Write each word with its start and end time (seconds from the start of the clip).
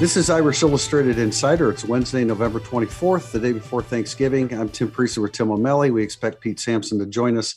This 0.00 0.16
is 0.16 0.28
Irish 0.28 0.60
Illustrated 0.62 1.18
Insider. 1.18 1.70
It's 1.70 1.84
Wednesday, 1.84 2.24
November 2.24 2.58
24th, 2.58 3.30
the 3.30 3.38
day 3.38 3.52
before 3.52 3.80
Thanksgiving. 3.80 4.52
I'm 4.52 4.68
Tim 4.68 4.90
Prister 4.90 5.22
with 5.22 5.30
Tim 5.30 5.52
O'Malley. 5.52 5.92
We 5.92 6.02
expect 6.02 6.40
Pete 6.40 6.58
Sampson 6.58 6.98
to 6.98 7.06
join 7.06 7.38
us 7.38 7.54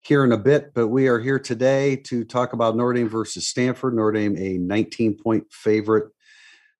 here 0.00 0.24
in 0.24 0.32
a 0.32 0.36
bit, 0.36 0.74
but 0.74 0.88
we 0.88 1.06
are 1.06 1.20
here 1.20 1.38
today 1.38 1.94
to 1.94 2.24
talk 2.24 2.52
about 2.52 2.76
Notre 2.76 2.94
Dame 2.94 3.08
versus 3.08 3.46
Stanford. 3.46 3.94
Notre 3.94 4.10
Dame, 4.10 4.36
a 4.36 4.58
19 4.58 5.18
point 5.22 5.44
favorite, 5.52 6.12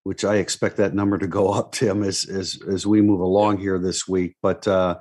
which 0.03 0.25
I 0.25 0.35
expect 0.35 0.75
that 0.77 0.93
number 0.93 1.17
to 1.17 1.27
go 1.27 1.53
up, 1.53 1.71
Tim, 1.71 2.03
as 2.03 2.25
as, 2.25 2.59
as 2.69 2.85
we 2.85 3.01
move 3.01 3.21
along 3.21 3.59
here 3.59 3.79
this 3.79 4.05
week. 4.05 4.35
But 4.41 4.67
uh, 4.67 4.99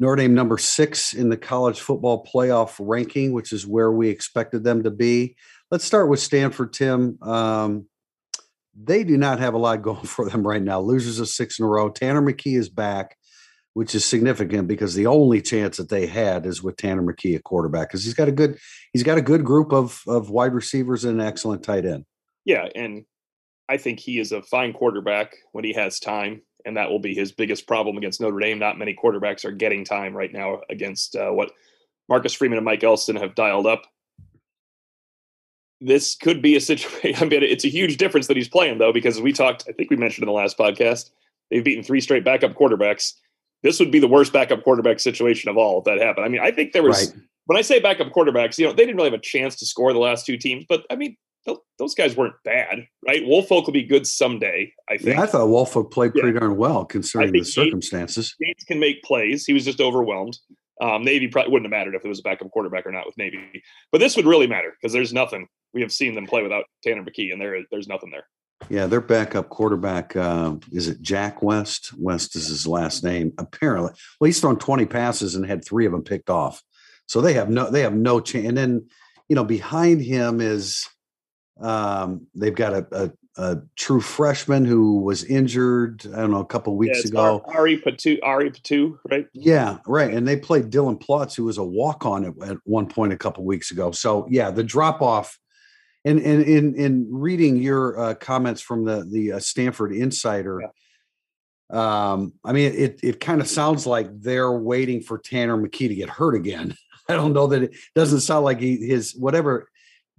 Notre 0.00 0.16
Dame, 0.16 0.34
number 0.34 0.56
six 0.56 1.12
in 1.12 1.28
the 1.28 1.36
college 1.36 1.78
football 1.78 2.24
playoff 2.24 2.76
ranking, 2.80 3.32
which 3.32 3.52
is 3.52 3.66
where 3.66 3.92
we 3.92 4.08
expected 4.08 4.64
them 4.64 4.82
to 4.84 4.90
be. 4.90 5.36
Let's 5.70 5.84
start 5.84 6.08
with 6.08 6.20
Stanford, 6.20 6.72
Tim. 6.72 7.18
Um, 7.20 7.86
they 8.74 9.04
do 9.04 9.16
not 9.16 9.38
have 9.38 9.54
a 9.54 9.58
lot 9.58 9.82
going 9.82 10.04
for 10.04 10.28
them 10.28 10.46
right 10.46 10.62
now. 10.62 10.80
Losers 10.80 11.18
of 11.18 11.28
six 11.28 11.58
in 11.58 11.64
a 11.64 11.68
row. 11.68 11.88
Tanner 11.88 12.22
McKee 12.22 12.58
is 12.58 12.68
back, 12.68 13.16
which 13.74 13.94
is 13.94 14.04
significant 14.04 14.68
because 14.68 14.94
the 14.94 15.06
only 15.06 15.40
chance 15.40 15.76
that 15.76 15.88
they 15.88 16.06
had 16.06 16.46
is 16.46 16.62
with 16.62 16.76
Tanner 16.76 17.02
McKee 17.02 17.36
at 17.36 17.44
quarterback 17.44 17.88
because 17.88 18.04
he's 18.04 18.14
got 18.14 18.28
a 18.28 18.32
good 18.32 18.58
he's 18.92 19.02
got 19.02 19.18
a 19.18 19.22
good 19.22 19.44
group 19.44 19.72
of 19.72 20.02
of 20.06 20.30
wide 20.30 20.54
receivers 20.54 21.04
and 21.04 21.20
an 21.20 21.26
excellent 21.26 21.62
tight 21.62 21.84
end. 21.84 22.04
Yeah, 22.44 22.68
and 22.74 23.04
I 23.68 23.76
think 23.76 24.00
he 24.00 24.18
is 24.18 24.32
a 24.32 24.42
fine 24.42 24.72
quarterback 24.72 25.36
when 25.52 25.64
he 25.64 25.72
has 25.74 26.00
time, 26.00 26.42
and 26.64 26.76
that 26.76 26.90
will 26.90 26.98
be 26.98 27.14
his 27.14 27.32
biggest 27.32 27.66
problem 27.66 27.96
against 27.96 28.20
Notre 28.20 28.40
Dame. 28.40 28.58
Not 28.58 28.78
many 28.78 28.94
quarterbacks 28.94 29.44
are 29.44 29.52
getting 29.52 29.84
time 29.84 30.14
right 30.14 30.32
now 30.32 30.60
against 30.68 31.14
uh, 31.14 31.30
what 31.30 31.52
Marcus 32.08 32.32
Freeman 32.34 32.58
and 32.58 32.64
Mike 32.64 32.82
Elston 32.82 33.16
have 33.16 33.36
dialed 33.36 33.66
up 33.66 33.82
this 35.80 36.14
could 36.14 36.42
be 36.42 36.56
a 36.56 36.60
situation. 36.60 37.14
I 37.22 37.28
mean, 37.28 37.42
it's 37.42 37.64
a 37.64 37.68
huge 37.68 37.96
difference 37.96 38.26
that 38.26 38.36
he's 38.36 38.48
playing 38.48 38.78
though, 38.78 38.92
because 38.92 39.20
we 39.20 39.32
talked. 39.32 39.64
I 39.68 39.72
think 39.72 39.90
we 39.90 39.96
mentioned 39.96 40.24
in 40.24 40.26
the 40.26 40.32
last 40.32 40.58
podcast 40.58 41.10
they've 41.50 41.64
beaten 41.64 41.82
three 41.82 42.00
straight 42.00 42.24
backup 42.24 42.54
quarterbacks. 42.54 43.14
This 43.62 43.78
would 43.78 43.90
be 43.90 43.98
the 43.98 44.08
worst 44.08 44.32
backup 44.32 44.62
quarterback 44.64 45.00
situation 45.00 45.50
of 45.50 45.56
all 45.56 45.78
if 45.78 45.84
that 45.84 46.00
happened. 46.00 46.24
I 46.24 46.28
mean, 46.28 46.40
I 46.40 46.50
think 46.50 46.72
there 46.72 46.82
was 46.82 47.12
right. 47.12 47.22
when 47.46 47.58
I 47.58 47.62
say 47.62 47.78
backup 47.78 48.08
quarterbacks, 48.12 48.58
you 48.58 48.66
know, 48.66 48.72
they 48.72 48.84
didn't 48.84 48.96
really 48.96 49.10
have 49.10 49.18
a 49.18 49.22
chance 49.22 49.56
to 49.56 49.66
score 49.66 49.92
the 49.92 49.98
last 49.98 50.24
two 50.24 50.38
teams, 50.38 50.64
but 50.68 50.84
I 50.90 50.96
mean, 50.96 51.16
those 51.78 51.94
guys 51.94 52.16
weren't 52.16 52.34
bad, 52.44 52.86
right? 53.06 53.22
Woolfolk 53.24 53.66
will 53.66 53.72
be 53.72 53.82
good 53.82 54.06
someday. 54.06 54.72
I 54.88 54.96
think. 54.98 55.16
Yeah, 55.16 55.22
I 55.22 55.26
thought 55.26 55.48
Woolfolk 55.48 55.90
played 55.90 56.12
pretty 56.12 56.34
yeah. 56.34 56.40
darn 56.40 56.56
well 56.56 56.84
considering 56.84 57.32
the 57.32 57.44
circumstances. 57.44 58.34
Gates 58.40 58.64
can 58.64 58.78
make 58.78 59.02
plays. 59.02 59.46
He 59.46 59.52
was 59.52 59.64
just 59.64 59.80
overwhelmed. 59.80 60.38
Um, 60.80 61.04
Navy 61.04 61.28
probably 61.28 61.52
wouldn't 61.52 61.72
have 61.72 61.78
mattered 61.78 61.94
if 61.94 62.04
it 62.04 62.08
was 62.08 62.20
a 62.20 62.22
backup 62.22 62.50
quarterback 62.50 62.86
or 62.86 62.92
not 62.92 63.06
with 63.06 63.18
Navy, 63.18 63.62
but 63.92 63.98
this 63.98 64.16
would 64.16 64.26
really 64.26 64.46
matter 64.46 64.74
because 64.80 64.92
there's 64.92 65.12
nothing 65.12 65.46
we 65.74 65.82
have 65.82 65.92
seen 65.92 66.14
them 66.14 66.26
play 66.26 66.42
without 66.42 66.64
Tanner 66.82 67.04
McKee, 67.04 67.32
and 67.32 67.40
there 67.40 67.58
there's 67.70 67.88
nothing 67.88 68.10
there. 68.10 68.26
Yeah, 68.68 68.86
their 68.86 69.00
backup 69.00 69.48
quarterback 69.48 70.14
uh, 70.16 70.56
is 70.72 70.88
it 70.88 71.00
Jack 71.00 71.42
West? 71.42 71.92
West 71.98 72.36
is 72.36 72.48
his 72.48 72.66
last 72.66 73.02
name. 73.02 73.32
Apparently, 73.38 73.92
well, 74.20 74.26
he's 74.26 74.40
thrown 74.40 74.58
20 74.58 74.86
passes 74.86 75.34
and 75.34 75.46
had 75.46 75.64
three 75.64 75.86
of 75.86 75.92
them 75.92 76.02
picked 76.02 76.30
off. 76.30 76.62
So 77.06 77.20
they 77.20 77.32
have 77.34 77.50
no 77.50 77.70
they 77.70 77.80
have 77.82 77.94
no 77.94 78.20
chance. 78.20 78.46
And 78.46 78.56
then 78.56 78.86
you 79.28 79.36
know 79.36 79.44
behind 79.44 80.00
him 80.00 80.40
is 80.40 80.86
um, 81.60 82.26
they've 82.34 82.54
got 82.54 82.72
a, 82.72 82.86
a 82.92 83.10
a 83.36 83.58
true 83.76 84.00
freshman 84.00 84.64
who 84.64 85.00
was 85.00 85.24
injured. 85.24 86.04
I 86.12 86.20
don't 86.20 86.30
know 86.30 86.40
a 86.40 86.46
couple 86.46 86.76
weeks 86.76 87.04
yeah, 87.04 87.08
ago. 87.08 87.42
Ari 87.46 87.78
Patu, 87.78 88.18
Ari 88.22 88.50
Patu, 88.50 88.98
right? 89.10 89.26
Yeah, 89.32 89.78
right. 89.86 90.12
And 90.12 90.26
they 90.26 90.36
played 90.36 90.70
Dylan 90.70 91.00
Plotz, 91.00 91.36
who 91.36 91.44
was 91.44 91.58
a 91.58 91.64
walk 91.64 92.04
on 92.04 92.24
at, 92.24 92.48
at, 92.48 92.56
one 92.64 92.86
point 92.86 93.12
a 93.12 93.16
couple 93.16 93.44
weeks 93.44 93.70
ago. 93.70 93.92
So 93.92 94.26
yeah, 94.30 94.50
the 94.50 94.64
drop 94.64 95.00
off. 95.00 95.38
And 96.04 96.18
in 96.18 96.74
in 96.76 97.08
reading 97.10 97.56
your 97.56 97.98
uh, 97.98 98.14
comments 98.14 98.62
from 98.62 98.86
the 98.86 99.04
the 99.04 99.32
uh, 99.32 99.38
Stanford 99.38 99.92
Insider, 99.92 100.62
yeah. 101.70 102.12
um, 102.12 102.32
I 102.42 102.52
mean 102.52 102.72
it 102.72 103.00
it 103.02 103.20
kind 103.20 103.42
of 103.42 103.48
sounds 103.48 103.86
like 103.86 104.08
they're 104.18 104.50
waiting 104.50 105.02
for 105.02 105.18
Tanner 105.18 105.58
McKee 105.58 105.88
to 105.88 105.94
get 105.94 106.08
hurt 106.08 106.34
again. 106.34 106.74
I 107.08 107.14
don't 107.14 107.34
know 107.34 107.48
that 107.48 107.64
it 107.64 107.76
doesn't 107.94 108.20
sound 108.20 108.46
like 108.46 108.60
he, 108.60 108.76
his 108.76 109.14
whatever 109.14 109.69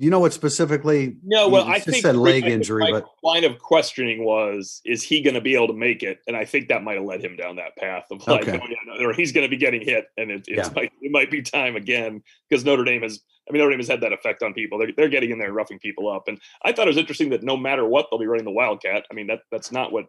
you 0.01 0.09
know 0.09 0.19
what 0.19 0.34
specifically? 0.34 1.16
No, 1.23 1.47
well, 1.47 1.67
I 1.67 1.78
think 1.78 2.01
said 2.01 2.16
leg 2.16 2.45
injury, 2.45 2.91
but 2.91 3.06
line 3.22 3.44
of 3.44 3.59
questioning 3.59 4.25
was, 4.25 4.81
is 4.84 5.03
he 5.03 5.22
going 5.22 5.35
to 5.35 5.41
be 5.41 5.53
able 5.53 5.67
to 5.67 5.75
make 5.75 6.01
it? 6.01 6.22
And 6.28 6.35
I 6.35 6.44
think 6.44 6.69
that 6.69 6.84
might 6.84 6.95
have 6.95 7.06
led 7.06 7.23
him 7.23 7.35
down 7.35 7.57
that 7.57 7.78
path 7.78 8.06
of 8.09 8.25
like, 8.25 8.47
okay. 8.47 8.59
oh, 8.59 8.67
yeah, 8.67 8.78
no, 8.88 9.06
or 9.06 9.13
he's 9.13 9.31
going 9.31 9.45
to 9.45 9.50
be 9.50 9.57
getting 9.57 9.81
hit, 9.81 10.06
and 10.17 10.31
it, 10.31 10.45
yeah. 10.47 10.67
might, 10.75 10.91
it 11.01 11.11
might 11.11 11.29
be 11.29 11.44
time 11.44 11.75
again 11.75 12.23
because 12.50 12.66
Notre 12.66 12.84
Dame 12.84 13.03
has. 13.03 13.19
I 13.47 13.53
mean, 13.53 13.59
Notre 13.59 13.72
Dame 13.72 13.79
has 13.79 13.88
had 13.88 14.01
that 14.01 14.13
effect 14.13 14.41
on 14.41 14.53
people. 14.53 14.79
They're, 14.79 14.91
they're 14.95 15.09
getting 15.09 15.29
in 15.29 15.38
there 15.38 15.47
and 15.47 15.56
roughing 15.56 15.78
people 15.78 16.09
up. 16.09 16.28
And 16.28 16.40
I 16.63 16.72
thought 16.72 16.88
it 16.88 16.91
was 16.91 16.97
interesting 16.97 17.29
that 17.29 17.44
no 17.44 17.57
matter 17.57 17.85
what, 17.85 18.07
they'll 18.09 18.19
be 18.19 18.25
running 18.25 18.45
the 18.45 18.51
Wildcat. 18.51 19.06
I 19.11 19.13
mean, 19.13 19.28
that 19.28 19.41
that's 19.51 19.72
not 19.72 19.91
what 19.91 20.06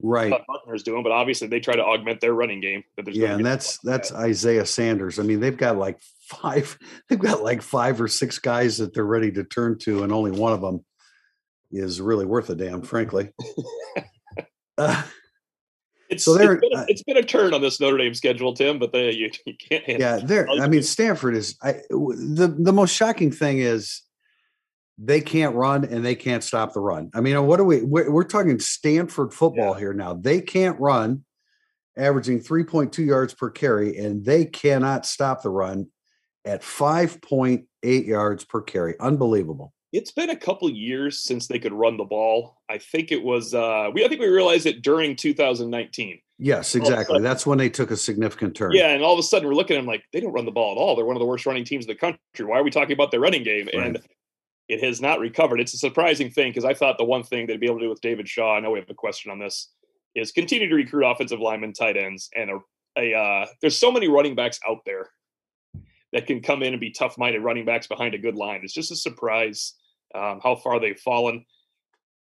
right 0.00 0.32
Buchner's 0.48 0.82
doing, 0.82 1.02
but 1.02 1.12
obviously 1.12 1.48
they 1.48 1.60
try 1.60 1.74
to 1.74 1.84
augment 1.84 2.20
their 2.20 2.34
running 2.34 2.60
game. 2.60 2.84
yeah, 3.06 3.34
and 3.34 3.44
that's 3.44 3.78
that's 3.78 4.12
Isaiah 4.12 4.66
Sanders. 4.66 5.18
I 5.18 5.22
mean, 5.22 5.40
they've 5.40 5.56
got 5.56 5.76
like 5.76 5.98
five 6.28 6.78
they've 7.08 7.18
got 7.18 7.42
like 7.42 7.62
five 7.62 8.00
or 8.00 8.08
six 8.08 8.38
guys 8.38 8.78
that 8.78 8.94
they're 8.94 9.04
ready 9.04 9.32
to 9.32 9.44
turn 9.44 9.78
to 9.78 10.02
and 10.02 10.12
only 10.12 10.30
one 10.30 10.52
of 10.52 10.60
them 10.60 10.84
is 11.70 12.00
really 12.00 12.24
worth 12.24 12.48
a 12.48 12.54
damn 12.54 12.82
frankly 12.82 13.30
uh, 14.78 15.02
it's, 16.08 16.24
so 16.24 16.34
there, 16.34 16.54
it's, 16.54 16.60
been 16.60 16.78
a, 16.78 16.84
it's 16.88 17.02
been 17.02 17.16
a 17.16 17.22
turn 17.22 17.52
on 17.52 17.60
this 17.60 17.80
Notre 17.80 17.98
Dame 17.98 18.14
schedule, 18.14 18.54
Tim, 18.54 18.78
but 18.78 18.92
they, 18.92 19.12
you, 19.12 19.30
you 19.44 19.54
can't. 19.58 19.84
Yeah, 19.86 20.16
there. 20.16 20.48
I 20.48 20.66
mean, 20.68 20.82
Stanford 20.82 21.36
is 21.36 21.56
I, 21.62 21.72
the 21.90 22.54
the 22.58 22.72
most 22.72 22.94
shocking 22.94 23.30
thing 23.30 23.58
is 23.58 24.02
they 24.98 25.20
can't 25.20 25.54
run 25.54 25.84
and 25.84 26.04
they 26.04 26.16
can't 26.16 26.42
stop 26.42 26.72
the 26.72 26.80
run. 26.80 27.10
I 27.14 27.20
mean, 27.20 27.46
what 27.46 27.60
are 27.60 27.64
we? 27.64 27.82
We're, 27.82 28.10
we're 28.10 28.24
talking 28.24 28.58
Stanford 28.58 29.32
football 29.32 29.74
yeah. 29.74 29.78
here 29.78 29.92
now. 29.92 30.14
They 30.14 30.40
can't 30.40 30.78
run, 30.80 31.24
averaging 31.96 32.40
three 32.40 32.64
point 32.64 32.92
two 32.92 33.04
yards 33.04 33.32
per 33.32 33.50
carry, 33.50 33.96
and 33.96 34.24
they 34.24 34.44
cannot 34.44 35.06
stop 35.06 35.42
the 35.42 35.50
run 35.50 35.86
at 36.44 36.62
5.8 36.62 38.06
yards 38.06 38.44
per 38.44 38.60
carry. 38.62 38.98
Unbelievable. 38.98 39.72
It's 39.92 40.10
been 40.10 40.30
a 40.30 40.36
couple 40.36 40.68
years 40.68 41.24
since 41.24 41.46
they 41.46 41.58
could 41.58 41.72
run 41.72 41.96
the 41.96 42.04
ball. 42.04 42.58
I 42.68 42.78
think 42.78 43.10
it 43.10 43.22
was 43.22 43.54
uh 43.54 43.88
we 43.92 44.04
I 44.04 44.08
think 44.08 44.20
we 44.20 44.28
realized 44.28 44.66
it 44.66 44.82
during 44.82 45.16
2019. 45.16 46.18
Yes, 46.40 46.74
exactly. 46.74 47.14
Sudden, 47.14 47.22
That's 47.22 47.46
when 47.46 47.58
they 47.58 47.68
took 47.68 47.90
a 47.90 47.96
significant 47.96 48.54
turn. 48.54 48.72
Yeah, 48.72 48.88
and 48.88 49.02
all 49.02 49.12
of 49.12 49.18
a 49.18 49.22
sudden 49.22 49.48
we're 49.48 49.54
looking 49.54 49.76
at 49.76 49.80
them 49.80 49.86
like 49.86 50.04
they 50.12 50.20
don't 50.20 50.32
run 50.32 50.44
the 50.44 50.52
ball 50.52 50.72
at 50.72 50.78
all. 50.78 50.94
They're 50.94 51.06
one 51.06 51.16
of 51.16 51.20
the 51.20 51.26
worst 51.26 51.46
running 51.46 51.64
teams 51.64 51.86
in 51.86 51.88
the 51.88 51.94
country. 51.94 52.18
Why 52.40 52.58
are 52.58 52.62
we 52.62 52.70
talking 52.70 52.92
about 52.92 53.10
their 53.10 53.20
running 53.20 53.42
game? 53.42 53.68
Right. 53.74 53.86
And 53.86 53.98
it 54.68 54.82
has 54.82 55.00
not 55.00 55.18
recovered. 55.18 55.60
It's 55.60 55.74
a 55.74 55.78
surprising 55.78 56.30
thing 56.30 56.50
because 56.50 56.64
I 56.64 56.74
thought 56.74 56.98
the 56.98 57.04
one 57.04 57.22
thing 57.22 57.46
they'd 57.46 57.60
be 57.60 57.66
able 57.66 57.78
to 57.78 57.86
do 57.86 57.90
with 57.90 58.02
David 58.02 58.28
Shaw, 58.28 58.54
I 58.54 58.60
know 58.60 58.70
we 58.70 58.78
have 58.78 58.90
a 58.90 58.94
question 58.94 59.30
on 59.30 59.38
this, 59.38 59.70
is 60.14 60.30
continue 60.30 60.68
to 60.68 60.74
recruit 60.74 61.06
offensive 61.06 61.40
linemen, 61.40 61.72
tight 61.72 61.96
ends, 61.96 62.28
and 62.36 62.50
a, 62.50 62.58
a 62.98 63.14
uh, 63.14 63.46
there's 63.60 63.78
so 63.78 63.90
many 63.90 64.08
running 64.08 64.34
backs 64.34 64.60
out 64.68 64.78
there 64.84 65.08
that 66.12 66.26
can 66.26 66.40
come 66.40 66.62
in 66.62 66.74
and 66.74 66.80
be 66.80 66.90
tough 66.90 67.16
minded 67.18 67.42
running 67.42 67.64
backs 67.64 67.86
behind 67.86 68.14
a 68.14 68.18
good 68.18 68.34
line. 68.34 68.60
It's 68.62 68.74
just 68.74 68.92
a 68.92 68.96
surprise 68.96 69.74
um, 70.14 70.40
how 70.42 70.56
far 70.56 70.80
they've 70.80 70.98
fallen. 70.98 71.44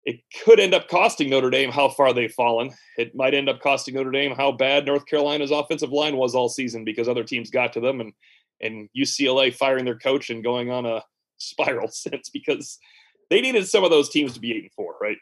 It 0.05 0.21
could 0.45 0.61
end 0.61 0.75
up 0.75 0.89
costing 0.89 1.29
Notre 1.29 1.51
Dame 1.51 1.71
how 1.71 1.91
far 1.91 2.15
they've 2.15 2.33
fallen. 2.33 2.71
It 2.97 3.15
might 3.15 3.35
end 3.35 3.51
up 3.51 3.61
costing 3.61 3.95
Notre 3.95 4.11
Dame 4.11 4.35
how 4.35 4.53
bad 4.53 4.87
North 4.87 5.05
Carolina's 5.07 5.51
offensive 5.51 5.93
line 5.93 6.17
was 6.17 6.35
all 6.35 6.49
season 6.49 6.85
because 6.85 7.09
other 7.09 7.25
teams 7.25 7.51
got 7.51 7.75
to 7.75 7.81
them 7.81 8.01
and 8.01 8.13
and 8.63 8.89
UCLA 8.97 9.55
firing 9.55 9.87
their 9.87 9.99
coach 9.99 10.29
and 10.29 10.45
going 10.45 10.71
on 10.71 10.85
a 10.85 11.03
spiral 11.41 11.89
since 11.91 12.31
because 12.31 12.79
they 13.29 13.41
needed 13.41 13.69
some 13.69 13.85
of 13.85 13.91
those 13.91 14.09
teams 14.09 14.35
to 14.35 14.41
be 14.41 14.53
eight 14.53 14.63
and 14.63 14.73
four, 14.73 14.97
right? 15.01 15.19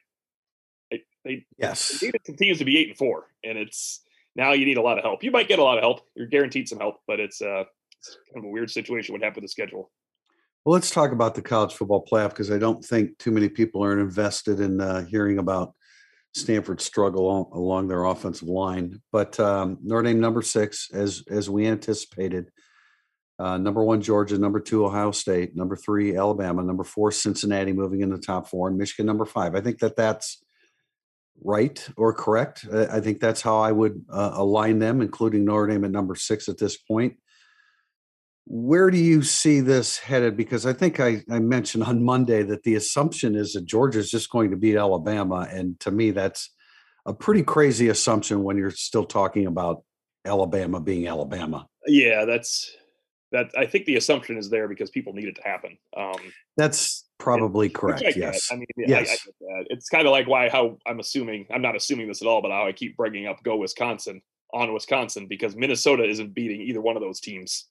They, 0.90 1.02
they 1.24 1.46
yes 1.58 1.98
they 2.00 2.08
needed 2.08 2.22
some 2.26 2.36
teams 2.36 2.58
to 2.58 2.64
be 2.64 2.78
eight 2.78 2.88
and 2.88 2.96
four, 2.98 3.26
and 3.44 3.58
it's 3.58 4.02
now 4.36 4.52
you 4.52 4.64
need 4.64 4.78
a 4.78 4.82
lot 4.82 4.98
of 4.98 5.04
help. 5.04 5.22
You 5.22 5.30
might 5.30 5.48
get 5.48 5.58
a 5.58 5.64
lot 5.64 5.78
of 5.78 5.82
help. 5.82 6.00
You're 6.14 6.26
guaranteed 6.26 6.68
some 6.68 6.78
help, 6.78 6.96
but 7.06 7.20
it's 7.20 7.42
uh 7.42 7.64
it's 7.98 8.16
kind 8.32 8.44
of 8.44 8.48
a 8.48 8.52
weird 8.52 8.70
situation 8.70 9.12
what 9.12 9.22
happened 9.22 9.42
with 9.42 9.50
the 9.50 9.52
schedule. 9.52 9.90
Well, 10.64 10.74
let's 10.74 10.90
talk 10.90 11.12
about 11.12 11.34
the 11.34 11.42
college 11.42 11.74
football 11.74 12.04
playoff 12.04 12.30
because 12.30 12.50
I 12.50 12.58
don't 12.58 12.84
think 12.84 13.18
too 13.18 13.30
many 13.30 13.48
people 13.48 13.82
are 13.84 13.98
invested 13.98 14.60
in 14.60 14.80
uh, 14.80 15.04
hearing 15.04 15.38
about 15.38 15.74
Stanford's 16.34 16.84
struggle 16.84 17.50
along 17.52 17.88
their 17.88 18.04
offensive 18.04 18.48
line. 18.48 19.00
But 19.12 19.38
um, 19.40 19.78
Notre 19.82 20.02
Dame 20.02 20.20
number 20.20 20.42
six, 20.42 20.90
as 20.92 21.24
as 21.30 21.48
we 21.48 21.66
anticipated, 21.66 22.50
uh, 23.38 23.56
number 23.58 23.82
one 23.82 24.00
Georgia, 24.00 24.38
number 24.38 24.60
two 24.60 24.84
Ohio 24.84 25.10
State, 25.10 25.56
number 25.56 25.76
three 25.76 26.16
Alabama, 26.16 26.62
number 26.62 26.84
four 26.84 27.12
Cincinnati, 27.12 27.72
moving 27.72 28.00
in 28.00 28.10
the 28.10 28.18
top 28.18 28.48
four, 28.48 28.68
and 28.68 28.76
Michigan 28.76 29.06
number 29.06 29.24
five. 29.24 29.54
I 29.54 29.60
think 29.60 29.78
that 29.78 29.96
that's 29.96 30.42
right 31.42 31.88
or 31.96 32.12
correct. 32.12 32.66
I 32.72 33.00
think 33.00 33.20
that's 33.20 33.42
how 33.42 33.58
I 33.58 33.70
would 33.70 34.04
uh, 34.10 34.32
align 34.34 34.80
them, 34.80 35.00
including 35.00 35.44
Notre 35.44 35.68
Dame 35.68 35.84
at 35.84 35.90
number 35.90 36.16
six 36.16 36.48
at 36.48 36.58
this 36.58 36.76
point 36.76 37.16
where 38.50 38.90
do 38.90 38.96
you 38.96 39.22
see 39.22 39.60
this 39.60 39.98
headed? 39.98 40.34
Because 40.34 40.64
I 40.64 40.72
think 40.72 41.00
I, 41.00 41.22
I, 41.30 41.38
mentioned 41.38 41.84
on 41.84 42.02
Monday 42.02 42.42
that 42.44 42.62
the 42.62 42.76
assumption 42.76 43.34
is 43.34 43.52
that 43.52 43.66
Georgia 43.66 43.98
is 43.98 44.10
just 44.10 44.30
going 44.30 44.50
to 44.50 44.56
beat 44.56 44.76
Alabama. 44.76 45.46
And 45.52 45.78
to 45.80 45.90
me, 45.90 46.12
that's 46.12 46.50
a 47.04 47.12
pretty 47.12 47.42
crazy 47.42 47.88
assumption 47.88 48.42
when 48.42 48.56
you're 48.56 48.70
still 48.70 49.04
talking 49.04 49.46
about 49.46 49.84
Alabama 50.24 50.80
being 50.80 51.06
Alabama. 51.06 51.66
Yeah, 51.86 52.24
that's 52.24 52.74
that. 53.32 53.50
I 53.56 53.66
think 53.66 53.86
the 53.86 53.96
assumption 53.96 54.36
is 54.36 54.50
there 54.50 54.68
because 54.68 54.90
people 54.90 55.12
need 55.12 55.26
it 55.26 55.36
to 55.36 55.42
happen. 55.42 55.78
Um, 55.96 56.32
that's 56.56 57.06
probably 57.18 57.66
and, 57.66 57.74
correct. 57.74 58.02
I 58.06 58.12
yes. 58.16 58.48
I 58.50 58.56
mean, 58.56 58.66
yes. 58.76 59.26
I, 59.26 59.44
I 59.44 59.64
it's 59.68 59.88
kind 59.88 60.06
of 60.06 60.12
like 60.12 60.26
why 60.26 60.48
how 60.48 60.78
I'm 60.86 61.00
assuming 61.00 61.46
I'm 61.52 61.62
not 61.62 61.76
assuming 61.76 62.08
this 62.08 62.22
at 62.22 62.28
all, 62.28 62.42
but 62.42 62.50
how 62.50 62.66
I 62.66 62.72
keep 62.72 62.96
bringing 62.96 63.26
up 63.26 63.42
go 63.42 63.56
Wisconsin 63.56 64.22
on 64.52 64.72
Wisconsin 64.72 65.26
because 65.26 65.56
Minnesota 65.56 66.04
isn't 66.04 66.34
beating 66.34 66.60
either 66.62 66.80
one 66.80 66.96
of 66.96 67.02
those 67.02 67.20
teams, 67.20 67.66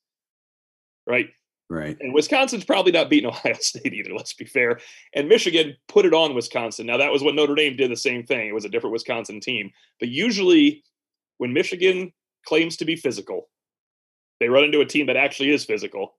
right? 1.05 1.29
Right. 1.69 1.97
And 1.99 2.13
Wisconsin's 2.13 2.63
probably 2.63 2.91
not 2.91 3.09
beating 3.09 3.29
Ohio 3.29 3.53
State 3.55 3.93
either, 3.93 4.13
let's 4.13 4.33
be 4.33 4.45
fair. 4.45 4.79
And 5.13 5.27
Michigan 5.27 5.75
put 5.87 6.05
it 6.05 6.13
on 6.13 6.33
Wisconsin. 6.33 6.85
Now, 6.85 6.97
that 6.97 7.11
was 7.11 7.23
what 7.23 7.35
Notre 7.35 7.55
Dame 7.55 7.75
did 7.75 7.91
the 7.91 7.97
same 7.97 8.23
thing. 8.23 8.47
It 8.47 8.53
was 8.53 8.65
a 8.65 8.69
different 8.69 8.93
Wisconsin 8.93 9.41
team. 9.41 9.71
But 9.99 10.09
usually, 10.09 10.83
when 11.37 11.53
Michigan 11.53 12.13
claims 12.45 12.77
to 12.77 12.85
be 12.85 12.95
physical, 12.95 13.49
they 14.39 14.49
run 14.49 14.63
into 14.63 14.81
a 14.81 14.85
team 14.85 15.07
that 15.07 15.17
actually 15.17 15.51
is 15.51 15.65
physical 15.65 16.15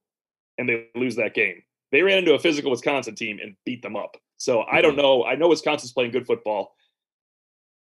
and 0.56 0.68
they 0.68 0.88
lose 0.94 1.16
that 1.16 1.34
game. 1.34 1.62
They 1.92 2.02
ran 2.02 2.18
into 2.18 2.34
a 2.34 2.38
physical 2.38 2.70
Wisconsin 2.70 3.14
team 3.14 3.38
and 3.42 3.56
beat 3.64 3.82
them 3.82 3.96
up. 3.96 4.16
So 4.36 4.62
I 4.62 4.80
don't 4.80 4.92
mm-hmm. 4.92 5.00
know. 5.00 5.24
I 5.24 5.36
know 5.36 5.48
Wisconsin's 5.48 5.92
playing 5.92 6.10
good 6.10 6.26
football. 6.26 6.74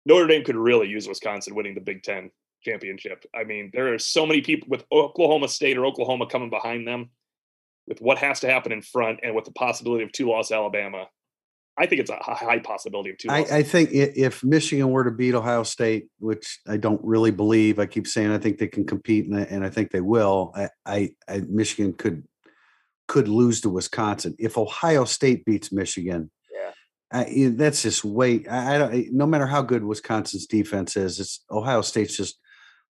Notre 0.05 0.27
Dame 0.27 0.45
could 0.45 0.57
really 0.57 0.89
use 0.89 1.09
Wisconsin 1.09 1.55
winning 1.55 1.75
the 1.75 1.81
Big 1.81 2.03
Ten 2.03 2.31
championship. 2.63 3.25
I 3.35 3.45
mean, 3.45 3.71
there 3.73 3.93
are 3.93 3.99
so 3.99 4.25
many 4.25 4.41
people 4.41 4.69
with 4.71 4.85
Oklahoma 4.93 5.49
State 5.49 5.77
or 5.77 5.87
Oklahoma 5.87 6.27
coming 6.27 6.51
behind 6.51 6.87
them 6.87 7.11
with 7.87 8.01
what 8.01 8.19
has 8.19 8.41
to 8.41 8.51
happen 8.51 8.73
in 8.73 8.83
front 8.83 9.21
and 9.23 9.35
with 9.35 9.45
the 9.45 9.53
possibility 9.53 10.05
of 10.05 10.13
two 10.13 10.29
loss 10.29 10.51
Alabama, 10.51 11.07
I 11.79 11.87
think 11.87 12.01
it's 12.01 12.11
a 12.11 12.17
high 12.23 12.59
possibility 12.59 13.11
of 13.11 13.19
two. 13.19 13.29
I, 13.31 13.59
I, 13.59 13.63
think 13.63 13.91
if 13.93 14.43
Michigan 14.43 14.91
were 14.91 15.05
to 15.05 15.11
beat 15.11 15.35
Ohio 15.35 15.63
State, 15.63 16.09
which 16.19 16.59
I 16.67 16.79
don't 16.79 17.01
really 17.05 17.31
believe, 17.31 17.79
I 17.79 17.85
keep 17.85 18.07
saying 18.07 18.31
I 18.31 18.39
think 18.39 18.57
they 18.57 18.67
can 18.67 18.87
compete, 18.87 19.27
and 19.27 19.37
I, 19.39 19.43
and 19.43 19.65
I 19.65 19.69
think 19.69 19.91
they 19.91 20.01
will. 20.01 20.53
I, 20.55 20.69
I, 20.87 21.11
I, 21.29 21.43
Michigan 21.49 21.93
could 21.93 22.25
could 23.09 23.29
lose 23.29 23.61
to 23.61 23.71
Wisconsin 23.71 24.35
if 24.39 24.57
Ohio 24.57 25.05
State 25.05 25.45
beats 25.45 25.71
Michigan. 25.71 26.31
Yeah, 27.13 27.51
that's 27.51 27.83
just 27.83 28.05
way. 28.05 28.47
I, 28.47 28.79
don't. 28.79 29.13
No 29.13 29.27
matter 29.27 29.47
how 29.47 29.61
good 29.61 29.85
Wisconsin's 29.85 30.47
defense 30.47 30.97
is, 30.97 31.21
it's 31.21 31.45
Ohio 31.51 31.83
State's 31.83 32.17
just 32.17 32.39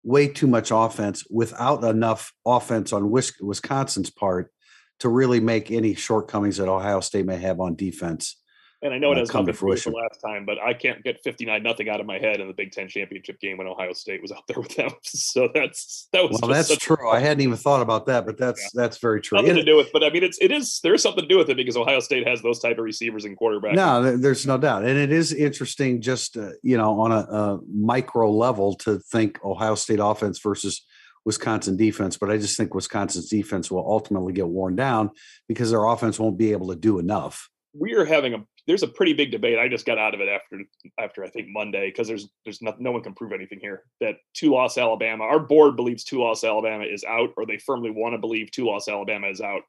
way 0.03 0.29
too 0.29 0.47
much 0.47 0.71
offense 0.71 1.25
without 1.31 1.83
enough 1.85 2.35
offense 2.45 2.93
on 2.93 3.11
Wisconsin's 3.11 4.11
part 4.11 4.53
to 5.01 5.09
really 5.09 5.41
make 5.41 5.71
any 5.71 5.95
shortcomings 5.95 6.59
that 6.59 6.69
Ohio 6.69 7.01
State 7.01 7.25
may 7.25 7.39
have 7.39 7.61
on 7.61 7.75
defense. 7.75 8.41
And 8.85 8.93
I 8.93 8.99
know 8.99 9.13
it 9.13 9.17
uh, 9.17 9.21
has 9.21 9.31
come 9.31 9.47
to 9.47 9.55
fruition 9.55 9.95
last 9.95 10.21
time, 10.21 10.45
but 10.45 10.59
I 10.59 10.75
can't 10.75 11.03
get 11.03 11.23
59 11.25 11.63
nothing 11.63 11.89
out 11.89 12.01
of 12.01 12.07
my 12.07 12.19
head 12.19 12.39
in 12.41 12.49
the 12.49 12.53
Big 12.53 12.71
Ten 12.71 12.87
championship 12.87 13.41
game 13.41 13.57
when 13.57 13.67
Ohio 13.67 13.95
State 13.95 14.21
was 14.21 14.31
out 14.31 14.47
there 14.47 14.61
with 14.61 14.77
them. 14.77 14.91
So 15.25 15.49
that's 15.53 16.07
that 16.13 16.29
was 16.29 16.39
well, 16.41 16.51
that's 16.51 16.77
true. 16.77 17.09
I 17.09 17.19
hadn't 17.19 17.41
even 17.41 17.57
thought 17.57 17.81
about 17.81 18.07
that, 18.07 18.27
but 18.27 18.37
that's 18.37 18.61
yeah. 18.61 18.83
that's 18.83 18.99
very 18.99 19.21
true. 19.21 19.39
Nothing 19.39 19.57
to 19.57 19.65
do 19.65 19.77
with, 19.77 19.91
but 19.93 20.05
I 20.05 20.11
mean, 20.11 20.23
it's 20.23 20.39
it 20.41 20.53
is 20.53 20.81
there 20.83 20.93
is 20.93 21.03
something 21.03 21.23
to 21.23 21.29
do 21.29 21.39
with 21.39 21.49
it 21.49 21.57
because 21.57 21.77
Ohio 21.77 22.01
State 22.01 22.27
has 22.29 22.43
those 22.43 22.59
type 22.59 22.79
of 22.79 22.85
receivers 22.85 23.25
and 23.25 23.39
quarterbacks. 23.39 23.75
No, 23.75 24.17
there's 24.17 24.47
no 24.47 24.59
doubt, 24.59 24.85
and 24.85 24.99
it 24.99 25.11
is 25.11 25.33
interesting 25.33 26.03
just 26.03 26.37
uh, 26.37 26.51
you 26.63 26.77
know 26.77 27.01
on 27.01 27.11
a, 27.11 27.21
a 27.21 27.61
micro 27.73 28.31
level 28.31 28.75
to 28.77 28.99
think 28.99 29.43
Ohio 29.45 29.77
State 29.77 30.01
offense 30.01 30.39
versus 30.41 30.85
Wisconsin 31.25 31.77
defense, 31.77 32.17
but 32.17 32.31
I 32.31 32.37
just 32.37 32.57
think 32.57 32.75
Wisconsin's 32.75 33.29
defense 33.29 33.71
will 33.71 33.87
ultimately 33.87 34.33
get 34.33 34.49
worn 34.49 34.77
down 34.77 35.11
because 35.49 35.71
their 35.71 35.85
offense 35.85 36.19
won't 36.19 36.39
be 36.39 36.53
able 36.53 36.69
to 36.69 36.77
do 36.77 36.99
enough. 36.99 37.49
We 37.79 37.95
are 37.95 38.05
having 38.05 38.35
a 38.35 38.45
there's 38.67 38.83
a 38.83 38.89
pretty 38.89 39.13
big 39.13 39.31
debate. 39.31 39.59
I 39.59 39.69
just 39.69 39.85
got 39.85 39.99
out 39.99 40.15
of 40.15 40.21
it 40.21 40.29
after 40.29 40.63
after 40.99 41.25
I 41.25 41.29
think 41.29 41.49
Monday 41.51 41.91
because 41.91 42.09
there's 42.09 42.29
there's 42.45 42.63
no, 42.63 42.75
no 42.79 42.93
one 42.93 43.03
can 43.03 43.15
prove 43.15 43.33
anything 43.33 43.59
here 43.61 43.83
that 44.01 44.17
two 44.35 44.53
loss 44.53 44.79
Alabama. 44.79 45.25
Our 45.25 45.41
board 45.41 45.77
believes 45.77 46.05
two 46.05 46.21
loss 46.21 46.45
Alabama 46.45 46.85
is 46.85 47.05
out, 47.05 47.31
or 47.37 47.47
they 47.47 47.59
firmly 47.59 47.91
want 47.91 48.15
to 48.15 48.19
believe 48.19 48.51
two 48.51 48.67
loss 48.67 48.89
Alabama 48.89 49.29
is 49.29 49.41
out. 49.41 49.63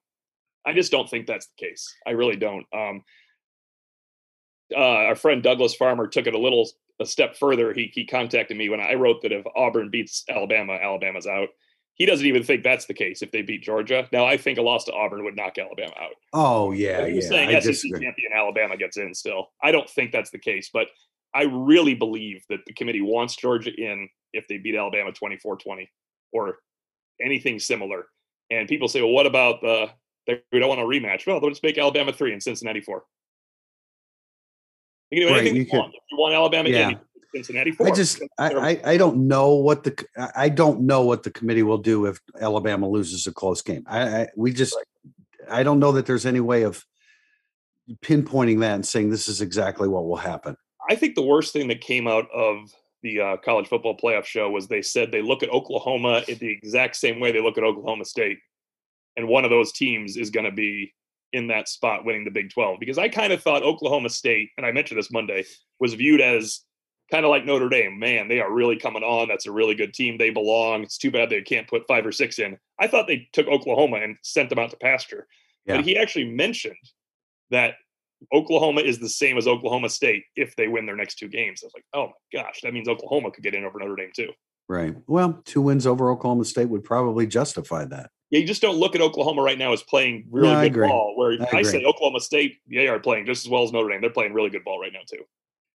I 0.66 0.74
just 0.74 0.92
don't 0.92 1.10
think 1.10 1.28
that's 1.28 1.48
the 1.48 1.66
case. 1.68 1.94
I 2.08 2.12
really 2.12 2.38
don't. 2.38 2.66
Um, 2.74 3.04
uh, 4.76 4.80
our 4.80 5.16
friend 5.16 5.44
Douglas 5.44 5.76
Farmer 5.76 6.08
took 6.08 6.28
it 6.28 6.34
a 6.34 6.40
little 6.40 6.70
a 7.00 7.06
step 7.06 7.36
further, 7.36 7.74
he 7.74 7.92
he 7.94 8.06
contacted 8.06 8.58
me 8.58 8.70
when 8.70 8.80
I 8.80 8.94
wrote 8.94 9.22
that 9.22 9.32
if 9.32 9.46
Auburn 9.56 9.90
beats 9.90 10.24
Alabama, 10.30 10.74
Alabama's 10.74 11.28
out. 11.28 11.50
He 11.96 12.06
doesn't 12.06 12.26
even 12.26 12.44
think 12.44 12.64
that's 12.64 12.86
the 12.86 12.94
case 12.94 13.22
if 13.22 13.32
they 13.32 13.42
beat 13.42 13.64
Georgia. 13.64 14.08
Now 14.12 14.26
I 14.26 14.38
think 14.38 14.58
a 14.58 14.62
loss 14.62 14.84
to 14.86 14.94
Auburn 14.94 15.24
would 15.24 15.36
knock 15.36 15.58
Alabama 15.58 15.94
out. 16.00 16.12
Oh 16.34 16.72
yeah, 16.72 17.08
he's 17.08 17.24
yeah. 17.24 17.30
saying 17.30 17.50
I 17.50 17.60
SEC 17.60 17.72
disagree. 17.72 18.06
champion 18.06 18.32
Alabama 18.34 18.76
gets 18.78 18.98
in 18.98 19.14
still. 19.14 19.48
I 19.64 19.72
don't 19.72 19.90
think 19.90 20.12
that's 20.12 20.30
the 20.30 20.40
case, 20.40 20.70
but 20.74 20.88
I 21.34 21.44
really 21.44 21.96
believe 21.96 22.44
that 22.50 22.60
the 22.68 22.74
committee 22.74 23.02
wants 23.02 23.36
Georgia 23.36 23.72
in 23.74 24.10
if 24.34 24.48
they 24.48 24.58
beat 24.58 24.76
Alabama 24.76 25.12
24-20 25.12 25.88
or 26.34 26.60
anything 27.22 27.60
similar. 27.60 28.08
And 28.52 28.68
people 28.68 28.88
say, 28.88 29.02
well, 29.02 29.12
what 29.12 29.26
about 29.26 29.62
the 29.62 29.90
they 30.28 30.42
don't 30.52 30.70
want 30.70 30.82
a 30.82 30.84
rematch? 30.84 31.26
Well, 31.28 31.40
let's 31.40 31.62
make 31.64 31.78
Alabama 31.78 32.12
three 32.12 32.34
and 32.34 32.42
Cincinnati 32.42 32.82
four. 32.82 33.06
You 35.12 35.22
can 35.22 35.30
do 35.30 35.36
anything 35.36 35.58
right, 35.58 35.74
you, 35.74 35.80
want. 35.80 35.94
If 35.94 36.02
you 36.12 36.18
want 36.18 36.34
Alabama, 36.34 36.70
yeah. 36.70 36.92
Cincinnati. 37.36 37.72
Four. 37.72 37.88
I 37.88 37.92
just 37.92 38.22
I, 38.38 38.54
I, 38.54 38.82
I 38.92 38.98
don't 38.98 39.28
know 39.28 39.56
what 39.56 39.84
the 39.84 40.06
I 40.36 40.48
don't 40.48 40.82
know 40.82 41.02
what 41.04 41.24
the 41.24 41.32
committee 41.32 41.64
will 41.64 41.78
do 41.78 42.06
if 42.06 42.20
Alabama 42.40 42.88
loses 42.88 43.28
a 43.28 43.34
close 43.34 43.62
game. 43.62 43.84
I, 43.88 44.22
I 44.22 44.28
we 44.38 44.54
just 44.54 44.76
right. 44.76 45.60
I 45.60 45.64
don't 45.64 45.80
know 45.80 45.92
that 45.94 46.06
there's 46.06 46.26
any 46.26 46.40
way 46.40 46.64
of 46.64 46.84
pinpointing 48.02 48.62
that 48.62 48.76
and 48.76 48.86
saying 48.86 49.10
this 49.10 49.28
is 49.28 49.42
exactly 49.42 49.88
what 49.88 50.06
will 50.06 50.16
happen. 50.16 50.56
I 50.90 50.96
think 50.96 51.16
the 51.16 51.24
worst 51.24 51.52
thing 51.54 51.68
that 51.68 51.82
came 51.82 52.08
out 52.08 52.30
of 52.32 52.74
the 53.04 53.20
uh, 53.20 53.38
college 53.38 53.68
football 53.68 53.98
playoff 53.98 54.26
show 54.26 54.50
was 54.50 54.68
they 54.68 54.82
said 54.82 55.12
they 55.12 55.22
look 55.22 55.44
at 55.44 55.50
Oklahoma 55.50 56.24
in 56.28 56.38
the 56.38 56.50
exact 56.50 56.96
same 56.96 57.20
way 57.20 57.32
they 57.32 57.42
look 57.42 57.58
at 57.58 57.64
Oklahoma 57.64 58.06
State, 58.06 58.40
and 59.18 59.28
one 59.28 59.44
of 59.44 59.52
those 59.52 59.72
teams 59.72 60.16
is 60.18 60.30
going 60.30 60.46
to 60.46 60.52
be 60.52 60.94
in 61.34 61.48
that 61.48 61.68
spot 61.68 62.06
winning 62.06 62.24
the 62.24 62.32
Big 62.32 62.50
12 62.50 62.80
because 62.80 62.98
I 62.98 63.10
kind 63.10 63.34
of 63.34 63.44
thought 63.44 63.62
Oklahoma 63.62 64.10
State, 64.10 64.52
and 64.58 64.66
I 64.66 64.72
mentioned 64.72 64.98
this 64.98 65.12
Monday, 65.12 65.44
was 65.82 65.94
viewed 65.94 66.22
as 66.22 66.62
kind 67.12 67.26
of 67.26 67.30
like 67.30 67.46
Notre 67.46 67.70
Dame. 67.70 68.00
Man, 68.00 68.28
they 68.28 68.40
are 68.40 68.52
really 68.52 68.78
coming 68.78 69.04
on. 69.04 69.28
That's 69.28 69.46
a 69.46 69.52
really 69.52 69.76
good 69.76 69.94
team. 69.94 70.18
They 70.18 70.30
belong. 70.30 70.84
It's 70.84 70.98
too 70.98 71.12
bad 71.12 71.30
they 71.30 71.42
can't 71.42 71.68
put 71.68 71.88
five 71.88 72.06
or 72.06 72.12
six 72.12 72.40
in. 72.40 72.58
I 72.80 72.88
thought 72.88 73.08
they 73.08 73.28
took 73.34 73.48
Oklahoma 73.48 73.98
and 73.98 74.18
sent 74.24 74.50
them 74.50 74.60
out 74.60 74.72
to 74.72 74.78
pasture. 74.78 75.28
Yeah. 75.66 75.78
But 75.78 75.86
he 75.86 75.98
actually 75.98 76.30
mentioned 76.32 76.76
that 77.52 77.76
Oklahoma 78.34 78.82
is 78.82 79.00
the 79.00 79.10
same 79.10 79.38
as 79.38 79.48
Oklahoma 79.48 79.90
State 79.90 80.24
if 80.36 80.56
they 80.56 80.68
win 80.68 80.86
their 80.86 80.96
next 80.96 81.16
two 81.16 81.28
games. 81.28 81.62
I 81.64 81.68
was 81.68 81.74
like, 81.74 81.86
oh 81.94 82.08
my 82.08 82.42
gosh, 82.42 82.62
that 82.64 82.74
means 82.74 82.88
Oklahoma 82.88 83.32
could 83.32 83.44
get 83.44 83.56
in 83.56 83.66
over 83.66 83.80
Notre 83.80 83.96
Dame 83.96 84.12
too. 84.16 84.32
Right. 84.68 84.96
Well, 85.06 85.42
two 85.46 85.62
wins 85.62 85.86
over 85.86 86.10
Oklahoma 86.10 86.46
State 86.46 86.70
would 86.70 86.84
probably 86.84 87.28
justify 87.28 87.86
that 87.86 88.10
yeah, 88.30 88.40
you 88.40 88.48
just 88.48 88.62
don't 88.62 88.78
look 88.78 88.96
at 88.96 89.02
Oklahoma 89.02 89.42
right 89.42 89.58
now 89.58 89.72
as 89.72 89.84
playing 89.84 90.28
really 90.32 90.50
no, 90.52 90.70
good 90.70 90.90
ball. 90.90 91.14
Where 91.16 91.38
I, 91.54 91.60
I 91.60 91.62
say 91.62 91.84
Oklahoma 91.86 92.20
State, 92.20 92.58
they 92.68 92.88
are 92.88 93.00
playing 93.00 93.26
just 93.26 93.46
as 93.46 93.50
well 93.50 93.64
as 93.64 93.72
Notre 93.72 93.90
Dame. 93.90 94.02
They're 94.02 94.10
playing 94.10 94.34
really 94.34 94.50
good 94.50 94.64
ball 94.64 94.80
right 94.80 94.92
now 94.92 95.02
too. 95.08 95.24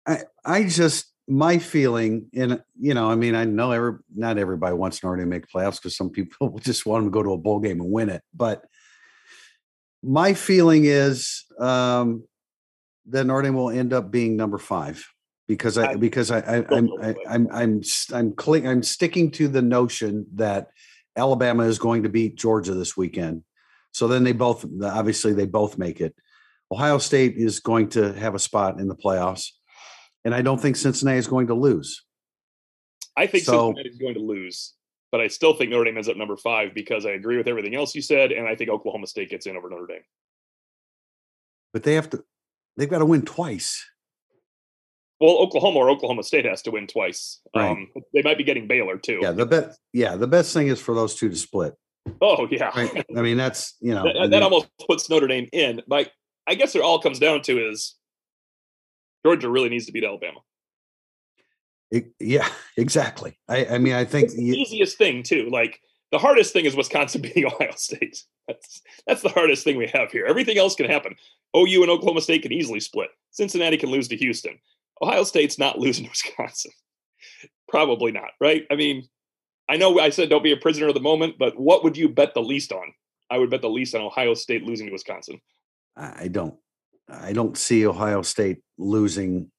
I 0.06 0.24
I 0.44 0.64
just 0.64 1.12
my 1.30 1.58
feeling, 1.58 2.26
and 2.34 2.60
you 2.78 2.92
know, 2.92 3.08
I 3.10 3.14
mean, 3.14 3.34
I 3.34 3.44
know 3.44 3.70
every 3.70 3.94
not 4.14 4.36
everybody 4.36 4.74
wants 4.74 4.98
Dame 4.98 5.16
to 5.16 5.26
make 5.26 5.46
playoffs 5.46 5.76
because 5.76 5.96
some 5.96 6.10
people 6.10 6.58
just 6.62 6.84
want 6.84 7.04
them 7.04 7.12
to 7.12 7.14
go 7.14 7.22
to 7.22 7.32
a 7.32 7.38
bowl 7.38 7.60
game 7.60 7.80
and 7.80 7.90
win 7.90 8.10
it. 8.10 8.22
But 8.34 8.64
my 10.02 10.34
feeling 10.34 10.86
is 10.86 11.44
um, 11.58 12.24
that 13.06 13.26
Dame 13.26 13.54
will 13.54 13.70
end 13.70 13.92
up 13.92 14.10
being 14.10 14.36
number 14.36 14.58
five 14.58 15.06
because 15.46 15.78
I, 15.78 15.92
I 15.92 15.96
because 15.96 16.32
I, 16.32 16.40
I 16.40 16.66
I'm 16.70 16.90
I, 17.00 17.14
I'm 17.28 17.48
I'm 17.52 17.82
I'm 18.12 18.34
I'm, 18.36 18.66
I'm 18.66 18.82
sticking 18.82 19.30
to 19.32 19.46
the 19.46 19.62
notion 19.62 20.26
that 20.34 20.70
Alabama 21.16 21.62
is 21.64 21.78
going 21.78 22.02
to 22.02 22.08
beat 22.08 22.36
Georgia 22.36 22.74
this 22.74 22.96
weekend. 22.96 23.44
So 23.92 24.08
then 24.08 24.24
they 24.24 24.32
both, 24.32 24.64
obviously, 24.82 25.32
they 25.32 25.46
both 25.46 25.78
make 25.78 26.00
it. 26.00 26.14
Ohio 26.72 26.98
State 26.98 27.34
is 27.36 27.60
going 27.60 27.88
to 27.90 28.12
have 28.12 28.34
a 28.34 28.38
spot 28.38 28.78
in 28.78 28.88
the 28.88 28.94
playoffs. 28.94 29.48
And 30.24 30.34
I 30.34 30.42
don't 30.42 30.60
think 30.60 30.76
Cincinnati 30.76 31.18
is 31.18 31.26
going 31.26 31.46
to 31.46 31.54
lose. 31.54 32.04
I 33.16 33.26
think 33.26 33.44
so, 33.44 33.68
Cincinnati 33.68 33.88
is 33.88 33.98
going 33.98 34.14
to 34.14 34.20
lose, 34.20 34.74
but 35.10 35.20
I 35.20 35.28
still 35.28 35.54
think 35.54 35.70
Notre 35.70 35.84
Dame 35.84 35.96
ends 35.96 36.08
up 36.08 36.16
number 36.16 36.36
five 36.36 36.74
because 36.74 37.04
I 37.04 37.10
agree 37.10 37.36
with 37.36 37.48
everything 37.48 37.74
else 37.74 37.94
you 37.94 38.02
said. 38.02 38.32
And 38.32 38.46
I 38.46 38.54
think 38.54 38.70
Oklahoma 38.70 39.06
State 39.06 39.30
gets 39.30 39.46
in 39.46 39.56
over 39.56 39.68
Notre 39.68 39.86
Dame. 39.86 40.02
But 41.72 41.82
they 41.82 41.94
have 41.94 42.10
to, 42.10 42.24
they've 42.76 42.90
got 42.90 42.98
to 42.98 43.06
win 43.06 43.22
twice. 43.22 43.84
Well, 45.20 45.36
Oklahoma 45.36 45.80
or 45.80 45.90
Oklahoma 45.90 46.22
State 46.22 46.46
has 46.46 46.62
to 46.62 46.70
win 46.70 46.86
twice. 46.86 47.40
Right. 47.54 47.70
Um, 47.70 47.88
they 48.14 48.22
might 48.22 48.38
be 48.38 48.44
getting 48.44 48.66
Baylor 48.66 48.96
too. 48.96 49.20
Yeah, 49.20 49.32
the 49.32 49.44
best. 49.44 49.78
Yeah, 49.92 50.16
the 50.16 50.26
best 50.26 50.54
thing 50.54 50.68
is 50.68 50.80
for 50.80 50.94
those 50.94 51.14
two 51.14 51.28
to 51.28 51.36
split. 51.36 51.74
Oh 52.22 52.48
yeah. 52.50 52.70
Right? 52.74 53.04
I 53.16 53.20
mean, 53.20 53.36
that's 53.36 53.76
you 53.80 53.94
know 53.94 54.04
that, 54.04 54.30
that 54.30 54.42
almost 54.42 54.68
puts 54.88 55.10
Notre 55.10 55.26
Dame 55.26 55.46
in. 55.52 55.82
But 55.86 56.10
I 56.46 56.54
guess 56.54 56.74
it 56.74 56.80
all 56.80 56.98
comes 57.00 57.18
down 57.18 57.42
to 57.42 57.68
is 57.68 57.96
Georgia 59.24 59.50
really 59.50 59.68
needs 59.68 59.86
to 59.86 59.92
beat 59.92 60.04
Alabama. 60.04 60.40
It, 61.90 62.12
yeah, 62.18 62.48
exactly. 62.76 63.38
I, 63.48 63.66
I 63.66 63.78
mean, 63.78 63.94
I 63.94 64.04
think 64.04 64.26
it's 64.26 64.36
the 64.36 64.44
you, 64.44 64.54
easiest 64.54 64.98
thing 64.98 65.22
too. 65.22 65.48
Like 65.50 65.80
the 66.12 66.18
hardest 66.18 66.52
thing 66.52 66.64
is 66.64 66.76
Wisconsin 66.76 67.22
beating 67.22 67.46
Ohio 67.46 67.72
State. 67.76 68.24
That's 68.46 68.82
that's 69.06 69.22
the 69.22 69.28
hardest 69.28 69.64
thing 69.64 69.76
we 69.76 69.88
have 69.88 70.10
here. 70.10 70.26
Everything 70.26 70.58
else 70.58 70.74
can 70.74 70.86
happen. 70.86 71.14
OU 71.56 71.82
and 71.82 71.90
Oklahoma 71.90 72.20
State 72.20 72.42
can 72.42 72.52
easily 72.52 72.80
split. 72.80 73.10
Cincinnati 73.30 73.76
can 73.76 73.90
lose 73.90 74.08
to 74.08 74.16
Houston. 74.16 74.58
Ohio 75.02 75.24
State's 75.24 75.58
not 75.58 75.78
losing 75.78 76.04
to 76.04 76.10
Wisconsin. 76.10 76.72
Probably 77.68 78.12
not, 78.12 78.30
right? 78.40 78.66
I 78.70 78.76
mean, 78.76 79.08
I 79.68 79.76
know 79.76 80.00
I 80.00 80.10
said 80.10 80.28
don't 80.28 80.42
be 80.42 80.52
a 80.52 80.56
prisoner 80.56 80.88
of 80.88 80.94
the 80.94 81.00
moment, 81.00 81.36
but 81.38 81.58
what 81.58 81.84
would 81.84 81.96
you 81.96 82.08
bet 82.08 82.34
the 82.34 82.42
least 82.42 82.72
on? 82.72 82.92
I 83.30 83.38
would 83.38 83.50
bet 83.50 83.60
the 83.60 83.70
least 83.70 83.94
on 83.94 84.00
Ohio 84.00 84.34
State 84.34 84.64
losing 84.64 84.86
to 84.86 84.92
Wisconsin. 84.92 85.40
I 85.96 86.28
don't. 86.28 86.54
I 87.12 87.32
don't 87.32 87.56
see 87.56 87.86
Ohio 87.86 88.22
State 88.22 88.58
losing 88.78 89.50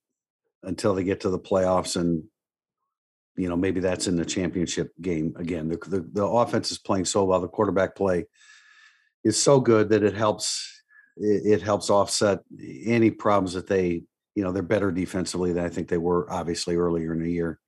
until 0.63 0.93
they 0.93 1.03
get 1.03 1.21
to 1.21 1.29
the 1.29 1.39
playoffs 1.39 1.95
and 1.95 2.23
you 3.35 3.49
know 3.49 3.55
maybe 3.55 3.79
that's 3.79 4.07
in 4.07 4.15
the 4.15 4.25
championship 4.25 4.91
game 5.01 5.33
again 5.37 5.67
the, 5.67 5.77
the, 5.87 6.07
the 6.13 6.25
offense 6.25 6.71
is 6.71 6.77
playing 6.77 7.05
so 7.05 7.23
well 7.23 7.39
the 7.39 7.47
quarterback 7.47 7.95
play 7.95 8.25
is 9.23 9.41
so 9.41 9.59
good 9.59 9.89
that 9.89 10.03
it 10.03 10.13
helps 10.13 10.83
it, 11.17 11.53
it 11.53 11.61
helps 11.61 11.89
offset 11.89 12.39
any 12.85 13.09
problems 13.09 13.53
that 13.53 13.67
they 13.67 14.03
you 14.35 14.43
know 14.43 14.51
they're 14.51 14.61
better 14.61 14.91
defensively 14.91 15.53
than 15.53 15.63
i 15.65 15.69
think 15.69 15.87
they 15.87 15.97
were 15.97 16.31
obviously 16.31 16.75
earlier 16.75 17.13
in 17.13 17.23
the 17.23 17.31
year 17.31 17.59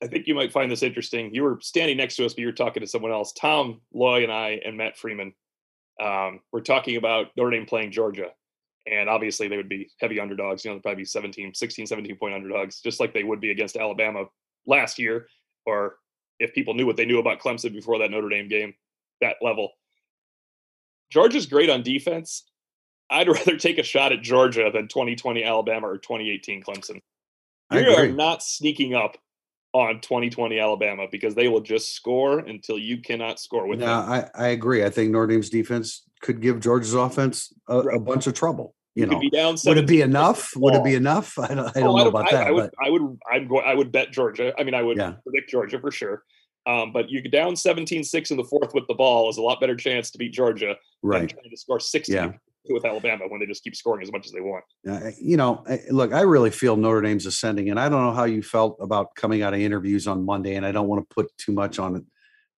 I 0.00 0.06
think 0.06 0.28
you 0.28 0.34
might 0.36 0.52
find 0.52 0.70
this 0.70 0.84
interesting. 0.84 1.34
You 1.34 1.42
were 1.42 1.58
standing 1.60 1.96
next 1.96 2.14
to 2.16 2.24
us, 2.24 2.32
but 2.34 2.40
you 2.40 2.46
were 2.46 2.52
talking 2.52 2.82
to 2.82 2.86
someone 2.86 3.10
else. 3.10 3.32
Tom 3.32 3.80
Loy 3.92 4.22
and 4.22 4.32
I 4.32 4.60
and 4.64 4.76
Matt 4.76 4.96
Freeman 4.96 5.32
um, 6.00 6.38
were 6.52 6.60
talking 6.60 6.96
about 6.96 7.28
Notre 7.36 7.50
Dame 7.50 7.66
playing 7.66 7.90
Georgia. 7.90 8.28
And 8.90 9.08
obviously, 9.08 9.48
they 9.48 9.56
would 9.56 9.68
be 9.68 9.90
heavy 10.00 10.18
underdogs. 10.18 10.64
You 10.64 10.70
know, 10.70 10.76
they'd 10.76 10.82
probably 10.82 11.04
17, 11.04 11.54
16, 11.54 11.86
17 11.86 12.16
point 12.16 12.34
underdogs, 12.34 12.80
just 12.80 13.00
like 13.00 13.12
they 13.12 13.24
would 13.24 13.40
be 13.40 13.50
against 13.50 13.76
Alabama 13.76 14.24
last 14.66 14.98
year, 14.98 15.28
or 15.66 15.96
if 16.38 16.54
people 16.54 16.74
knew 16.74 16.86
what 16.86 16.96
they 16.96 17.04
knew 17.04 17.18
about 17.18 17.40
Clemson 17.40 17.72
before 17.72 17.98
that 17.98 18.10
Notre 18.10 18.28
Dame 18.28 18.48
game, 18.48 18.74
that 19.20 19.36
level. 19.42 19.70
Georgia's 21.10 21.46
great 21.46 21.70
on 21.70 21.82
defense. 21.82 22.44
I'd 23.10 23.28
rather 23.28 23.56
take 23.56 23.78
a 23.78 23.82
shot 23.82 24.12
at 24.12 24.22
Georgia 24.22 24.70
than 24.72 24.88
2020 24.88 25.44
Alabama 25.44 25.88
or 25.88 25.98
2018 25.98 26.62
Clemson. 26.62 27.00
You 27.70 27.90
are 27.90 28.08
not 28.08 28.42
sneaking 28.42 28.94
up 28.94 29.18
on 29.74 30.00
2020 30.00 30.58
Alabama 30.58 31.06
because 31.10 31.34
they 31.34 31.48
will 31.48 31.60
just 31.60 31.94
score 31.94 32.38
until 32.38 32.78
you 32.78 33.02
cannot 33.02 33.38
score 33.38 33.66
with 33.66 33.80
yeah, 33.80 33.86
them. 33.86 34.30
I, 34.34 34.44
I 34.44 34.48
agree. 34.48 34.84
I 34.84 34.90
think 34.90 35.10
Notre 35.10 35.26
Dame's 35.26 35.50
defense 35.50 36.04
could 36.22 36.40
give 36.40 36.60
Georgia's 36.60 36.94
offense 36.94 37.52
a, 37.68 37.82
right. 37.82 37.96
a 37.96 38.00
bunch 38.00 38.26
of 38.26 38.34
trouble. 38.34 38.74
You, 38.98 39.04
you 39.04 39.10
know, 39.12 39.20
be 39.20 39.30
down 39.30 39.56
would 39.64 39.78
it 39.78 39.86
be 39.86 40.00
enough? 40.00 40.50
Would 40.56 40.74
it 40.74 40.82
be 40.82 40.96
enough? 40.96 41.38
I 41.38 41.54
don't, 41.54 41.68
I 41.68 41.80
don't 41.80 41.90
oh, 41.90 41.96
know 41.96 42.06
I 42.06 42.08
about 42.08 42.30
that. 42.32 42.48
I 42.48 42.50
would, 42.50 42.70
I 42.84 42.90
would, 42.90 43.18
I'm 43.30 43.46
going, 43.46 43.64
I 43.64 43.74
would 43.74 43.92
bet 43.92 44.10
Georgia. 44.10 44.52
I 44.58 44.64
mean, 44.64 44.74
I 44.74 44.82
would 44.82 44.96
yeah. 44.96 45.14
predict 45.22 45.50
Georgia 45.50 45.78
for 45.78 45.92
sure. 45.92 46.24
Um, 46.66 46.92
but 46.92 47.08
you 47.08 47.22
down 47.22 47.54
17-6 47.54 48.30
in 48.32 48.36
the 48.36 48.44
fourth 48.44 48.74
with 48.74 48.88
the 48.88 48.94
ball 48.94 49.30
is 49.30 49.36
a 49.36 49.42
lot 49.42 49.60
better 49.60 49.76
chance 49.76 50.10
to 50.10 50.18
beat 50.18 50.32
Georgia 50.32 50.76
right. 51.02 51.20
than 51.20 51.28
trying 51.28 51.50
to 51.50 51.56
score 51.56 51.78
60 51.78 52.12
yeah 52.12 52.32
with 52.70 52.84
Alabama 52.84 53.24
when 53.28 53.40
they 53.40 53.46
just 53.46 53.64
keep 53.64 53.74
scoring 53.74 54.02
as 54.02 54.12
much 54.12 54.26
as 54.26 54.32
they 54.32 54.40
want. 54.40 54.64
Uh, 54.86 55.10
you 55.18 55.36
know, 55.38 55.64
look, 55.90 56.12
I 56.12 56.20
really 56.22 56.50
feel 56.50 56.76
Notre 56.76 57.00
Dame's 57.00 57.24
ascending, 57.24 57.70
and 57.70 57.80
I 57.80 57.88
don't 57.88 58.02
know 58.02 58.12
how 58.12 58.24
you 58.24 58.42
felt 58.42 58.76
about 58.80 59.14
coming 59.14 59.42
out 59.42 59.54
of 59.54 59.60
interviews 59.60 60.06
on 60.06 60.26
Monday, 60.26 60.54
and 60.56 60.66
I 60.66 60.72
don't 60.72 60.88
want 60.88 61.08
to 61.08 61.14
put 61.14 61.34
too 61.38 61.52
much 61.52 61.78
on 61.78 62.04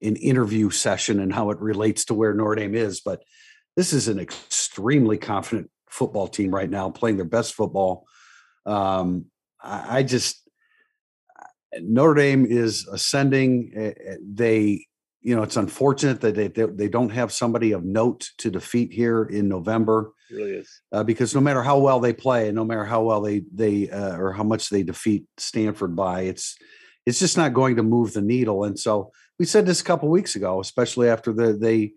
an 0.02 0.16
interview 0.16 0.70
session 0.70 1.20
and 1.20 1.32
how 1.32 1.50
it 1.50 1.60
relates 1.60 2.06
to 2.06 2.14
where 2.14 2.34
Notre 2.34 2.56
Dame 2.56 2.74
is, 2.74 3.00
but 3.00 3.22
this 3.76 3.92
is 3.92 4.08
an 4.08 4.18
extremely 4.18 5.18
confident 5.18 5.70
football 5.90 6.28
team 6.28 6.54
right 6.54 6.70
now, 6.70 6.90
playing 6.90 7.16
their 7.16 7.26
best 7.26 7.54
football. 7.54 8.06
Um, 8.66 9.26
I, 9.62 9.98
I 9.98 10.02
just 10.02 10.48
Notre 11.80 12.14
Dame 12.14 12.46
is 12.46 12.86
ascending. 12.88 13.72
Eh, 13.76 13.92
eh, 14.04 14.16
they 14.22 14.86
you 15.22 15.36
know, 15.36 15.42
it's 15.42 15.56
unfortunate 15.56 16.20
that 16.22 16.34
they, 16.34 16.48
they, 16.48 16.64
they 16.64 16.88
don't 16.88 17.10
have 17.10 17.30
somebody 17.30 17.72
of 17.72 17.84
note 17.84 18.30
to 18.38 18.50
defeat 18.50 18.92
here 18.92 19.24
in 19.24 19.48
November. 19.48 20.12
It 20.30 20.34
really 20.34 20.52
is 20.52 20.80
uh, 20.92 21.04
because 21.04 21.34
no 21.34 21.40
matter 21.40 21.62
how 21.62 21.78
well 21.78 22.00
they 22.00 22.12
play, 22.12 22.46
and 22.46 22.56
no 22.56 22.64
matter 22.64 22.84
how 22.84 23.02
well 23.02 23.20
they 23.20 23.42
they 23.52 23.90
uh, 23.90 24.16
or 24.16 24.32
how 24.32 24.44
much 24.44 24.70
they 24.70 24.82
defeat 24.82 25.26
Stanford 25.36 25.94
by, 25.94 26.22
it's 26.22 26.56
it's 27.04 27.18
just 27.18 27.36
not 27.36 27.54
going 27.54 27.76
to 27.76 27.82
move 27.82 28.12
the 28.12 28.22
needle. 28.22 28.64
And 28.64 28.78
so 28.78 29.10
we 29.38 29.44
said 29.44 29.66
this 29.66 29.80
a 29.80 29.84
couple 29.84 30.08
weeks 30.08 30.36
ago, 30.36 30.60
especially 30.60 31.08
after 31.08 31.32
the 31.32 31.52
they 31.52 31.92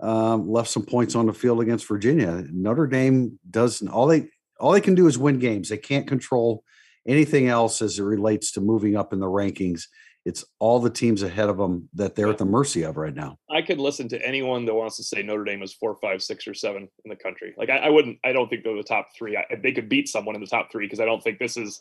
um, 0.00 0.48
left 0.48 0.70
some 0.70 0.84
points 0.84 1.14
on 1.14 1.26
the 1.26 1.32
field 1.32 1.60
against 1.60 1.88
Virginia. 1.88 2.44
Notre 2.52 2.86
Dame 2.86 3.38
doesn't 3.50 3.88
all 3.88 4.06
they 4.06 4.28
all 4.58 4.72
they 4.72 4.80
can 4.80 4.94
do 4.94 5.06
is 5.06 5.18
win 5.18 5.38
games. 5.38 5.68
They 5.68 5.78
can't 5.78 6.06
control 6.06 6.64
anything 7.06 7.48
else 7.48 7.82
as 7.82 7.98
it 7.98 8.02
relates 8.02 8.52
to 8.52 8.60
moving 8.60 8.96
up 8.96 9.12
in 9.12 9.20
the 9.20 9.26
rankings 9.26 9.84
it's 10.26 10.44
all 10.58 10.80
the 10.80 10.90
teams 10.90 11.22
ahead 11.22 11.48
of 11.48 11.56
them 11.56 11.88
that 11.94 12.16
they're 12.16 12.28
at 12.28 12.36
the 12.36 12.44
mercy 12.44 12.82
of 12.82 12.96
right 12.96 13.14
now. 13.14 13.38
I 13.48 13.62
could 13.62 13.78
listen 13.78 14.08
to 14.08 14.26
anyone 14.26 14.64
that 14.64 14.74
wants 14.74 14.96
to 14.96 15.04
say 15.04 15.22
Notre 15.22 15.44
Dame 15.44 15.62
is 15.62 15.72
four, 15.72 15.96
five, 16.02 16.20
six, 16.20 16.48
or 16.48 16.52
seven 16.52 16.88
in 17.04 17.08
the 17.08 17.14
country. 17.14 17.54
Like 17.56 17.70
I, 17.70 17.76
I 17.76 17.88
wouldn't. 17.90 18.18
I 18.24 18.32
don't 18.32 18.48
think 18.48 18.64
they're 18.64 18.76
the 18.76 18.82
top 18.82 19.10
three. 19.16 19.36
I, 19.36 19.44
they 19.62 19.70
could 19.70 19.88
beat 19.88 20.08
someone 20.08 20.34
in 20.34 20.40
the 20.40 20.48
top 20.48 20.72
three 20.72 20.84
because 20.84 20.98
I 20.98 21.04
don't 21.04 21.22
think 21.22 21.38
this 21.38 21.56
is. 21.56 21.80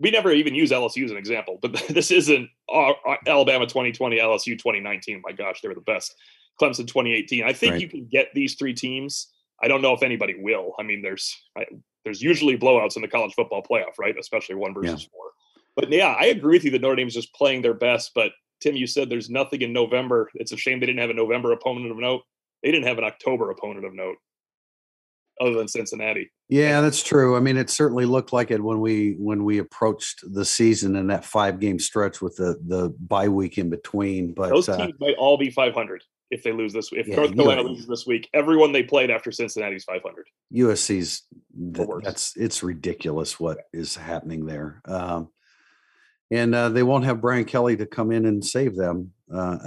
We 0.00 0.10
never 0.10 0.32
even 0.32 0.54
use 0.54 0.70
LSU 0.70 1.04
as 1.04 1.10
an 1.10 1.18
example, 1.18 1.58
but 1.60 1.74
this 1.90 2.10
isn't 2.10 2.48
uh, 2.72 2.92
uh, 3.06 3.16
Alabama 3.26 3.66
2020, 3.66 4.18
LSU 4.18 4.58
2019. 4.58 5.20
My 5.22 5.32
gosh, 5.32 5.60
they 5.60 5.68
were 5.68 5.74
the 5.74 5.82
best. 5.82 6.14
Clemson 6.60 6.86
2018. 6.86 7.44
I 7.44 7.52
think 7.52 7.72
right. 7.72 7.80
you 7.80 7.88
can 7.88 8.06
get 8.10 8.28
these 8.34 8.54
three 8.54 8.74
teams. 8.74 9.28
I 9.62 9.68
don't 9.68 9.82
know 9.82 9.92
if 9.92 10.02
anybody 10.02 10.34
will. 10.38 10.72
I 10.78 10.82
mean, 10.82 11.02
there's 11.02 11.34
I, 11.56 11.64
there's 12.04 12.22
usually 12.22 12.58
blowouts 12.58 12.96
in 12.96 13.02
the 13.02 13.08
college 13.08 13.34
football 13.34 13.62
playoff, 13.62 13.98
right? 13.98 14.14
Especially 14.18 14.54
one 14.54 14.74
versus 14.74 15.02
yeah. 15.02 15.08
four. 15.12 15.24
But 15.76 15.90
yeah, 15.90 16.14
I 16.18 16.26
agree 16.26 16.56
with 16.56 16.64
you 16.64 16.70
that 16.72 16.80
Notre 16.80 16.96
Dame's 16.96 17.14
just 17.14 17.34
playing 17.34 17.62
their 17.62 17.74
best. 17.74 18.12
But 18.14 18.32
Tim, 18.60 18.76
you 18.76 18.86
said 18.86 19.08
there's 19.08 19.30
nothing 19.30 19.62
in 19.62 19.72
November. 19.72 20.30
It's 20.34 20.52
a 20.52 20.56
shame 20.56 20.80
they 20.80 20.86
didn't 20.86 21.00
have 21.00 21.10
a 21.10 21.14
November 21.14 21.52
opponent 21.52 21.90
of 21.90 21.96
note. 21.96 22.22
They 22.62 22.70
didn't 22.70 22.86
have 22.86 22.98
an 22.98 23.04
October 23.04 23.50
opponent 23.50 23.84
of 23.84 23.94
note 23.94 24.16
other 25.40 25.54
than 25.54 25.68
Cincinnati. 25.68 26.30
Yeah, 26.48 26.80
that's 26.80 27.02
true. 27.02 27.36
I 27.36 27.40
mean, 27.40 27.56
it 27.56 27.70
certainly 27.70 28.04
looked 28.04 28.32
like 28.32 28.50
it 28.50 28.62
when 28.62 28.80
we 28.80 29.16
when 29.18 29.44
we 29.44 29.58
approached 29.58 30.20
the 30.32 30.44
season 30.44 30.96
and 30.96 31.10
that 31.10 31.24
five 31.24 31.58
game 31.60 31.78
stretch 31.78 32.20
with 32.20 32.36
the 32.36 32.58
the 32.66 32.94
bye 33.00 33.28
week 33.28 33.58
in 33.58 33.70
between. 33.70 34.32
But 34.32 34.50
those 34.50 34.68
uh, 34.68 34.76
teams 34.76 34.92
uh, 34.92 35.04
might 35.04 35.16
all 35.16 35.36
be 35.36 35.50
500 35.50 36.02
if 36.34 36.42
they 36.42 36.52
lose 36.52 36.72
this. 36.72 36.90
If 36.92 37.06
yeah, 37.06 37.14
North 37.14 37.34
Carolina 37.34 37.62
loses 37.62 37.86
this 37.86 38.06
week, 38.06 38.28
everyone 38.34 38.72
they 38.72 38.82
played 38.82 39.08
after 39.08 39.30
Cincinnati's 39.30 39.84
500. 39.84 40.26
USC's 40.52 41.22
th- 41.74 41.88
that's 42.02 42.36
it's 42.36 42.64
ridiculous 42.64 43.38
what 43.38 43.58
is 43.72 43.94
happening 43.94 44.44
there. 44.44 44.82
Um, 44.84 45.28
and 46.32 46.52
uh, 46.52 46.70
they 46.70 46.82
won't 46.82 47.04
have 47.04 47.20
Brian 47.20 47.44
Kelly 47.44 47.76
to 47.76 47.86
come 47.86 48.10
in 48.10 48.26
and 48.26 48.44
save 48.44 48.74
them. 48.74 49.12
Uh, 49.32 49.58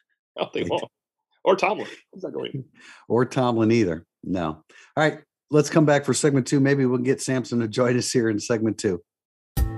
no, 0.38 0.48
they 0.54 0.64
won't. 0.64 0.84
Or 1.44 1.56
Tomlin. 1.56 1.88
not 2.16 2.32
going. 2.32 2.64
Or 3.08 3.26
Tomlin 3.26 3.70
either. 3.70 4.06
No. 4.22 4.48
All 4.48 4.64
right, 4.96 5.18
let's 5.50 5.68
come 5.68 5.84
back 5.84 6.06
for 6.06 6.14
segment 6.14 6.46
two. 6.46 6.58
Maybe 6.58 6.86
we'll 6.86 6.98
get 6.98 7.20
Sampson 7.20 7.60
to 7.60 7.68
join 7.68 7.98
us 7.98 8.10
here 8.10 8.30
in 8.30 8.40
segment 8.40 8.78
two. 8.78 9.02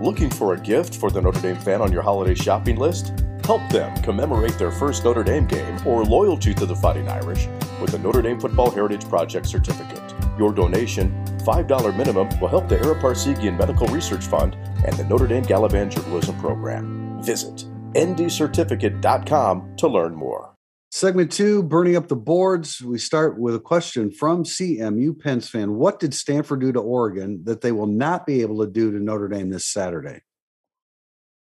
Looking 0.00 0.30
for 0.30 0.54
a 0.54 0.60
gift 0.60 0.94
for 0.94 1.10
the 1.10 1.20
Notre 1.20 1.40
Dame 1.40 1.56
fan 1.56 1.80
on 1.80 1.90
your 1.90 2.02
holiday 2.02 2.34
shopping 2.34 2.76
list? 2.76 3.12
Help 3.46 3.68
them 3.70 3.94
commemorate 4.02 4.58
their 4.58 4.72
first 4.72 5.04
Notre 5.04 5.22
Dame 5.22 5.46
game 5.46 5.78
or 5.86 6.04
loyalty 6.04 6.52
to 6.52 6.66
the 6.66 6.74
Fighting 6.74 7.08
Irish 7.08 7.46
with 7.80 7.94
a 7.94 7.98
Notre 7.98 8.20
Dame 8.20 8.40
Football 8.40 8.72
Heritage 8.72 9.08
Project 9.08 9.46
certificate. 9.46 10.02
Your 10.36 10.52
donation, 10.52 11.12
$5 11.44 11.96
minimum, 11.96 12.28
will 12.40 12.48
help 12.48 12.68
the 12.68 12.76
Ara 12.80 13.00
Parseghian 13.00 13.56
Medical 13.56 13.86
Research 13.86 14.26
Fund 14.26 14.56
and 14.84 14.96
the 14.96 15.04
Notre 15.04 15.28
Dame 15.28 15.44
Gallivan 15.44 15.90
Journalism 15.90 16.36
Program. 16.40 17.22
Visit 17.22 17.66
ndcertificate.com 17.92 19.76
to 19.76 19.86
learn 19.86 20.16
more. 20.16 20.52
Segment 20.90 21.30
two, 21.30 21.62
burning 21.62 21.94
up 21.94 22.08
the 22.08 22.16
boards. 22.16 22.82
We 22.82 22.98
start 22.98 23.38
with 23.38 23.54
a 23.54 23.60
question 23.60 24.10
from 24.10 24.42
CMU 24.42 25.20
Pens 25.20 25.48
fan. 25.48 25.74
What 25.74 26.00
did 26.00 26.14
Stanford 26.14 26.62
do 26.62 26.72
to 26.72 26.80
Oregon 26.80 27.42
that 27.44 27.60
they 27.60 27.70
will 27.70 27.86
not 27.86 28.26
be 28.26 28.40
able 28.40 28.64
to 28.64 28.66
do 28.66 28.90
to 28.90 28.98
Notre 28.98 29.28
Dame 29.28 29.50
this 29.50 29.66
Saturday? 29.66 30.22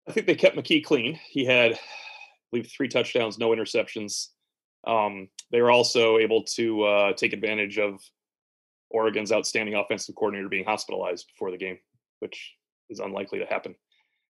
I 0.09 0.11
think 0.11 0.25
they 0.25 0.35
kept 0.35 0.57
McKee 0.57 0.83
clean. 0.83 1.19
He 1.29 1.45
had, 1.45 1.73
I 1.73 1.79
believe, 2.51 2.67
three 2.75 2.87
touchdowns, 2.87 3.37
no 3.37 3.49
interceptions. 3.49 4.29
Um, 4.87 5.29
they 5.51 5.61
were 5.61 5.69
also 5.69 6.17
able 6.17 6.43
to 6.55 6.83
uh, 6.83 7.13
take 7.13 7.31
advantage 7.31 7.77
of 7.77 8.01
Oregon's 8.89 9.31
outstanding 9.31 9.75
offensive 9.75 10.15
coordinator 10.15 10.49
being 10.49 10.65
hospitalized 10.65 11.27
before 11.27 11.51
the 11.51 11.57
game, 11.57 11.77
which 12.19 12.55
is 12.89 12.99
unlikely 12.99 13.37
to 13.37 13.45
happen. 13.45 13.75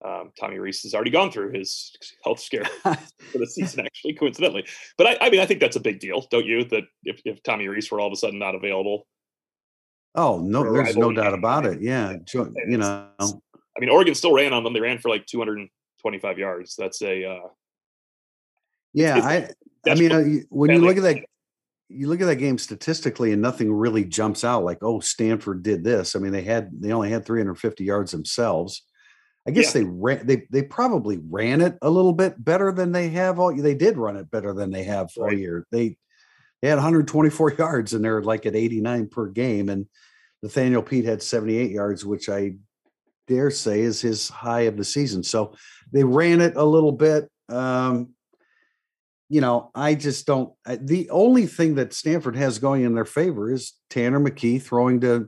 Um, 0.06 0.32
Tommy 0.39 0.60
Rees 0.60 0.84
has 0.84 0.94
already 0.94 1.12
gone 1.12 1.32
through 1.32 1.53
his 1.53 1.96
health 2.24 2.39
scare 2.39 2.65
for 2.84 3.38
the 3.38 3.48
season, 3.48 3.86
actually, 3.86 4.13
coincidentally. 4.13 4.68
But 4.98 5.08
I, 5.08 5.18
I, 5.22 5.30
mean, 5.32 5.39
I 5.39 5.46
think 5.46 5.60
that's 5.60 5.77
a 5.77 5.82
big 5.82 6.00
deal, 6.00 6.27
don't 6.30 6.46
you? 6.46 6.65
That 6.65 6.84
if, 7.03 7.22
if 7.25 7.42
Tommy 7.42 7.68
Rees 7.68 7.89
were 7.89 8.00
all 8.00 8.08
of 8.08 8.13
a 8.13 8.18
sudden 8.18 8.38
not 8.38 8.53
available. 8.53 9.08
Oh 10.13 10.38
no, 10.38 10.72
there's 10.72 10.96
no 10.96 11.12
doubt 11.12 11.34
about 11.34 11.65
it. 11.65 11.82
Yeah, 11.82 12.18
you 12.68 12.77
know. 12.77 13.08
I 13.75 13.80
mean, 13.80 13.89
Oregon 13.89 14.15
still 14.15 14.34
ran 14.34 14.53
on 14.53 14.63
them. 14.63 14.74
They 14.74 14.82
ran 14.82 15.00
for 15.00 15.10
like 15.10 15.25
225 15.25 16.38
yards. 16.38 16.75
That's 16.75 17.01
a. 17.01 17.25
Uh, 17.25 17.48
yeah, 18.94 19.20
I. 19.24 19.50
I 19.89 19.96
mean, 19.96 20.12
uh, 20.12 20.24
when 20.50 20.72
you 20.72 20.80
look 20.80 20.98
at 20.98 21.03
that 21.03 21.24
you 21.94 22.08
look 22.08 22.22
at 22.22 22.25
that 22.25 22.38
game 22.38 22.58
statistically 22.58 23.32
and 23.32 23.42
nothing 23.42 23.72
really 23.72 24.03
jumps 24.03 24.44
out 24.44 24.63
like 24.63 24.80
oh 24.82 25.00
stanford 25.00 25.63
did 25.63 25.84
this 25.84 26.15
i 26.15 26.20
mean 26.20 26.32
they 26.32 26.42
had 26.42 26.70
they 26.80 26.92
only 26.92 27.10
had 27.10 27.25
350 27.25 27.84
yards 27.84 28.12
themselves 28.12 28.84
i 29.48 29.51
guess 29.51 29.68
yeah. 29.68 29.82
they 29.82 29.88
ran 29.89 30.25
they 30.25 30.48
they 30.50 30.63
probably 30.63 31.20
ran 31.30 31.62
it 31.62 31.77
a 31.82 31.89
little 31.89 32.13
bit 32.13 32.44
better 32.44 32.72
than 32.72 32.92
they 32.92 33.10
have 33.10 33.39
all 33.39 33.56
they 33.56 33.75
did 33.75 33.98
run 33.98 34.18
it 34.18 34.32
better 34.32 34.53
than 34.53 34.72
they 34.72 34.84
have 34.84 35.10
right. 35.18 35.34
all 35.34 35.38
year 35.38 35.65
they 35.72 35.98
they 36.62 36.70
had 36.70 36.75
124 36.75 37.53
yards 37.58 37.94
and 37.94 38.03
they're 38.03 38.24
like 38.24 38.46
at 38.46 38.56
89 38.56 39.08
per 39.10 39.27
game 39.27 39.70
and 39.70 39.86
nathaniel 40.42 40.84
Peat 40.84 41.06
had 41.06 41.22
78 41.22 41.72
yards 41.72 42.06
which 42.06 42.30
i 42.30 42.56
dare 43.27 43.51
say 43.51 43.82
is 43.82 44.01
his 44.01 44.30
high 44.30 44.62
of 44.62 44.77
the 44.77 44.84
season 44.84 45.24
so 45.24 45.53
they 45.92 46.03
ran 46.03 46.42
it 46.42 46.56
a 46.56 46.63
little 46.63 46.92
bit 46.92 47.30
um 47.50 48.13
you 49.34 49.42
know, 49.42 49.72
I 49.74 49.96
just 49.96 50.27
don't. 50.27 50.53
I, 50.63 50.75
the 50.75 51.10
only 51.10 51.48
thing 51.48 51.74
that 51.75 51.92
Stanford 51.92 52.36
has 52.36 52.60
going 52.60 52.84
in 52.84 52.94
their 52.94 53.03
favor 53.03 53.51
is 53.51 53.74
Tanner 53.89 54.20
McKee 54.20 54.62
throwing 54.62 55.01
to 55.01 55.27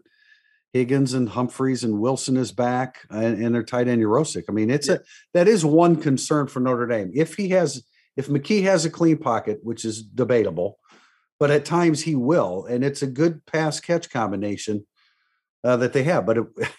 Higgins 0.73 1.15
and 1.15 1.27
Humphreys 1.27 1.83
and 1.83 1.99
Wilson 1.99 2.37
is 2.37 2.51
back 2.51 2.99
and, 3.09 3.41
and 3.43 3.55
their 3.55 3.63
tight 3.63 3.87
end 3.87 4.03
Yurosek. 4.03 4.43
I 4.47 4.51
mean, 4.51 4.69
it's 4.69 4.89
yeah. 4.89 4.95
a 4.95 4.99
that 5.33 5.47
is 5.47 5.65
one 5.65 5.95
concern 5.95 6.45
for 6.45 6.59
Notre 6.59 6.85
Dame. 6.85 7.11
If 7.15 7.33
he 7.33 7.49
has, 7.49 7.83
if 8.15 8.27
McKee 8.27 8.61
has 8.63 8.85
a 8.85 8.91
clean 8.91 9.17
pocket, 9.17 9.59
which 9.63 9.85
is 9.85 10.03
debatable, 10.03 10.77
but 11.39 11.49
at 11.49 11.65
times 11.65 12.01
he 12.01 12.13
will, 12.13 12.65
and 12.65 12.83
it's 12.83 13.01
a 13.01 13.07
good 13.07 13.43
pass 13.47 13.79
catch 13.79 14.11
combination 14.11 14.85
uh, 15.63 15.77
that 15.77 15.93
they 15.93 16.03
have. 16.03 16.27
But 16.27 16.37
it, 16.37 16.45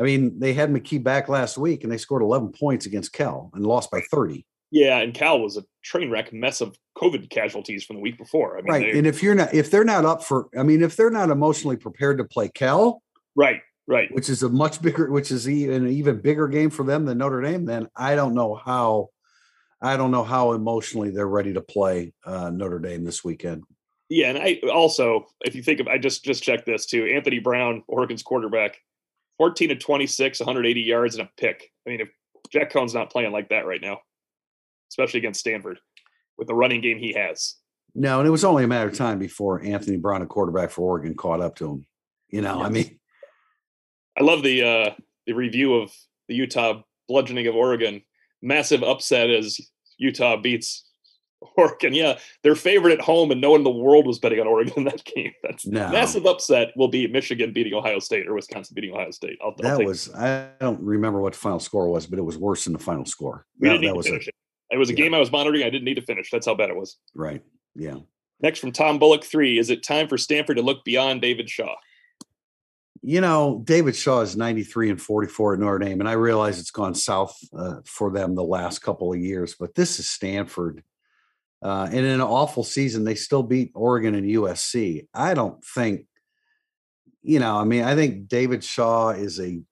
I 0.00 0.02
mean, 0.02 0.38
they 0.38 0.54
had 0.54 0.70
McKee 0.70 1.02
back 1.02 1.28
last 1.28 1.56
week 1.56 1.84
and 1.84 1.92
they 1.92 1.98
scored 1.98 2.22
11 2.22 2.52
points 2.52 2.86
against 2.86 3.12
Cal 3.12 3.50
and 3.54 3.66
lost 3.66 3.90
by 3.90 4.00
30. 4.10 4.44
Yeah, 4.74 4.98
and 4.98 5.14
Cal 5.14 5.40
was 5.40 5.56
a 5.56 5.64
train 5.84 6.10
wreck 6.10 6.32
mess 6.32 6.60
of 6.60 6.76
COVID 6.98 7.30
casualties 7.30 7.84
from 7.84 7.96
the 7.96 8.02
week 8.02 8.18
before. 8.18 8.58
I 8.58 8.62
mean, 8.62 8.72
right, 8.72 8.92
they, 8.92 8.98
and 8.98 9.06
if 9.06 9.22
you're 9.22 9.36
not, 9.36 9.54
if 9.54 9.70
they're 9.70 9.84
not 9.84 10.04
up 10.04 10.24
for, 10.24 10.48
I 10.58 10.64
mean, 10.64 10.82
if 10.82 10.96
they're 10.96 11.10
not 11.10 11.30
emotionally 11.30 11.76
prepared 11.76 12.18
to 12.18 12.24
play 12.24 12.48
Cal, 12.48 13.00
right, 13.36 13.60
right, 13.86 14.12
which 14.12 14.28
is 14.28 14.42
a 14.42 14.48
much 14.48 14.82
bigger, 14.82 15.12
which 15.12 15.30
is 15.30 15.48
even 15.48 15.86
an 15.86 15.92
even 15.92 16.20
bigger 16.20 16.48
game 16.48 16.70
for 16.70 16.82
them 16.82 17.04
than 17.04 17.18
Notre 17.18 17.40
Dame, 17.40 17.66
then 17.66 17.86
I 17.94 18.16
don't 18.16 18.34
know 18.34 18.56
how, 18.56 19.10
I 19.80 19.96
don't 19.96 20.10
know 20.10 20.24
how 20.24 20.54
emotionally 20.54 21.10
they're 21.10 21.28
ready 21.28 21.52
to 21.52 21.60
play 21.60 22.12
uh, 22.24 22.50
Notre 22.50 22.80
Dame 22.80 23.04
this 23.04 23.22
weekend. 23.22 23.62
Yeah, 24.08 24.30
and 24.30 24.38
I 24.38 24.60
also, 24.72 25.26
if 25.44 25.54
you 25.54 25.62
think 25.62 25.78
of, 25.78 25.86
I 25.86 25.98
just 25.98 26.24
just 26.24 26.42
checked 26.42 26.66
this 26.66 26.86
too. 26.86 27.04
Anthony 27.04 27.38
Brown, 27.38 27.84
Oregon's 27.86 28.24
quarterback, 28.24 28.80
14 29.38 29.70
to 29.70 29.76
26, 29.76 30.40
180 30.40 30.80
yards 30.80 31.16
and 31.16 31.26
a 31.26 31.30
pick. 31.36 31.70
I 31.86 31.90
mean, 31.90 32.00
if 32.00 32.10
Jack 32.50 32.70
Coan's 32.70 32.94
not 32.94 33.10
playing 33.10 33.32
like 33.32 33.48
that 33.48 33.66
right 33.66 33.80
now, 33.80 33.98
especially 34.90 35.18
against 35.18 35.40
Stanford 35.40 35.78
with 36.38 36.48
the 36.48 36.54
running 36.54 36.80
game 36.80 36.98
he 36.98 37.12
has. 37.14 37.56
No, 37.94 38.18
and 38.18 38.26
it 38.26 38.30
was 38.30 38.44
only 38.44 38.64
a 38.64 38.68
matter 38.68 38.88
of 38.88 38.96
time 38.96 39.18
before 39.18 39.62
Anthony 39.62 39.96
Brown, 39.96 40.22
a 40.22 40.26
quarterback 40.26 40.70
for 40.70 40.82
Oregon, 40.82 41.14
caught 41.14 41.40
up 41.40 41.56
to 41.56 41.70
him. 41.70 41.86
You 42.28 42.40
know, 42.40 42.58
yes. 42.58 42.66
I 42.66 42.68
mean, 42.70 43.00
I 44.18 44.22
love 44.24 44.42
the 44.42 44.62
uh, 44.62 44.90
the 45.26 45.32
review 45.32 45.74
of 45.74 45.92
the 46.28 46.34
Utah 46.34 46.82
bludgeoning 47.08 47.46
of 47.46 47.54
Oregon. 47.54 48.02
Massive 48.42 48.82
upset 48.82 49.30
as 49.30 49.60
Utah 49.98 50.36
beats 50.36 50.83
Oregon. 51.56 51.94
Yeah, 51.94 52.18
they're 52.42 52.54
favored 52.54 52.92
at 52.92 53.00
home, 53.00 53.30
and 53.30 53.40
no 53.40 53.50
one 53.50 53.60
in 53.60 53.64
the 53.64 53.70
world 53.70 54.06
was 54.06 54.18
betting 54.18 54.40
on 54.40 54.46
Oregon 54.46 54.74
in 54.76 54.84
that 54.84 55.04
game. 55.04 55.32
That's 55.42 55.66
no. 55.66 55.88
massive 55.90 56.26
upset. 56.26 56.72
Will 56.76 56.88
be 56.88 57.06
Michigan 57.06 57.52
beating 57.52 57.74
Ohio 57.74 57.98
State 57.98 58.26
or 58.26 58.34
Wisconsin 58.34 58.74
beating 58.74 58.92
Ohio 58.92 59.10
State. 59.10 59.38
I'll, 59.42 59.54
that 59.56 59.80
I'll 59.80 59.84
was 59.84 60.12
I 60.14 60.48
don't 60.60 60.80
remember 60.80 61.20
what 61.20 61.32
the 61.32 61.38
final 61.38 61.60
score 61.60 61.88
was, 61.88 62.06
but 62.06 62.18
it 62.18 62.22
was 62.22 62.38
worse 62.38 62.64
than 62.64 62.72
the 62.72 62.78
final 62.78 63.04
score. 63.04 63.46
We 63.58 63.68
that, 63.68 63.74
didn't 63.74 63.86
that 63.88 63.96
was 63.96 64.06
finish 64.06 64.28
it. 64.28 64.34
It 64.70 64.78
was 64.78 64.90
a 64.90 64.92
yeah. 64.92 65.04
game 65.04 65.14
I 65.14 65.18
was 65.18 65.30
monitoring. 65.30 65.62
I 65.62 65.70
didn't 65.70 65.84
need 65.84 65.94
to 65.94 66.02
finish. 66.02 66.30
That's 66.30 66.46
how 66.46 66.54
bad 66.54 66.70
it 66.70 66.76
was. 66.76 66.96
Right. 67.14 67.42
Yeah. 67.74 67.96
Next 68.40 68.58
from 68.58 68.72
Tom 68.72 68.98
Bullock 68.98 69.24
three. 69.24 69.58
Is 69.58 69.70
it 69.70 69.82
time 69.82 70.08
for 70.08 70.18
Stanford 70.18 70.56
to 70.56 70.62
look 70.62 70.84
beyond 70.84 71.22
David 71.22 71.48
Shaw? 71.48 71.74
You 73.06 73.20
know, 73.20 73.62
David 73.64 73.94
Shaw 73.94 74.20
is 74.22 74.34
93 74.34 74.90
and 74.90 75.00
44 75.00 75.54
at 75.54 75.60
Notre 75.60 75.78
Dame, 75.78 76.00
and 76.00 76.08
I 76.08 76.12
realize 76.12 76.58
it's 76.58 76.70
gone 76.70 76.94
south 76.94 77.38
uh, 77.56 77.76
for 77.84 78.10
them 78.10 78.34
the 78.34 78.42
last 78.42 78.78
couple 78.78 79.12
of 79.12 79.20
years, 79.20 79.54
but 79.60 79.74
this 79.74 79.98
is 79.98 80.08
Stanford. 80.08 80.82
Uh, 81.64 81.86
and 81.86 82.00
in 82.00 82.04
an 82.04 82.20
awful 82.20 82.62
season, 82.62 83.04
they 83.04 83.14
still 83.14 83.42
beat 83.42 83.72
Oregon 83.74 84.14
and 84.14 84.26
USC. 84.26 85.06
I 85.14 85.32
don't 85.32 85.64
think, 85.64 86.04
you 87.22 87.38
know, 87.38 87.56
I 87.56 87.64
mean, 87.64 87.82
I 87.84 87.94
think 87.94 88.28
David 88.28 88.62
Shaw 88.62 89.10
is 89.10 89.40
a 89.40 89.62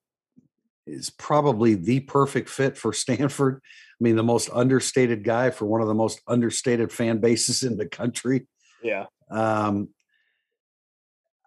is 0.87 1.11
probably 1.11 1.75
the 1.75 2.01
perfect 2.01 2.49
fit 2.49 2.79
for 2.79 2.93
Stanford. 2.95 3.61
I 3.63 4.03
mean, 4.03 4.17
the 4.17 4.23
most 4.23 4.49
understated 4.53 5.23
guy 5.23 5.51
for 5.51 5.67
one 5.67 5.83
of 5.83 5.87
the 5.87 5.95
most 5.95 6.23
understated 6.27 6.91
fan 6.91 7.19
bases 7.19 7.63
in 7.63 7.77
the 7.77 7.87
country. 7.87 8.47
Yeah. 8.83 9.07
Um, 9.31 9.91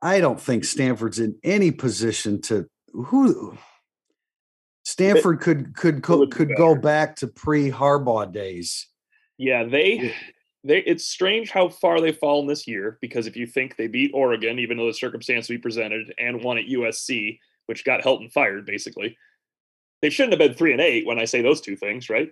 I 0.02 0.20
don't 0.20 0.40
think 0.40 0.64
Stanford's 0.64 1.20
in 1.20 1.38
any 1.44 1.72
position 1.72 2.40
to 2.44 2.68
who 2.94 3.58
Stanford 4.84 5.42
could 5.42 5.76
could 5.76 6.04
could, 6.04 6.30
could 6.32 6.56
go 6.56 6.76
back 6.76 7.16
to 7.18 7.28
pre 7.28 7.72
Harbaugh 7.72 8.32
days. 8.32 8.88
Yeah, 9.38 9.64
they 9.64 10.14
they 10.64 10.80
it's 10.80 11.08
strange 11.08 11.52
how 11.52 11.70
far 11.70 12.02
they've 12.02 12.18
fallen 12.18 12.48
this 12.48 12.68
year 12.68 12.98
because 13.02 13.28
if 13.28 13.36
you 13.36 13.46
think 13.46 13.76
they 13.76 13.88
beat 13.88 14.12
Oregon, 14.14 14.60
even 14.60 14.78
though 14.78 14.88
the 14.88 14.94
circumstance 14.94 15.50
we 15.50 15.58
presented, 15.58 16.14
and 16.18 16.44
won 16.44 16.58
at 16.58 16.66
USC, 16.66 17.40
which 17.68 17.86
got 17.86 18.02
Helton 18.02 18.32
fired 18.32 18.66
basically, 18.66 19.18
they 20.02 20.10
shouldn't 20.10 20.34
have 20.34 20.40
been 20.40 20.58
three 20.58 20.72
and 20.72 20.82
eight 20.82 21.06
when 21.06 21.20
I 21.20 21.26
say 21.26 21.42
those 21.42 21.62
two 21.62 21.76
things, 21.76 22.10
right? 22.10 22.30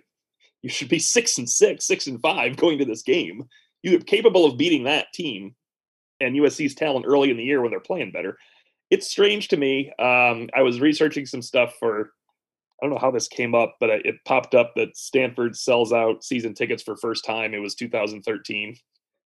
You 0.62 0.70
should 0.70 0.88
be 0.88 0.98
six 1.00 1.38
and 1.38 1.48
six, 1.48 1.86
six 1.86 2.06
and 2.06 2.20
five 2.20 2.56
going 2.56 2.78
to 2.78 2.84
this 2.84 3.02
game. 3.02 3.44
You're 3.82 4.00
capable 4.00 4.46
of 4.46 4.56
beating 4.56 4.84
that 4.84 5.12
team 5.12 5.54
and 6.20 6.34
USC's 6.34 6.74
talent 6.74 7.04
early 7.06 7.30
in 7.30 7.36
the 7.36 7.44
year 7.44 7.60
when 7.60 7.70
they're 7.70 7.80
playing 7.80 8.12
better. 8.12 8.38
It's 8.90 9.10
strange 9.10 9.48
to 9.48 9.56
me. 9.56 9.92
Um, 9.98 10.48
I 10.54 10.62
was 10.62 10.80
researching 10.80 11.26
some 11.26 11.42
stuff 11.42 11.74
for, 11.78 12.12
I 12.84 12.86
don't 12.86 12.96
know 12.96 13.00
how 13.00 13.10
this 13.10 13.28
came 13.28 13.54
up, 13.54 13.76
but 13.80 13.88
it 13.88 14.16
popped 14.26 14.54
up 14.54 14.74
that 14.76 14.94
Stanford 14.94 15.56
sells 15.56 15.90
out 15.90 16.22
season 16.22 16.52
tickets 16.52 16.82
for 16.82 16.96
first 16.96 17.24
time. 17.24 17.54
It 17.54 17.60
was 17.60 17.74
2013 17.74 18.76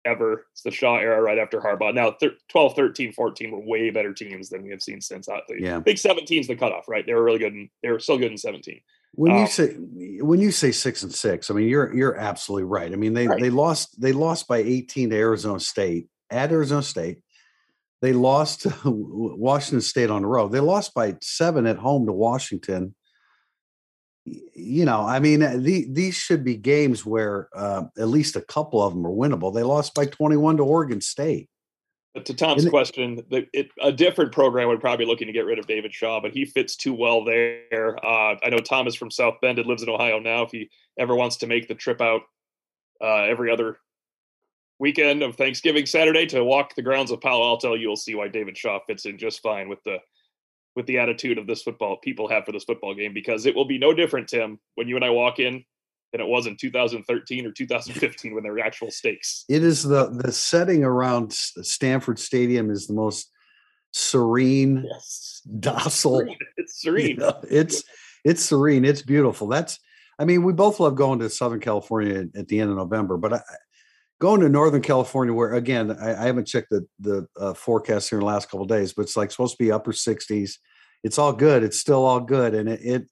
ever. 0.06 0.46
It's 0.52 0.62
the 0.62 0.70
Shaw 0.70 0.96
era 0.96 1.20
right 1.20 1.38
after 1.38 1.60
Harbaugh. 1.60 1.94
Now, 1.94 2.12
thir- 2.12 2.36
12, 2.48 2.74
13, 2.74 3.12
14 3.12 3.50
were 3.50 3.60
way 3.60 3.90
better 3.90 4.14
teams 4.14 4.48
than 4.48 4.62
we 4.62 4.70
have 4.70 4.80
seen 4.80 5.02
since. 5.02 5.28
I 5.28 5.40
yeah. 5.58 5.78
think 5.82 5.98
17 5.98 6.40
is 6.40 6.46
the 6.46 6.56
cutoff, 6.56 6.88
right? 6.88 7.04
They 7.04 7.12
were 7.12 7.22
really 7.22 7.38
good. 7.38 7.52
And 7.52 7.68
they 7.82 7.90
were 7.90 7.98
still 7.98 8.16
good 8.16 8.30
in 8.32 8.38
17. 8.38 8.80
When 9.12 9.32
um, 9.32 9.38
you 9.38 9.46
say 9.46 9.74
when 10.22 10.40
you 10.40 10.50
say 10.50 10.72
six 10.72 11.02
and 11.02 11.12
six, 11.14 11.50
I 11.50 11.54
mean 11.54 11.68
you're 11.68 11.94
you're 11.94 12.16
absolutely 12.16 12.64
right. 12.64 12.92
I 12.92 12.96
mean 12.96 13.12
they 13.12 13.28
right. 13.28 13.40
they 13.40 13.50
lost 13.50 14.00
they 14.00 14.12
lost 14.12 14.48
by 14.48 14.56
18 14.56 15.10
to 15.10 15.16
Arizona 15.16 15.60
State 15.60 16.08
at 16.30 16.50
Arizona 16.50 16.82
State. 16.82 17.18
They 18.02 18.12
lost 18.12 18.62
to 18.62 18.72
Washington 18.84 19.82
State 19.82 20.10
on 20.10 20.22
the 20.22 20.28
road. 20.28 20.50
They 20.50 20.60
lost 20.60 20.94
by 20.94 21.16
seven 21.22 21.66
at 21.66 21.76
home 21.76 22.06
to 22.06 22.12
Washington. 22.12 22.94
You 24.26 24.84
know, 24.86 25.02
I 25.02 25.18
mean, 25.18 25.42
uh, 25.42 25.56
the, 25.58 25.86
these 25.90 26.14
should 26.14 26.44
be 26.44 26.56
games 26.56 27.04
where 27.04 27.48
uh, 27.54 27.84
at 27.98 28.08
least 28.08 28.36
a 28.36 28.40
couple 28.40 28.82
of 28.82 28.94
them 28.94 29.06
are 29.06 29.10
winnable. 29.10 29.52
They 29.52 29.62
lost 29.62 29.94
by 29.94 30.06
21 30.06 30.56
to 30.56 30.62
Oregon 30.64 31.00
State. 31.00 31.50
But 32.14 32.24
to 32.26 32.34
Tom's 32.34 32.68
question, 32.68 33.24
the, 33.28 33.46
it, 33.52 33.70
a 33.82 33.90
different 33.90 34.30
program 34.30 34.68
would 34.68 34.80
probably 34.80 35.04
be 35.04 35.10
looking 35.10 35.26
to 35.26 35.32
get 35.32 35.46
rid 35.46 35.58
of 35.58 35.66
David 35.66 35.92
Shaw, 35.92 36.20
but 36.20 36.30
he 36.30 36.44
fits 36.44 36.76
too 36.76 36.94
well 36.94 37.24
there. 37.24 37.98
Uh, 38.02 38.36
I 38.42 38.50
know 38.50 38.58
Tom 38.58 38.86
is 38.86 38.94
from 38.94 39.10
South 39.10 39.34
Bend 39.42 39.58
and 39.58 39.66
lives 39.66 39.82
in 39.82 39.88
Ohio 39.88 40.20
now. 40.20 40.42
If 40.42 40.52
he 40.52 40.70
ever 40.96 41.16
wants 41.16 41.38
to 41.38 41.48
make 41.48 41.66
the 41.66 41.74
trip 41.74 42.00
out 42.00 42.22
uh, 43.02 43.24
every 43.24 43.50
other 43.50 43.78
weekend 44.78 45.24
of 45.24 45.34
Thanksgiving 45.34 45.86
Saturday 45.86 46.24
to 46.26 46.44
walk 46.44 46.76
the 46.76 46.82
grounds 46.82 47.10
of 47.10 47.20
Palo 47.20 47.44
Alto, 47.44 47.74
you'll 47.74 47.96
see 47.96 48.14
why 48.14 48.28
David 48.28 48.56
Shaw 48.56 48.78
fits 48.86 49.06
in 49.06 49.18
just 49.18 49.42
fine 49.42 49.68
with 49.68 49.82
the 49.82 49.98
with 50.76 50.86
the 50.86 50.98
attitude 50.98 51.38
of 51.38 51.46
this 51.46 51.62
football 51.62 51.96
people 51.96 52.28
have 52.28 52.44
for 52.44 52.52
this 52.52 52.64
football 52.64 52.94
game 52.94 53.14
because 53.14 53.46
it 53.46 53.54
will 53.54 53.64
be 53.64 53.78
no 53.78 53.92
different, 53.94 54.28
Tim, 54.28 54.58
when 54.74 54.88
you 54.88 54.96
and 54.96 55.04
I 55.04 55.10
walk 55.10 55.38
in 55.38 55.64
than 56.12 56.20
it 56.20 56.26
was 56.26 56.46
in 56.46 56.56
2013 56.56 57.46
or 57.46 57.52
2015 57.52 58.34
when 58.34 58.42
there 58.42 58.52
were 58.52 58.60
actual 58.60 58.90
stakes. 58.90 59.44
It 59.48 59.62
is 59.62 59.82
the 59.82 60.10
the 60.10 60.32
setting 60.32 60.84
around 60.84 61.32
Stanford 61.32 62.18
Stadium 62.18 62.70
is 62.70 62.86
the 62.86 62.94
most 62.94 63.30
serene, 63.90 64.84
yes. 64.88 65.42
docile. 65.60 66.18
Serene. 66.18 66.38
It's 66.56 66.82
serene. 66.82 67.08
You 67.08 67.16
know, 67.18 67.40
it's 67.50 67.84
it's 68.24 68.44
serene. 68.44 68.84
It's 68.84 69.02
beautiful. 69.02 69.48
That's 69.48 69.78
I 70.18 70.24
mean, 70.24 70.44
we 70.44 70.52
both 70.52 70.78
love 70.78 70.94
going 70.94 71.18
to 71.20 71.30
Southern 71.30 71.60
California 71.60 72.26
at 72.36 72.48
the 72.48 72.60
end 72.60 72.70
of 72.70 72.76
November, 72.76 73.16
but 73.16 73.32
I, 73.34 73.40
going 74.24 74.40
to 74.40 74.48
Northern 74.48 74.80
California, 74.80 75.34
where 75.34 75.52
again, 75.52 75.90
I, 76.00 76.22
I 76.22 76.24
haven't 76.24 76.46
checked 76.46 76.70
the 76.70 76.86
the 76.98 77.26
uh, 77.38 77.52
forecast 77.52 78.08
here 78.08 78.18
in 78.18 78.20
the 78.20 78.26
last 78.26 78.50
couple 78.50 78.64
days, 78.64 78.94
but 78.94 79.02
it's 79.02 79.18
like 79.18 79.30
supposed 79.30 79.58
to 79.58 79.62
be 79.62 79.70
upper 79.70 79.92
60s. 79.92 80.52
It's 81.02 81.18
all 81.18 81.34
good. 81.34 81.62
It's 81.62 81.78
still 81.78 82.06
all 82.06 82.20
good, 82.20 82.54
and 82.54 82.66
it, 82.66 82.80
it 82.82 83.08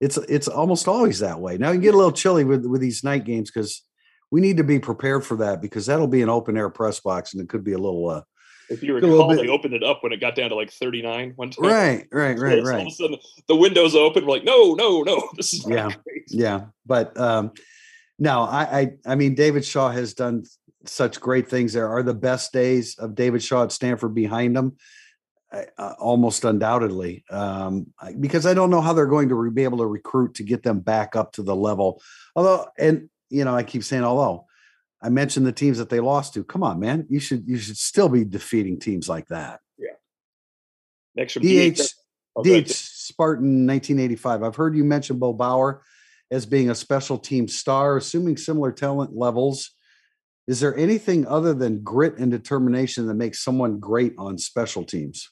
it's 0.00 0.16
it's 0.16 0.48
almost 0.48 0.88
always 0.88 1.18
that 1.18 1.40
way. 1.40 1.58
Now 1.58 1.72
you 1.72 1.80
get 1.80 1.92
a 1.92 1.98
little 1.98 2.10
chilly 2.10 2.44
with 2.44 2.64
with 2.64 2.80
these 2.80 3.04
night 3.04 3.24
games 3.24 3.50
because 3.50 3.82
we 4.30 4.40
need 4.40 4.56
to 4.56 4.64
be 4.64 4.78
prepared 4.78 5.26
for 5.26 5.36
that 5.36 5.60
because 5.60 5.84
that'll 5.84 6.06
be 6.06 6.22
an 6.22 6.30
open 6.30 6.56
air 6.56 6.70
press 6.70 7.00
box 7.00 7.34
and 7.34 7.42
it 7.42 7.50
could 7.50 7.62
be 7.62 7.74
a 7.74 7.78
little. 7.78 8.08
Uh, 8.08 8.22
if 8.70 8.82
you 8.82 8.94
recall, 8.94 9.28
they 9.28 9.48
opened 9.48 9.74
it 9.74 9.84
up 9.84 10.02
when 10.02 10.12
it 10.12 10.22
got 10.22 10.36
down 10.36 10.48
to 10.48 10.56
like 10.56 10.72
39 10.72 11.34
one 11.36 11.50
time. 11.50 11.64
Right, 11.66 12.06
right, 12.10 12.38
right, 12.38 12.62
right. 12.64 12.74
All 12.76 12.80
of 12.80 12.86
a 12.86 12.90
sudden, 12.90 13.18
the 13.46 13.56
windows 13.56 13.94
open. 13.94 14.24
We're 14.24 14.32
like, 14.32 14.44
no, 14.44 14.72
no, 14.72 15.02
no. 15.02 15.28
This 15.36 15.52
is 15.52 15.66
yeah, 15.68 15.90
great. 16.04 16.24
yeah. 16.28 16.64
But 16.86 17.14
um, 17.20 17.52
no, 18.18 18.42
I, 18.42 18.62
I, 18.62 18.92
I 19.06 19.14
mean, 19.14 19.34
David 19.34 19.64
Shaw 19.64 19.90
has 19.90 20.14
done 20.14 20.44
such 20.84 21.20
great 21.20 21.48
things. 21.48 21.72
There 21.72 21.88
are 21.88 22.02
the 22.02 22.14
best 22.14 22.52
days 22.52 22.96
of 22.98 23.14
David 23.14 23.42
Shaw 23.42 23.64
at 23.64 23.72
Stanford 23.72 24.14
behind 24.14 24.56
him 24.56 24.76
uh, 25.52 25.94
almost 25.98 26.44
undoubtedly, 26.44 27.24
um, 27.30 27.86
because 28.20 28.46
I 28.46 28.54
don't 28.54 28.70
know 28.70 28.80
how 28.80 28.92
they're 28.92 29.06
going 29.06 29.28
to 29.28 29.34
re- 29.34 29.50
be 29.50 29.64
able 29.64 29.78
to 29.78 29.86
recruit 29.86 30.34
to 30.34 30.42
get 30.42 30.62
them 30.62 30.80
back 30.80 31.16
up 31.16 31.32
to 31.32 31.42
the 31.42 31.54
level. 31.54 32.02
Although, 32.34 32.66
and 32.78 33.08
you 33.30 33.44
know, 33.44 33.54
I 33.54 33.62
keep 33.62 33.84
saying, 33.84 34.04
although 34.04 34.46
I 35.02 35.08
mentioned 35.08 35.46
the 35.46 35.52
teams 35.52 35.78
that 35.78 35.88
they 35.88 36.00
lost 36.00 36.34
to. 36.34 36.44
Come 36.44 36.62
on, 36.62 36.80
man, 36.80 37.06
you 37.08 37.20
should 37.20 37.46
you 37.46 37.58
should 37.58 37.76
still 37.76 38.08
be 38.08 38.24
defeating 38.24 38.78
teams 38.78 39.08
like 39.08 39.28
that. 39.28 39.60
Yeah. 39.78 39.92
Next 41.14 41.34
DH, 41.34 41.80
DH 42.42 42.70
Spartan 42.70 43.66
1985. 43.66 44.42
I've 44.42 44.56
heard 44.56 44.76
you 44.76 44.84
mention 44.84 45.18
Bo 45.18 45.32
Bauer 45.32 45.82
as 46.30 46.46
being 46.46 46.70
a 46.70 46.74
special 46.74 47.18
team 47.18 47.48
star, 47.48 47.96
assuming 47.96 48.36
similar 48.36 48.72
talent 48.72 49.16
levels 49.16 49.70
is 50.46 50.60
there 50.60 50.76
anything 50.76 51.26
other 51.26 51.54
than 51.54 51.82
grit 51.82 52.18
and 52.18 52.30
determination 52.30 53.06
that 53.06 53.14
makes 53.14 53.42
someone 53.42 53.80
great 53.80 54.14
on 54.16 54.38
special 54.38 54.84
teams? 54.84 55.30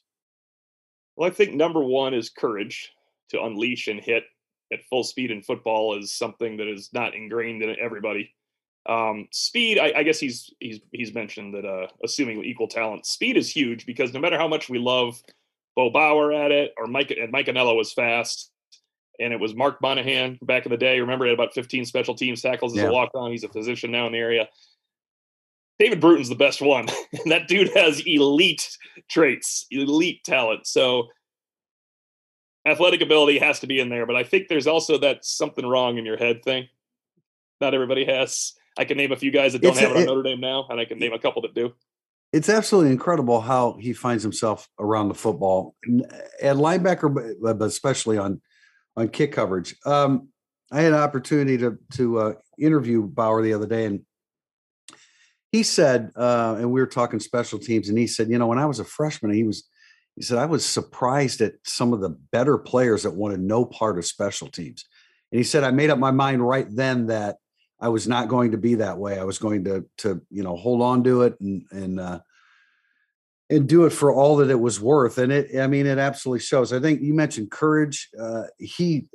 Well, 1.16 1.28
I 1.28 1.33
think 1.33 1.54
number 1.54 1.83
one 1.83 2.14
is 2.14 2.30
courage 2.30 2.90
to 3.30 3.42
unleash 3.42 3.87
and 3.87 4.00
hit 4.00 4.24
at 4.72 4.85
full 4.90 5.04
speed 5.04 5.30
in 5.30 5.42
football 5.42 5.96
is 5.96 6.12
something 6.12 6.57
that 6.57 6.66
is 6.66 6.90
not 6.92 7.14
ingrained 7.14 7.62
in 7.62 7.76
everybody. 7.80 8.35
Um, 8.87 9.28
speed, 9.30 9.78
I, 9.78 9.92
I, 9.96 10.02
guess 10.02 10.18
he's 10.18 10.52
he's 10.61 10.80
he's 10.92 11.14
mentioned 11.14 11.54
that 11.54 11.64
uh, 11.64 11.87
assuming 12.02 12.44
equal 12.44 12.68
talent, 12.68 13.07
speed 13.07 13.37
is 13.37 13.48
huge 13.48 13.87
because 13.87 14.12
no 14.12 14.20
matter 14.20 14.37
how 14.37 14.48
much 14.48 14.68
we 14.68 14.78
love 14.78 15.22
Bo 15.74 15.90
Bauer 15.90 16.33
at 16.33 16.50
it 16.50 16.72
or 16.76 16.87
Mike 16.87 17.11
and 17.11 17.33
Mike 17.33 17.46
Anello 17.46 17.76
was 17.76 17.92
fast, 17.94 18.50
and 19.20 19.33
it 19.33 19.40
was 19.40 19.55
Mark 19.55 19.81
Monahan 19.81 20.38
back 20.42 20.66
in 20.66 20.70
the 20.70 20.77
day. 20.77 21.00
Remember, 21.00 21.24
he 21.24 21.31
had 21.31 21.38
about 21.38 21.55
15 21.55 21.85
special 21.85 22.14
teams 22.14 22.42
tackles 22.42 22.72
as 22.72 22.83
yeah. 22.83 22.88
a 22.88 22.92
walk 22.92 23.11
on. 23.14 23.31
He's 23.31 23.44
a 23.44 23.48
physician 23.48 23.90
now 23.90 24.07
in 24.07 24.12
the 24.12 24.18
area. 24.18 24.48
David 25.79 26.00
Bruton's 26.00 26.29
the 26.29 26.35
best 26.35 26.61
one. 26.61 26.87
that 27.27 27.48
dude 27.48 27.70
has 27.74 28.00
elite 28.07 28.77
traits, 29.09 29.66
elite 29.70 30.22
talent. 30.24 30.66
So 30.66 31.09
athletic 32.66 33.00
ability 33.00 33.38
has 33.38 33.61
to 33.61 33.66
be 33.66 33.81
in 33.81 33.88
there, 33.88 34.07
but 34.07 34.16
I 34.16 34.24
think 34.24 34.48
there's 34.48 34.66
also 34.66 34.98
that 34.98 35.24
something 35.24 35.66
wrong 35.66 35.98
in 35.98 36.07
your 36.07 36.16
head 36.16 36.42
thing. 36.44 36.68
Not 37.61 37.74
everybody 37.74 38.05
has. 38.05 38.53
I 38.77 38.85
can 38.85 38.96
name 38.96 39.12
a 39.12 39.16
few 39.16 39.31
guys 39.31 39.53
that 39.53 39.62
don't 39.62 39.72
it's 39.72 39.81
have 39.81 39.92
a, 39.92 39.94
it 39.94 40.00
on 40.00 40.07
Notre 40.07 40.22
Dame 40.22 40.40
now, 40.40 40.66
and 40.68 40.81
I 40.81 40.85
can 40.85 40.98
name 40.98 41.12
a 41.12 41.18
couple 41.18 41.42
that 41.42 41.55
do. 41.55 41.72
It's 42.33 42.48
absolutely 42.48 42.90
incredible 42.90 43.40
how 43.40 43.77
he 43.79 43.92
finds 43.92 44.24
himself 44.24 44.68
around 44.81 45.09
the 45.09 45.14
football 45.14 45.77
at 46.42 46.57
linebacker, 46.57 47.37
but 47.40 47.64
especially 47.64 48.18
on 48.18 48.40
on 48.96 49.09
kick 49.09 49.33
coverage. 49.33 49.74
Um, 49.85 50.28
I 50.72 50.80
had 50.80 50.92
an 50.92 50.98
opportunity 50.98 51.59
to 51.59 51.78
to 51.94 52.18
uh, 52.18 52.33
interview 52.59 53.02
Bauer 53.02 53.42
the 53.42 53.54
other 53.54 53.66
day, 53.66 53.85
and 53.87 54.00
he 55.54 55.62
said, 55.62 56.11
uh, 56.16 56.57
and 56.59 56.72
we 56.72 56.80
were 56.80 56.87
talking 56.87 57.20
special 57.20 57.61
teams, 57.61 57.88
and 57.88 57.96
he 57.96 58.09
said, 58.09 58.28
you 58.28 58.38
know, 58.38 58.48
when 58.48 58.59
I 58.59 58.66
was 58.66 58.80
a 58.80 58.85
freshman, 58.85 59.33
he 59.33 59.44
was, 59.44 59.68
he 60.16 60.22
said, 60.22 60.38
I 60.38 60.46
was 60.46 60.66
surprised 60.66 61.40
at 61.40 61.52
some 61.62 61.92
of 61.92 62.00
the 62.00 62.09
better 62.09 62.59
players 62.59 63.04
that 63.04 63.14
wanted 63.14 63.38
no 63.38 63.64
part 63.64 63.96
of 63.96 64.04
special 64.04 64.48
teams. 64.48 64.85
And 65.30 65.38
he 65.38 65.44
said, 65.44 65.62
I 65.62 65.70
made 65.70 65.90
up 65.90 65.98
my 66.00 66.11
mind 66.11 66.44
right 66.44 66.66
then 66.68 67.07
that 67.07 67.37
I 67.80 67.88
was 67.88 68.09
not 68.09 68.26
going 68.26 68.50
to 68.50 68.59
be 68.59 68.74
that 68.74 68.98
way. 68.98 69.16
I 69.16 69.22
was 69.22 69.38
going 69.38 69.62
to, 69.66 69.85
to, 69.98 70.20
you 70.28 70.42
know, 70.42 70.57
hold 70.57 70.83
on 70.83 71.04
to 71.04 71.22
it 71.22 71.40
and, 71.40 71.62
and, 71.70 72.00
uh, 72.00 72.18
and 73.50 73.68
do 73.68 73.85
it 73.85 73.90
for 73.90 74.12
all 74.12 74.37
that 74.37 74.50
it 74.50 74.61
was 74.61 74.80
worth. 74.80 75.18
And 75.18 75.30
it, 75.30 75.59
I 75.59 75.66
mean, 75.66 75.87
it 75.87 75.98
absolutely 75.98 76.40
shows. 76.40 76.72
I 76.72 76.80
think 76.80 77.02
you 77.02 77.14
mentioned 77.14 77.50
courage. 77.50 78.09
Uh, 78.18 78.44
he, 78.59 79.07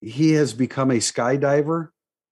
he 0.00 0.32
has 0.32 0.52
become 0.54 0.90
a 0.90 0.98
skydiver 0.98 1.88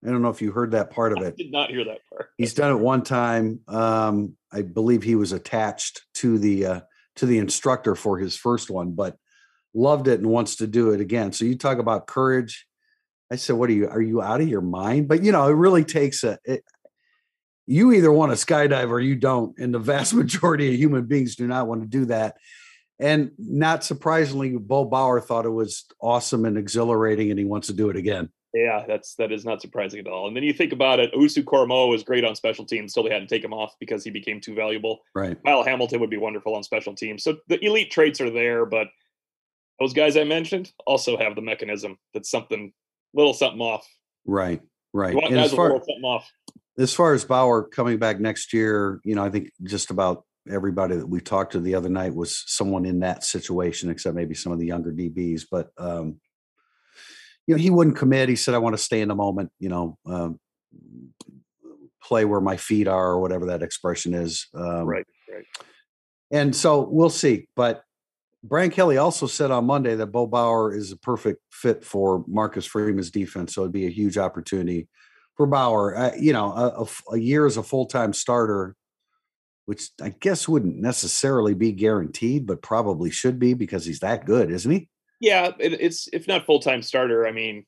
I 0.07 0.11
don't 0.11 0.23
know 0.23 0.31
if 0.31 0.41
you 0.41 0.53
heard 0.53 0.71
that 0.71 0.91
part 0.91 1.13
of 1.13 1.23
it. 1.25 1.35
I 1.39 1.43
did 1.43 1.53
not 1.53 1.71
hear 1.71 1.85
that 1.85 1.99
part. 2.09 2.31
He's 2.37 2.55
done 2.55 2.71
it 2.71 2.81
one 2.81 3.03
time. 3.03 3.61
Um, 3.67 4.37
I 4.53 4.63
believe 4.63 5.03
he 5.03 5.17
was 5.17 5.33
attached 5.33 6.03
to 6.15 6.39
the 6.39 6.67
uh, 6.67 6.81
to 7.17 7.27
the 7.27 7.39
instructor 7.39 7.95
for 7.97 8.19
his 8.19 8.37
first 8.37 8.71
one, 8.71 8.93
but 8.93 9.17
loved 9.75 10.07
it 10.07 10.21
and 10.21 10.29
wants 10.29 10.57
to 10.57 10.67
do 10.67 10.91
it 10.91 11.01
again. 11.01 11.33
So 11.33 11.45
you 11.45 11.57
talk 11.57 11.79
about 11.79 12.07
courage. 12.07 12.67
I 13.33 13.37
said, 13.37 13.57
"What 13.57 13.71
are 13.71 13.75
you? 13.75 13.89
Are 13.89 14.01
you 14.01 14.23
out 14.23 14.41
of 14.41 14.49
your 14.49 14.61
mind?" 14.61 15.09
But 15.09 15.25
you 15.25 15.33
know, 15.33 15.49
it 15.49 15.55
really 15.55 15.85
takes 15.85 16.23
a. 16.23 16.39
It, 16.45 16.63
you 17.67 17.93
either 17.93 18.13
want 18.13 18.37
to 18.37 18.47
skydive 18.47 18.91
or 18.91 19.01
you 19.01 19.17
don't, 19.17 19.59
and 19.59 19.75
the 19.75 19.79
vast 19.79 20.15
majority 20.23 20.69
of 20.69 20.75
human 20.75 21.07
beings 21.07 21.37
do 21.37 21.47
not 21.47 21.67
want 21.67 21.83
to 21.83 21.89
do 21.89 22.07
that. 22.07 22.37
And 22.99 23.33
not 23.39 23.85
surprisingly, 23.85 24.57
Bo 24.57 24.85
Bauer 24.87 25.21
thought 25.21 25.45
it 25.45 25.51
was 25.51 25.85
awesome 26.01 26.45
and 26.45 26.57
exhilarating, 26.57 27.31
and 27.31 27.39
he 27.39 27.45
wants 27.45 27.67
to 27.67 27.75
do 27.75 27.91
it 27.91 27.97
again. 27.97 28.31
Yeah, 28.55 28.85
that's 28.89 29.17
that 29.17 29.33
is 29.33 29.45
not 29.45 29.61
surprising 29.61 30.01
at 30.01 30.07
all. 30.07 30.29
And 30.29 30.35
then 30.35 30.43
you 30.43 30.55
think 30.55 30.73
about 30.73 30.99
it, 30.99 31.13
Owusu-Koramoah 31.13 31.91
was 31.91 32.03
great 32.03 32.25
on 32.25 32.35
special 32.35 32.65
teams, 32.65 32.93
still 32.93 33.03
they 33.03 33.11
had 33.11 33.21
to 33.21 33.27
take 33.27 33.45
him 33.45 33.53
off 33.53 33.75
because 33.79 34.03
he 34.03 34.11
became 34.11 34.41
too 34.41 34.55
valuable. 34.55 35.01
Right. 35.15 35.37
Kyle 35.45 35.63
Hamilton 35.63 36.01
would 36.01 36.09
be 36.09 36.17
wonderful 36.17 36.55
on 36.55 36.63
special 36.63 36.95
teams. 36.95 37.23
So 37.23 37.37
the 37.49 37.63
elite 37.63 37.91
traits 37.91 38.19
are 38.23 38.31
there, 38.31 38.65
but 38.65 38.89
those 39.79 39.93
guys 39.93 40.17
I 40.17 40.25
mentioned 40.25 40.73
also 40.87 41.19
have 41.19 41.35
the 41.35 41.43
mechanism 41.43 41.99
that's 42.15 42.31
something 42.31 42.73
little 43.13 43.35
something 43.35 43.61
off. 43.61 43.87
Right. 44.25 44.63
Right. 44.95 45.13
You 45.13 45.17
want 45.17 45.33
And 45.33 45.41
as 45.41 45.53
far, 45.53 45.79
as 46.79 46.93
far 46.93 47.15
as 47.15 47.25
Bauer 47.25 47.65
coming 47.65 47.99
back 47.99 48.21
next 48.21 48.53
year, 48.53 49.01
you 49.05 49.15
know, 49.15 49.25
I 49.25 49.31
think 49.31 49.51
just 49.63 49.91
about 49.91 50.25
everybody 50.51 50.97
that 50.97 51.09
we 51.09 51.21
talked 51.21 51.53
to 51.53 51.61
the 51.61 51.75
other 51.75 51.89
night 51.89 52.15
was 52.15 52.45
someone 52.47 52.85
in 52.85 53.01
that 53.01 53.25
situation, 53.25 53.91
except 53.91 54.15
maybe 54.15 54.35
some 54.35 54.53
of 54.53 54.59
the 54.59 54.67
younger 54.67 54.93
DBs. 54.93 55.43
But 55.51 55.71
um, 55.79 56.21
you 57.47 57.55
know, 57.55 57.63
he 57.63 57.71
wouldn't 57.71 57.97
commit. 57.97 58.29
He 58.29 58.37
said, 58.37 58.55
I 58.55 58.59
want 58.59 58.77
to 58.77 58.83
stay 58.83 59.01
in 59.01 59.09
the 59.09 59.15
moment, 59.15 59.51
you 59.59 59.69
know, 59.69 59.99
um, 60.07 60.39
play 62.03 62.25
where 62.25 62.41
my 62.41 62.57
feet 62.57 62.89
are 62.89 63.13
or 63.13 63.21
whatever 63.21 63.47
that 63.47 63.63
expression 63.63 64.15
is. 64.15 64.47
Um, 64.55 64.85
right, 64.85 65.07
right. 65.33 65.45
And 66.31 66.55
so 66.55 66.89
we'll 66.89 67.11
see. 67.11 67.49
But 67.57 67.83
Brian 68.43 68.71
Kelly 68.71 68.97
also 68.97 69.27
said 69.27 69.51
on 69.51 69.65
Monday 69.65 69.95
that 69.95 70.09
Bo 70.09 70.27
Bauer 70.27 70.75
is 70.75 70.93
a 70.93 70.97
perfect 70.97 71.41
fit 71.51 71.85
for 71.85 72.25
Marcus 72.29 72.67
Freeman's 72.67 73.11
defense. 73.11 73.55
So 73.55 73.63
it'd 73.63 73.73
be 73.73 73.87
a 73.87 73.91
huge 73.91 74.19
opportunity 74.19 74.89
for 75.37 75.47
Bauer. 75.47 75.97
Uh, 75.97 76.13
you 76.19 76.33
know, 76.33 76.53
a, 76.53 76.83
a, 76.83 77.15
a 77.15 77.19
year 77.19 77.47
as 77.47 77.57
a 77.57 77.63
full 77.63 77.87
time 77.87 78.13
starter, 78.13 78.75
which 79.67 79.91
I 80.03 80.11
guess 80.21 80.49
wouldn't 80.49 80.77
necessarily 80.77 81.55
be 81.55 81.73
guaranteed, 81.73 82.47
but 82.47 82.63
probably 82.63 83.11
should 83.11 83.39
be 83.39 83.55
because 83.55 83.85
he's 83.85 84.01
that 84.01 84.25
good, 84.25 84.51
isn't 84.51 84.71
he? 84.71 84.89
Yeah, 85.21 85.53
it, 85.59 85.73
it's 85.75 86.09
if 86.13 86.29
not 86.29 86.47
full 86.47 86.61
time 86.61 86.83
starter. 86.83 87.27
I 87.27 87.33
mean, 87.33 87.65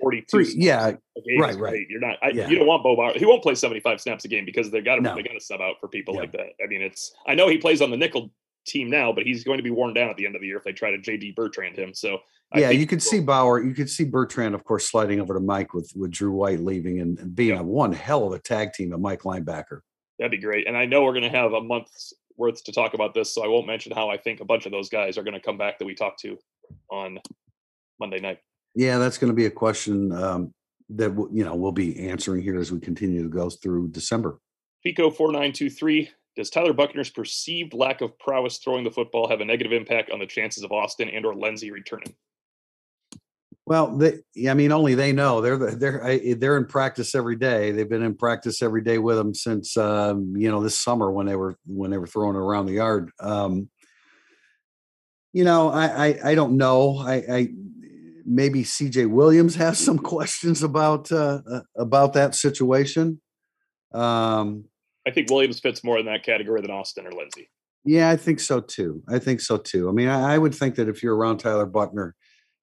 forty 0.00 0.24
two. 0.28 0.46
Yeah, 0.54 0.92
right, 1.38 1.56
right. 1.56 1.86
You're 1.88 2.00
not. 2.00 2.16
I, 2.22 2.30
yeah. 2.30 2.48
You 2.48 2.58
don't 2.58 2.66
want 2.66 2.82
Bo 2.82 2.96
Bauer. 2.96 3.12
He 3.16 3.26
won't 3.26 3.42
play 3.42 3.54
seventy 3.54 3.80
five 3.80 4.00
snaps 4.00 4.24
a 4.24 4.28
game 4.28 4.44
because 4.44 4.70
they 4.70 4.80
got 4.80 4.96
to 4.96 5.02
no. 5.02 5.14
they 5.14 5.22
got 5.22 5.34
to 5.34 5.40
sub 5.40 5.60
out 5.60 5.76
for 5.80 5.88
people 5.88 6.14
yeah. 6.14 6.20
like 6.20 6.32
that. 6.32 6.48
I 6.62 6.66
mean, 6.68 6.82
it's. 6.82 7.14
I 7.26 7.34
know 7.34 7.48
he 7.48 7.58
plays 7.58 7.82
on 7.82 7.90
the 7.90 7.96
nickel 7.96 8.30
team 8.66 8.90
now, 8.90 9.12
but 9.12 9.24
he's 9.24 9.44
going 9.44 9.58
to 9.58 9.62
be 9.62 9.70
worn 9.70 9.94
down 9.94 10.10
at 10.10 10.16
the 10.16 10.26
end 10.26 10.34
of 10.34 10.40
the 10.40 10.46
year 10.46 10.58
if 10.58 10.64
they 10.64 10.72
try 10.72 10.90
to 10.90 10.98
JD 10.98 11.34
Bertrand 11.34 11.76
him. 11.76 11.94
So 11.94 12.20
yeah, 12.54 12.70
you 12.70 12.86
could 12.86 13.02
see 13.02 13.20
Bauer. 13.20 13.62
You 13.62 13.74
could 13.74 13.90
see 13.90 14.04
Bertrand, 14.04 14.54
of 14.54 14.64
course, 14.64 14.88
sliding 14.88 15.20
over 15.20 15.34
to 15.34 15.40
Mike 15.40 15.74
with 15.74 15.92
with 15.96 16.12
Drew 16.12 16.32
White 16.32 16.60
leaving 16.60 17.00
and, 17.00 17.18
and 17.18 17.34
being 17.34 17.54
yeah. 17.54 17.60
a 17.60 17.64
one 17.64 17.92
hell 17.92 18.26
of 18.26 18.32
a 18.32 18.38
tag 18.38 18.72
team 18.72 18.92
at 18.92 19.00
Mike 19.00 19.22
linebacker. 19.22 19.80
That'd 20.18 20.30
be 20.30 20.38
great. 20.38 20.66
And 20.66 20.76
I 20.76 20.86
know 20.86 21.02
we're 21.02 21.12
going 21.12 21.30
to 21.30 21.36
have 21.36 21.52
a 21.52 21.60
month's 21.60 22.14
worth 22.36 22.62
to 22.64 22.72
talk 22.72 22.94
about 22.94 23.14
this, 23.14 23.34
so 23.34 23.44
I 23.44 23.48
won't 23.48 23.66
mention 23.66 23.92
how 23.92 24.08
I 24.08 24.16
think 24.16 24.40
a 24.40 24.44
bunch 24.44 24.66
of 24.66 24.72
those 24.72 24.88
guys 24.88 25.18
are 25.18 25.22
going 25.22 25.34
to 25.34 25.40
come 25.40 25.58
back 25.58 25.78
that 25.78 25.84
we 25.84 25.94
talked 25.94 26.20
to 26.20 26.38
on 26.90 27.18
Monday 27.98 28.20
night. 28.20 28.38
Yeah, 28.74 28.98
that's 28.98 29.18
going 29.18 29.30
to 29.30 29.36
be 29.36 29.46
a 29.46 29.50
question 29.50 30.12
um, 30.12 30.54
that 30.90 31.10
you 31.32 31.44
know 31.44 31.54
we'll 31.54 31.72
be 31.72 32.08
answering 32.08 32.42
here 32.42 32.58
as 32.58 32.70
we 32.70 32.78
continue 32.78 33.22
to 33.22 33.28
go 33.28 33.50
through 33.50 33.88
December. 33.88 34.38
Pico 34.84 35.10
four 35.10 35.32
nine 35.32 35.52
two 35.52 35.68
three. 35.68 36.10
Does 36.36 36.50
Tyler 36.50 36.74
Buchner's 36.74 37.10
perceived 37.10 37.72
lack 37.72 38.02
of 38.02 38.18
prowess 38.18 38.58
throwing 38.58 38.84
the 38.84 38.90
football 38.90 39.28
have 39.28 39.40
a 39.40 39.44
negative 39.44 39.72
impact 39.72 40.10
on 40.10 40.18
the 40.18 40.26
chances 40.26 40.62
of 40.62 40.70
Austin 40.70 41.08
and 41.08 41.24
or 41.24 41.34
Lenzy 41.34 41.70
returning? 41.70 42.14
Well, 43.64 43.96
they, 43.96 44.20
I 44.48 44.54
mean, 44.54 44.70
only 44.70 44.94
they 44.94 45.12
know. 45.12 45.40
They're 45.40 45.56
they're 45.56 46.34
they're 46.36 46.56
in 46.56 46.66
practice 46.66 47.16
every 47.16 47.34
day. 47.34 47.72
They've 47.72 47.88
been 47.88 48.04
in 48.04 48.14
practice 48.14 48.62
every 48.62 48.82
day 48.82 48.98
with 48.98 49.16
them 49.16 49.34
since 49.34 49.76
um, 49.76 50.34
you 50.36 50.48
know 50.48 50.62
this 50.62 50.78
summer 50.78 51.10
when 51.10 51.26
they 51.26 51.34
were 51.34 51.56
when 51.66 51.90
they 51.90 51.98
were 51.98 52.06
throwing 52.06 52.36
around 52.36 52.66
the 52.66 52.74
yard. 52.74 53.10
Um, 53.18 53.68
you 55.32 55.42
know, 55.42 55.70
I, 55.70 55.86
I 55.86 56.18
I, 56.30 56.34
don't 56.36 56.56
know. 56.56 56.98
I, 56.98 57.14
I 57.14 57.48
maybe 58.24 58.62
CJ 58.62 59.10
Williams 59.10 59.56
has 59.56 59.78
some 59.78 59.98
questions 60.14 60.62
about 60.62 61.10
uh, 61.10 61.40
uh, 61.50 61.60
about 61.76 62.12
that 62.12 62.36
situation. 62.36 63.20
Um, 63.92 64.66
I 65.06 65.10
think 65.10 65.30
Williams 65.30 65.60
fits 65.60 65.84
more 65.84 65.98
in 65.98 66.06
that 66.06 66.24
category 66.24 66.60
than 66.60 66.70
Austin 66.70 67.06
or 67.06 67.12
Lenzy. 67.12 67.48
Yeah, 67.84 68.10
I 68.10 68.16
think 68.16 68.40
so 68.40 68.60
too. 68.60 69.02
I 69.08 69.18
think 69.18 69.40
so 69.40 69.56
too. 69.56 69.88
I 69.88 69.92
mean, 69.92 70.08
I, 70.08 70.34
I 70.34 70.38
would 70.38 70.54
think 70.54 70.74
that 70.74 70.88
if 70.88 71.02
you're 71.02 71.14
around 71.14 71.38
Tyler 71.38 71.66
Buchner 71.66 72.16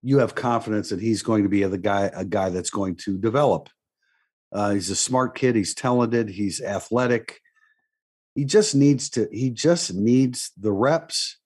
you 0.03 0.19
have 0.19 0.35
confidence 0.35 0.89
that 0.89 1.01
he's 1.01 1.23
going 1.23 1.43
to 1.43 1.49
be 1.49 1.63
the 1.63 1.77
guy 1.77 2.11
a 2.13 2.25
guy 2.25 2.49
that's 2.49 2.69
going 2.69 2.97
to 2.97 3.17
develop. 3.17 3.69
Uh, 4.51 4.71
he's 4.71 4.89
a 4.89 4.95
smart 4.95 5.33
kid. 5.35 5.55
He's 5.55 5.73
talented. 5.73 6.29
He's 6.29 6.61
athletic. 6.61 7.39
He 8.35 8.43
just 8.45 8.75
needs 8.75 9.09
to. 9.11 9.27
He 9.31 9.49
just 9.49 9.93
needs 9.93 10.51
the 10.59 10.73
reps. 10.73 11.37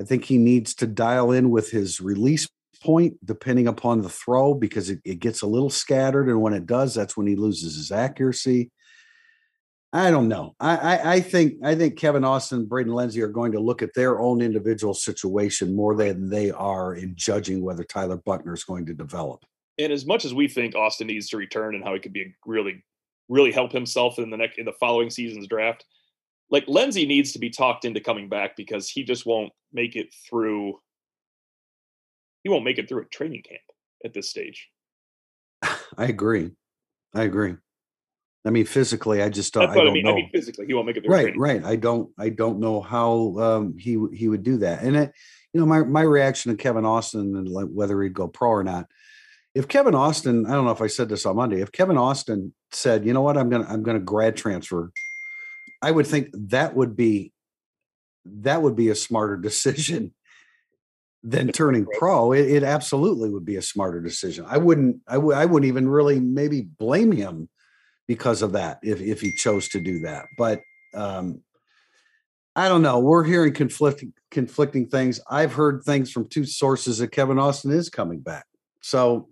I 0.00 0.02
think 0.02 0.24
he 0.24 0.38
needs 0.38 0.74
to 0.76 0.86
dial 0.88 1.30
in 1.30 1.50
with 1.50 1.70
his 1.70 2.00
release 2.00 2.48
point, 2.82 3.24
depending 3.24 3.68
upon 3.68 4.02
the 4.02 4.08
throw, 4.08 4.54
because 4.54 4.90
it, 4.90 5.00
it 5.04 5.20
gets 5.20 5.42
a 5.42 5.46
little 5.46 5.70
scattered, 5.70 6.28
and 6.28 6.40
when 6.40 6.54
it 6.54 6.66
does, 6.66 6.94
that's 6.94 7.16
when 7.16 7.26
he 7.26 7.36
loses 7.36 7.76
his 7.76 7.92
accuracy. 7.92 8.70
I 9.94 10.10
don't 10.10 10.26
know. 10.26 10.56
I, 10.58 10.76
I, 10.76 11.12
I, 11.12 11.20
think 11.20 11.54
I 11.62 11.76
think 11.76 11.96
Kevin 11.96 12.24
Austin, 12.24 12.66
Braden 12.66 12.92
Lenzy 12.92 13.22
are 13.22 13.28
going 13.28 13.52
to 13.52 13.60
look 13.60 13.80
at 13.80 13.94
their 13.94 14.18
own 14.18 14.42
individual 14.42 14.92
situation 14.92 15.76
more 15.76 15.94
than 15.94 16.28
they 16.28 16.50
are 16.50 16.96
in 16.96 17.14
judging 17.14 17.62
whether 17.62 17.84
Tyler 17.84 18.16
Buchner 18.16 18.54
is 18.54 18.64
going 18.64 18.86
to 18.86 18.92
develop. 18.92 19.44
And 19.78 19.92
as 19.92 20.04
much 20.04 20.24
as 20.24 20.34
we 20.34 20.48
think 20.48 20.74
Austin 20.74 21.06
needs 21.06 21.28
to 21.28 21.36
return 21.36 21.76
and 21.76 21.84
how 21.84 21.94
he 21.94 22.00
could 22.00 22.12
be 22.12 22.34
really, 22.44 22.82
really 23.28 23.52
help 23.52 23.70
himself 23.70 24.18
in 24.18 24.30
the 24.30 24.36
next 24.36 24.58
in 24.58 24.64
the 24.64 24.72
following 24.72 25.10
season's 25.10 25.46
draft, 25.46 25.84
like 26.50 26.64
Lenzy 26.66 27.06
needs 27.06 27.32
to 27.32 27.38
be 27.38 27.50
talked 27.50 27.84
into 27.84 28.00
coming 28.00 28.28
back 28.28 28.56
because 28.56 28.90
he 28.90 29.04
just 29.04 29.24
won't 29.24 29.52
make 29.72 29.94
it 29.94 30.12
through. 30.28 30.80
He 32.42 32.50
won't 32.50 32.64
make 32.64 32.78
it 32.78 32.88
through 32.88 33.02
a 33.02 33.06
training 33.06 33.44
camp 33.48 33.62
at 34.04 34.12
this 34.12 34.28
stage. 34.28 34.68
I 35.62 36.06
agree. 36.06 36.50
I 37.14 37.22
agree. 37.22 37.54
I 38.46 38.50
mean, 38.50 38.66
physically, 38.66 39.22
I 39.22 39.30
just 39.30 39.54
don't. 39.54 39.66
That's 39.66 39.76
what 39.76 39.86
I, 39.86 39.90
I 39.90 39.92
mean. 39.92 40.04
know. 40.04 40.12
I 40.12 40.16
mean, 40.16 40.30
physically, 40.30 40.66
he 40.66 40.74
won't 40.74 40.86
make 40.86 40.98
it. 40.98 41.08
right, 41.08 41.36
right. 41.36 41.64
I 41.64 41.76
don't. 41.76 42.10
I 42.18 42.28
don't 42.28 42.60
know 42.60 42.82
how 42.82 43.38
um, 43.38 43.78
he 43.78 43.98
he 44.12 44.28
would 44.28 44.42
do 44.42 44.58
that. 44.58 44.82
And 44.82 44.96
it, 44.96 45.12
you 45.54 45.60
know, 45.60 45.66
my 45.66 45.82
my 45.82 46.02
reaction 46.02 46.50
to 46.50 46.62
Kevin 46.62 46.84
Austin 46.84 47.36
and 47.36 47.48
like 47.48 47.68
whether 47.68 48.00
he'd 48.02 48.12
go 48.12 48.28
pro 48.28 48.50
or 48.50 48.64
not. 48.64 48.86
If 49.54 49.68
Kevin 49.68 49.94
Austin, 49.94 50.46
I 50.46 50.52
don't 50.52 50.64
know 50.66 50.72
if 50.72 50.82
I 50.82 50.88
said 50.88 51.08
this 51.08 51.24
on 51.24 51.36
Monday. 51.36 51.62
If 51.62 51.72
Kevin 51.72 51.96
Austin 51.96 52.52
said, 52.70 53.06
"You 53.06 53.14
know 53.14 53.22
what? 53.22 53.38
I'm 53.38 53.48
gonna 53.48 53.66
I'm 53.66 53.82
gonna 53.82 54.00
grad 54.00 54.36
transfer," 54.36 54.92
I 55.80 55.90
would 55.90 56.06
think 56.06 56.28
that 56.34 56.76
would 56.76 56.96
be 56.96 57.32
that 58.26 58.60
would 58.60 58.76
be 58.76 58.90
a 58.90 58.94
smarter 58.94 59.38
decision 59.38 60.12
than 61.22 61.48
turning 61.48 61.86
pro. 61.98 62.32
It, 62.32 62.50
it 62.50 62.62
absolutely 62.62 63.30
would 63.30 63.46
be 63.46 63.56
a 63.56 63.62
smarter 63.62 64.02
decision. 64.02 64.44
I 64.46 64.58
wouldn't. 64.58 64.98
I 65.08 65.16
would. 65.16 65.34
I 65.34 65.46
wouldn't 65.46 65.68
even 65.68 65.88
really 65.88 66.20
maybe 66.20 66.60
blame 66.60 67.10
him 67.10 67.48
because 68.06 68.42
of 68.42 68.52
that 68.52 68.78
if 68.82 69.00
if 69.00 69.20
he 69.20 69.32
chose 69.32 69.68
to 69.68 69.80
do 69.80 70.00
that. 70.00 70.26
But 70.36 70.60
um, 70.94 71.42
I 72.56 72.68
don't 72.68 72.82
know. 72.82 73.00
We're 73.00 73.24
hearing 73.24 73.52
conflicting 73.52 74.12
conflicting 74.30 74.86
things. 74.86 75.20
I've 75.28 75.52
heard 75.52 75.82
things 75.82 76.10
from 76.10 76.28
two 76.28 76.44
sources 76.44 76.98
that 76.98 77.08
Kevin 77.08 77.38
Austin 77.38 77.72
is 77.72 77.88
coming 77.88 78.20
back. 78.20 78.46
So, 78.80 79.28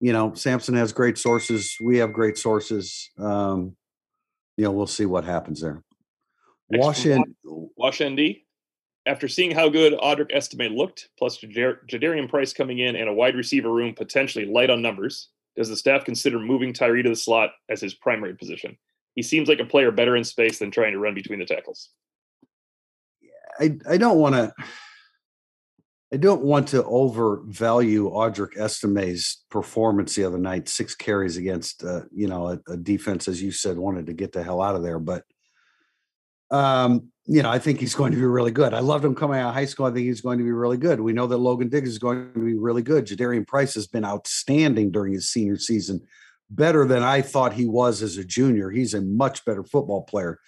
you 0.00 0.12
know, 0.12 0.34
Sampson 0.34 0.74
has 0.76 0.92
great 0.92 1.18
sources. 1.18 1.76
We 1.80 1.98
have 1.98 2.12
great 2.12 2.38
sources. 2.38 3.10
Um, 3.18 3.76
you 4.56 4.64
know, 4.64 4.72
we'll 4.72 4.86
see 4.86 5.06
what 5.06 5.24
happens 5.24 5.60
there. 5.60 5.82
Washington. 6.68 7.34
Wash 7.44 8.02
ND. 8.02 8.20
After 9.04 9.26
seeing 9.26 9.50
how 9.50 9.68
good 9.68 9.94
Audric 9.94 10.32
Estime 10.32 10.76
looked, 10.76 11.08
plus 11.18 11.38
Jadarian 11.38 12.28
Price 12.28 12.52
coming 12.52 12.78
in 12.78 12.94
and 12.94 13.08
a 13.08 13.12
wide 13.12 13.34
receiver 13.34 13.70
room 13.70 13.94
potentially 13.94 14.46
light 14.46 14.70
on 14.70 14.80
numbers, 14.80 15.28
does 15.56 15.68
the 15.68 15.76
staff 15.76 16.04
consider 16.04 16.38
moving 16.38 16.72
Tyree 16.72 17.02
to 17.02 17.08
the 17.08 17.16
slot 17.16 17.50
as 17.68 17.80
his 17.80 17.94
primary 17.94 18.34
position? 18.34 18.76
He 19.14 19.22
seems 19.22 19.48
like 19.48 19.60
a 19.60 19.64
player 19.64 19.90
better 19.90 20.16
in 20.16 20.24
space 20.24 20.58
than 20.58 20.70
trying 20.70 20.92
to 20.92 20.98
run 20.98 21.14
between 21.14 21.38
the 21.38 21.44
tackles. 21.44 21.90
Yeah, 23.20 23.30
I, 23.60 23.94
I 23.94 23.96
don't 23.98 24.18
want 24.18 24.34
to 24.34 24.54
I 26.12 26.18
don't 26.18 26.42
want 26.42 26.68
to 26.68 26.84
overvalue 26.84 28.10
Audric 28.10 28.58
Estime's 28.58 29.44
performance 29.50 30.14
the 30.14 30.24
other 30.24 30.38
night. 30.38 30.68
Six 30.68 30.94
carries 30.94 31.38
against 31.38 31.84
uh, 31.84 32.02
you 32.14 32.28
know 32.28 32.48
a, 32.48 32.60
a, 32.72 32.76
defense, 32.76 33.28
as 33.28 33.42
you 33.42 33.50
said, 33.50 33.78
wanted 33.78 34.06
to 34.06 34.12
get 34.12 34.32
the 34.32 34.42
hell 34.42 34.60
out 34.60 34.74
of 34.76 34.82
there. 34.82 34.98
But 34.98 35.24
um, 36.52 37.08
you 37.24 37.42
know, 37.42 37.50
I 37.50 37.58
think 37.58 37.80
he's 37.80 37.94
going 37.94 38.12
to 38.12 38.18
be 38.18 38.24
really 38.24 38.50
good. 38.50 38.74
I 38.74 38.80
loved 38.80 39.04
him 39.04 39.14
coming 39.14 39.38
out 39.38 39.48
of 39.48 39.54
high 39.54 39.64
school. 39.64 39.86
I 39.86 39.90
think 39.90 40.06
he's 40.06 40.20
going 40.20 40.38
to 40.38 40.44
be 40.44 40.52
really 40.52 40.76
good. 40.76 41.00
We 41.00 41.12
know 41.12 41.26
that 41.26 41.38
Logan 41.38 41.68
Diggs 41.68 41.88
is 41.88 41.98
going 41.98 42.32
to 42.34 42.44
be 42.44 42.54
really 42.54 42.82
good. 42.82 43.06
Jadarian 43.06 43.46
Price 43.46 43.74
has 43.74 43.86
been 43.86 44.04
outstanding 44.04 44.90
during 44.90 45.12
his 45.12 45.32
senior 45.32 45.56
season, 45.56 46.00
better 46.50 46.84
than 46.84 47.02
I 47.02 47.22
thought 47.22 47.54
he 47.54 47.66
was 47.66 48.02
as 48.02 48.18
a 48.18 48.24
junior. 48.24 48.70
He's 48.70 48.92
a 48.92 49.00
much 49.00 49.44
better 49.44 49.64
football 49.64 50.02
player. 50.02 50.40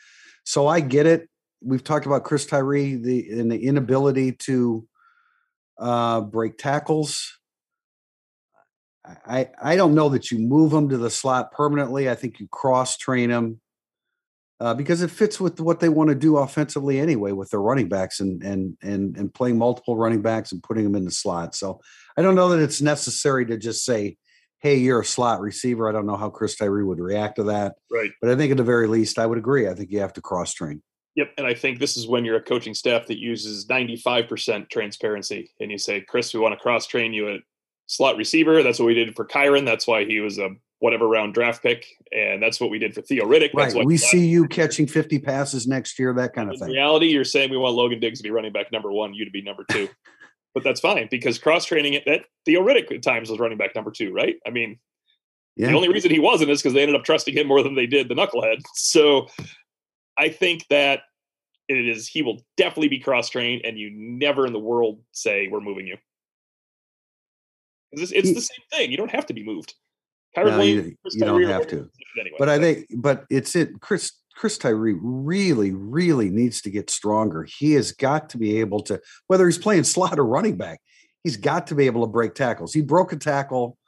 So 0.45 0.67
I 0.67 0.81
get 0.81 1.07
it. 1.07 1.29
We've 1.63 1.83
talked 1.83 2.07
about 2.07 2.25
Chris 2.25 2.45
Tyree, 2.45 2.97
the 2.97 3.31
and 3.31 3.51
the 3.51 3.65
inability 3.65 4.33
to 4.33 4.87
uh, 5.79 6.21
break 6.21 6.59
tackles. 6.59 7.39
I 9.27 9.49
I 9.63 9.77
don't 9.77 9.95
know 9.95 10.11
that 10.11 10.31
you 10.31 10.39
move 10.39 10.73
him 10.73 10.91
to 10.91 10.99
the 10.99 11.09
slot 11.09 11.53
permanently. 11.53 12.11
I 12.11 12.15
think 12.15 12.41
you 12.41 12.49
cross 12.49 12.99
train 12.99 13.31
him 13.31 13.61
uh, 14.61 14.75
because 14.75 15.03
it 15.03 15.11
fits 15.11 15.41
with 15.41 15.61
what 15.61 15.81
they 15.81 15.89
want 15.89 16.09
to 16.09 16.15
do 16.15 16.37
offensively 16.37 17.01
anyway 17.01 17.33
with 17.33 17.51
their 17.51 17.61
running 17.61 17.89
backs 17.89 18.21
and 18.21 18.43
and 18.43 18.77
and 18.83 19.17
and 19.17 19.35
playing 19.35 19.59
multiple 19.59 19.97
running 19.97 20.23
backs 20.23 20.53
and 20.53 20.63
putting 20.63 20.85
them 20.85 20.95
in 20.95 21.05
the 21.05 21.11
slot. 21.11 21.55
So 21.55 21.81
I 22.17 22.23
don't 22.23 22.35
know 22.35 22.49
that 22.51 22.63
it's 22.63 22.81
necessary 22.81 23.47
to 23.47 23.57
just 23.57 23.85
say, 23.85 24.17
"Hey, 24.61 24.77
you're 24.77 25.01
a 25.01 25.05
slot 25.05 25.41
receiver." 25.41 25.89
I 25.89 25.93
don't 25.93 26.07
know 26.07 26.17
how 26.17 26.31
Chris 26.31 26.57
Tyree 26.57 26.85
would 26.85 27.01
react 27.01 27.37
to 27.37 27.45
that. 27.45 27.75
Right. 27.91 28.11
But 28.21 28.31
I 28.31 28.37
think 28.37 28.53
at 28.53 28.57
the 28.57 28.65
very 28.65 28.87
least, 28.87 29.19
I 29.19 29.27
would 29.27 29.39
agree. 29.39 29.69
I 29.69 29.75
think 29.75 29.91
you 29.91 30.01
have 30.01 30.13
to 30.15 30.23
cross 30.23 30.55
train. 30.55 30.83
Yep. 31.17 31.33
And 31.39 31.47
I 31.47 31.55
think 31.55 31.79
this 31.79 31.97
is 31.97 32.09
when 32.09 32.25
you're 32.25 32.37
a 32.37 32.43
coaching 32.43 32.75
staff 32.75 33.07
that 33.07 33.21
uses 33.21 33.67
95% 33.67 34.69
transparency 34.69 35.53
and 35.61 35.71
you 35.71 35.79
say, 35.79 36.01
Chris, 36.01 36.35
we 36.35 36.41
want 36.41 36.55
to 36.55 36.61
cross 36.61 36.87
train 36.87 37.13
you 37.13 37.33
at 37.33 37.41
slot 37.87 38.17
receiver. 38.17 38.63
That's 38.63 38.81
what 38.81 38.87
we 38.87 38.95
did 38.95 39.15
for 39.15 39.25
Kyren. 39.25 39.65
That's 39.65 39.87
why 39.87 40.05
he 40.05 40.21
was 40.21 40.39
a 40.39 40.51
whatever 40.81 41.09
round 41.09 41.35
draft 41.35 41.63
pick. 41.63 41.87
And 42.13 42.43
that's 42.43 42.61
what 42.61 42.71
we 42.71 42.79
did 42.79 42.95
for 42.95 43.03
Theo 43.03 43.25
Riddick. 43.25 43.51
That's 43.55 43.75
right. 43.75 43.87
we 43.87 43.97
see 43.97 44.27
you 44.27 44.47
catching 44.49 44.87
50 44.87 45.19
passes 45.21 45.67
next 45.67 45.99
year, 45.99 46.13
that 46.15 46.35
kind 46.35 46.51
of 46.51 46.55
thing. 46.57 46.63
In 46.63 46.67
thing. 46.69 46.77
reality, 46.77 47.07
you're 47.07 47.25
saying 47.25 47.51
we 47.51 47.57
want 47.57 47.75
Logan 47.75 48.01
Diggs 48.01 48.19
to 48.19 48.23
be 48.23 48.31
running 48.31 48.53
back 48.53 48.71
number 48.73 48.93
one, 48.93 49.15
you 49.15 49.25
to 49.25 49.31
be 49.31 49.43
number 49.43 49.65
two. 49.71 49.89
but 50.55 50.63
that's 50.63 50.81
fine 50.81 51.09
because 51.11 51.39
cross 51.39 51.65
training 51.65 51.95
it 51.95 52.05
that 52.07 52.23
Theo 52.45 52.63
Riddick 52.63 52.93
at 52.93 53.03
times 53.03 53.29
was 53.29 53.41
running 53.41 53.59
back 53.59 53.75
number 53.75 53.91
two, 53.91 54.13
right? 54.13 54.37
I 54.47 54.51
mean, 54.51 54.79
yeah. 55.57 55.69
the 55.69 55.75
only 55.75 55.89
reason 55.89 56.11
he 56.11 56.21
wasn't 56.21 56.51
is 56.51 56.63
because 56.63 56.75
they 56.75 56.83
ended 56.83 56.97
up 56.97 57.05
trusting 57.05 57.37
him 57.37 57.49
more 57.49 57.63
than 57.63 57.75
they 57.75 57.87
did 57.87 58.09
the 58.09 58.15
knucklehead. 58.15 58.63
So 58.75 59.29
I 60.17 60.29
think 60.29 60.65
that 60.71 61.01
it 61.69 61.89
is 61.89 62.07
he 62.07 62.23
will 62.23 62.45
definitely 62.57 62.89
be 62.89 63.01
cross 63.01 63.29
trained, 63.29 63.63
and 63.65 63.79
you 63.79 63.91
never 63.93 64.47
in 64.47 64.53
the 64.53 64.61
world 64.61 65.01
say 65.13 65.49
we're 65.51 65.61
moving 65.61 65.87
you. 65.87 65.97
It's, 67.93 68.13
it's 68.13 68.29
He- 68.29 68.35
the 68.35 68.41
same 68.41 68.65
thing. 68.71 68.91
You 68.91 68.97
don't 68.97 69.11
have 69.11 69.27
to 69.27 69.35
be 69.35 69.45
moved. 69.45 69.75
Kyren 70.37 70.51
No, 70.51 70.59
Williams, 70.59 70.87
you, 70.87 70.97
you 71.13 71.21
don't 71.21 71.41
Tyree 71.41 71.53
have 71.53 71.67
to. 71.69 71.89
Anyway, 72.21 72.37
But 72.39 72.49
I 72.49 72.59
think, 72.59 72.87
but 72.97 73.25
it's 73.31 73.55
it. 73.57 73.81
Chris 73.81 74.13
Chris 74.35 74.59
Tyree 74.59 74.97
really, 75.01 75.73
really 75.73 76.29
needs 76.29 76.61
to 76.63 76.71
get 76.71 76.91
stronger. 76.91 77.45
He 77.45 77.73
has 77.73 77.93
got 77.93 78.29
to 78.31 78.39
be 78.39 78.59
able 78.61 78.81
to, 78.83 79.01
whether 79.29 79.47
he's 79.47 79.59
playing 79.59 79.85
slot 79.85 80.19
or 80.19 80.25
running 80.25 80.57
back, 80.57 80.81
he's 81.23 81.37
got 81.37 81.69
to 81.69 81.75
be 81.75 81.87
able 81.87 82.05
to 82.05 82.11
break 82.11 82.35
tackles. 82.35 82.75
He 82.75 82.81
broke 82.81 83.13
a 83.13 83.17
tackle 83.17 83.79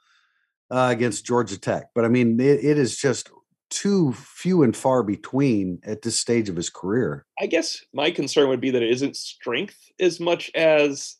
uh, 0.71 0.87
against 0.91 1.25
Georgia 1.25 1.59
Tech, 1.59 1.87
but 1.93 2.05
I 2.05 2.07
mean, 2.07 2.39
it, 2.39 2.63
it 2.63 2.77
is 2.77 2.97
just 2.97 3.29
too 3.69 4.13
few 4.13 4.63
and 4.63 4.75
far 4.75 5.03
between 5.03 5.79
at 5.83 6.01
this 6.01 6.19
stage 6.19 6.49
of 6.49 6.55
his 6.55 6.69
career. 6.69 7.25
I 7.39 7.47
guess 7.47 7.83
my 7.93 8.11
concern 8.11 8.47
would 8.49 8.61
be 8.61 8.71
that 8.71 8.81
it 8.81 8.91
isn't 8.91 9.17
strength 9.17 9.77
as 9.99 10.19
much 10.19 10.49
as 10.55 11.17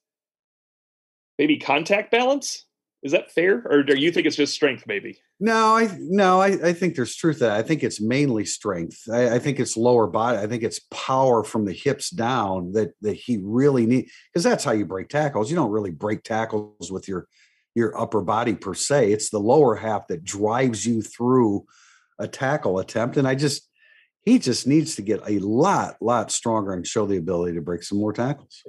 maybe 1.37 1.57
contact 1.57 2.11
balance. 2.11 2.65
Is 3.07 3.13
that 3.13 3.31
fair, 3.31 3.63
or 3.69 3.83
do 3.83 3.97
you 3.97 4.11
think 4.11 4.27
it's 4.27 4.35
just 4.35 4.53
strength? 4.53 4.83
Maybe. 4.85 5.17
No, 5.39 5.75
I 5.75 5.89
no, 5.99 6.41
I, 6.41 6.47
I 6.67 6.73
think 6.73 6.95
there's 6.95 7.15
truth 7.15 7.37
to 7.37 7.45
that. 7.45 7.57
I 7.57 7.63
think 7.63 7.83
it's 7.83 8.01
mainly 8.01 8.45
strength. 8.45 9.01
I, 9.11 9.35
I 9.35 9.39
think 9.39 9.59
it's 9.59 9.75
lower 9.75 10.07
body. 10.07 10.37
I 10.37 10.47
think 10.47 10.63
it's 10.63 10.81
power 10.91 11.43
from 11.43 11.65
the 11.65 11.73
hips 11.73 12.09
down 12.09 12.73
that 12.73 12.91
that 13.01 13.13
he 13.13 13.39
really 13.41 13.85
need 13.85 14.09
because 14.31 14.43
that's 14.43 14.63
how 14.63 14.71
you 14.73 14.85
break 14.85 15.09
tackles. 15.09 15.49
You 15.49 15.55
don't 15.55 15.71
really 15.71 15.91
break 15.91 16.23
tackles 16.23 16.91
with 16.91 17.07
your 17.07 17.27
your 17.75 17.99
upper 17.99 18.21
body 18.21 18.55
per 18.55 18.73
se. 18.73 19.11
It's 19.11 19.29
the 19.29 19.39
lower 19.39 19.75
half 19.75 20.07
that 20.07 20.23
drives 20.23 20.85
you 20.85 21.01
through 21.01 21.65
a 22.19 22.27
tackle 22.27 22.79
attempt. 22.79 23.17
And 23.17 23.27
I 23.27 23.35
just 23.35 23.69
he 24.25 24.39
just 24.39 24.67
needs 24.67 24.95
to 24.95 25.01
get 25.01 25.21
a 25.25 25.39
lot, 25.39 25.95
lot 26.01 26.31
stronger 26.31 26.73
and 26.73 26.85
show 26.85 27.05
the 27.05 27.15
ability 27.15 27.53
to 27.53 27.61
break 27.61 27.83
some 27.83 27.97
more 27.97 28.11
tackles. 28.11 28.61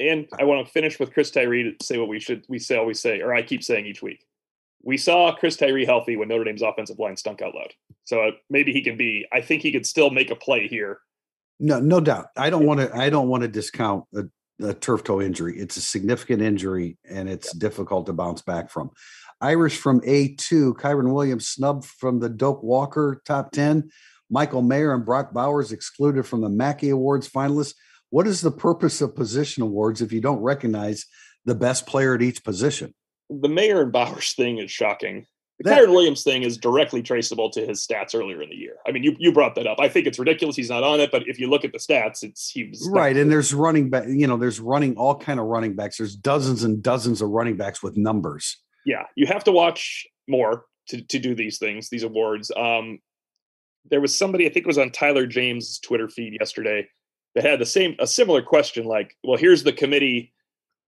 And 0.00 0.26
I 0.38 0.44
want 0.44 0.66
to 0.66 0.72
finish 0.72 0.98
with 0.98 1.12
Chris 1.12 1.30
Tyree 1.30 1.76
to 1.78 1.84
say 1.84 1.98
what 1.98 2.08
we 2.08 2.18
should 2.18 2.44
we 2.48 2.58
say 2.58 2.76
always 2.76 3.00
say, 3.00 3.20
or 3.20 3.32
I 3.32 3.42
keep 3.42 3.62
saying 3.62 3.86
each 3.86 4.02
week. 4.02 4.24
We 4.82 4.98
saw 4.98 5.34
Chris 5.34 5.56
Tyree 5.56 5.86
healthy 5.86 6.16
when 6.16 6.28
Notre 6.28 6.44
Dame's 6.44 6.62
offensive 6.62 6.98
line 6.98 7.16
stunk 7.16 7.40
out 7.40 7.54
loud. 7.54 7.72
So 8.04 8.20
uh, 8.20 8.30
maybe 8.50 8.72
he 8.72 8.82
can 8.82 8.96
be. 8.96 9.26
I 9.32 9.40
think 9.40 9.62
he 9.62 9.72
could 9.72 9.86
still 9.86 10.10
make 10.10 10.30
a 10.30 10.36
play 10.36 10.68
here. 10.68 10.98
No, 11.60 11.80
no 11.80 12.00
doubt. 12.00 12.26
I 12.36 12.50
don't 12.50 12.66
want 12.66 12.80
to. 12.80 12.94
I 12.94 13.08
don't 13.08 13.28
want 13.28 13.42
to 13.42 13.48
discount 13.48 14.04
a, 14.14 14.24
a 14.62 14.74
turf 14.74 15.04
toe 15.04 15.22
injury. 15.22 15.58
It's 15.58 15.76
a 15.76 15.80
significant 15.80 16.42
injury, 16.42 16.98
and 17.08 17.28
it's 17.28 17.54
difficult 17.54 18.06
to 18.06 18.12
bounce 18.12 18.42
back 18.42 18.70
from. 18.70 18.90
Irish 19.40 19.78
from 19.78 20.00
A 20.04 20.34
two. 20.34 20.74
Kyren 20.74 21.12
Williams 21.14 21.48
snubbed 21.48 21.84
from 21.84 22.18
the 22.18 22.28
Doak 22.28 22.62
Walker 22.62 23.22
top 23.24 23.52
ten. 23.52 23.90
Michael 24.30 24.62
Mayer 24.62 24.92
and 24.92 25.04
Brock 25.04 25.32
Bowers 25.32 25.70
excluded 25.70 26.26
from 26.26 26.40
the 26.40 26.48
Mackey 26.48 26.90
Awards 26.90 27.28
finalists. 27.28 27.74
What 28.14 28.28
is 28.28 28.42
the 28.42 28.52
purpose 28.52 29.00
of 29.00 29.16
position 29.16 29.64
awards 29.64 30.00
if 30.00 30.12
you 30.12 30.20
don't 30.20 30.38
recognize 30.38 31.06
the 31.46 31.56
best 31.56 31.84
player 31.84 32.14
at 32.14 32.22
each 32.22 32.44
position? 32.44 32.94
The 33.28 33.48
Mayer 33.48 33.82
and 33.82 33.90
Bowers 33.90 34.34
thing 34.34 34.58
is 34.58 34.70
shocking. 34.70 35.26
The 35.58 35.70
That- 35.70 35.82
Kyren 35.82 35.90
Williams 35.90 36.22
thing 36.22 36.44
is 36.44 36.56
directly 36.56 37.02
traceable 37.02 37.50
to 37.50 37.66
his 37.66 37.84
stats 37.84 38.14
earlier 38.14 38.40
in 38.40 38.50
the 38.50 38.54
year. 38.54 38.76
I 38.86 38.92
mean, 38.92 39.02
you 39.02 39.16
you 39.18 39.32
brought 39.32 39.56
that 39.56 39.66
up. 39.66 39.80
I 39.80 39.88
think 39.88 40.06
it's 40.06 40.16
ridiculous 40.20 40.54
he's 40.54 40.70
not 40.70 40.84
on 40.84 41.00
it, 41.00 41.10
but 41.10 41.26
if 41.26 41.40
you 41.40 41.50
look 41.50 41.64
at 41.64 41.72
the 41.72 41.78
stats, 41.78 42.22
it's 42.22 42.48
he 42.48 42.68
was 42.68 42.88
Right, 42.88 43.16
and 43.16 43.32
there's 43.32 43.52
running 43.52 43.90
back. 43.90 44.04
You 44.06 44.28
know, 44.28 44.36
there's 44.36 44.60
running 44.60 44.94
all 44.94 45.16
kind 45.18 45.40
of 45.40 45.46
running 45.46 45.74
backs. 45.74 45.96
There's 45.98 46.14
dozens 46.14 46.62
and 46.62 46.80
dozens 46.80 47.20
of 47.20 47.30
running 47.30 47.56
backs 47.56 47.82
with 47.82 47.96
numbers. 47.96 48.62
yeah, 48.86 49.06
you 49.16 49.26
have 49.26 49.42
to 49.42 49.50
watch 49.50 50.06
more 50.28 50.66
to, 50.90 51.02
to 51.02 51.18
do 51.18 51.34
these 51.34 51.58
things, 51.58 51.88
these 51.88 52.04
awards. 52.04 52.52
Um, 52.56 53.00
there 53.90 54.00
was 54.00 54.16
somebody, 54.16 54.46
I 54.46 54.50
think 54.50 54.66
it 54.66 54.68
was 54.68 54.78
on 54.78 54.92
Tyler 54.92 55.26
James' 55.26 55.80
Twitter 55.80 56.08
feed 56.08 56.36
yesterday, 56.38 56.86
that 57.34 57.44
had 57.44 57.58
the 57.58 57.66
same, 57.66 57.96
a 57.98 58.06
similar 58.06 58.42
question 58.42 58.84
like, 58.84 59.16
well, 59.24 59.36
here's 59.36 59.62
the 59.64 59.72
committee 59.72 60.32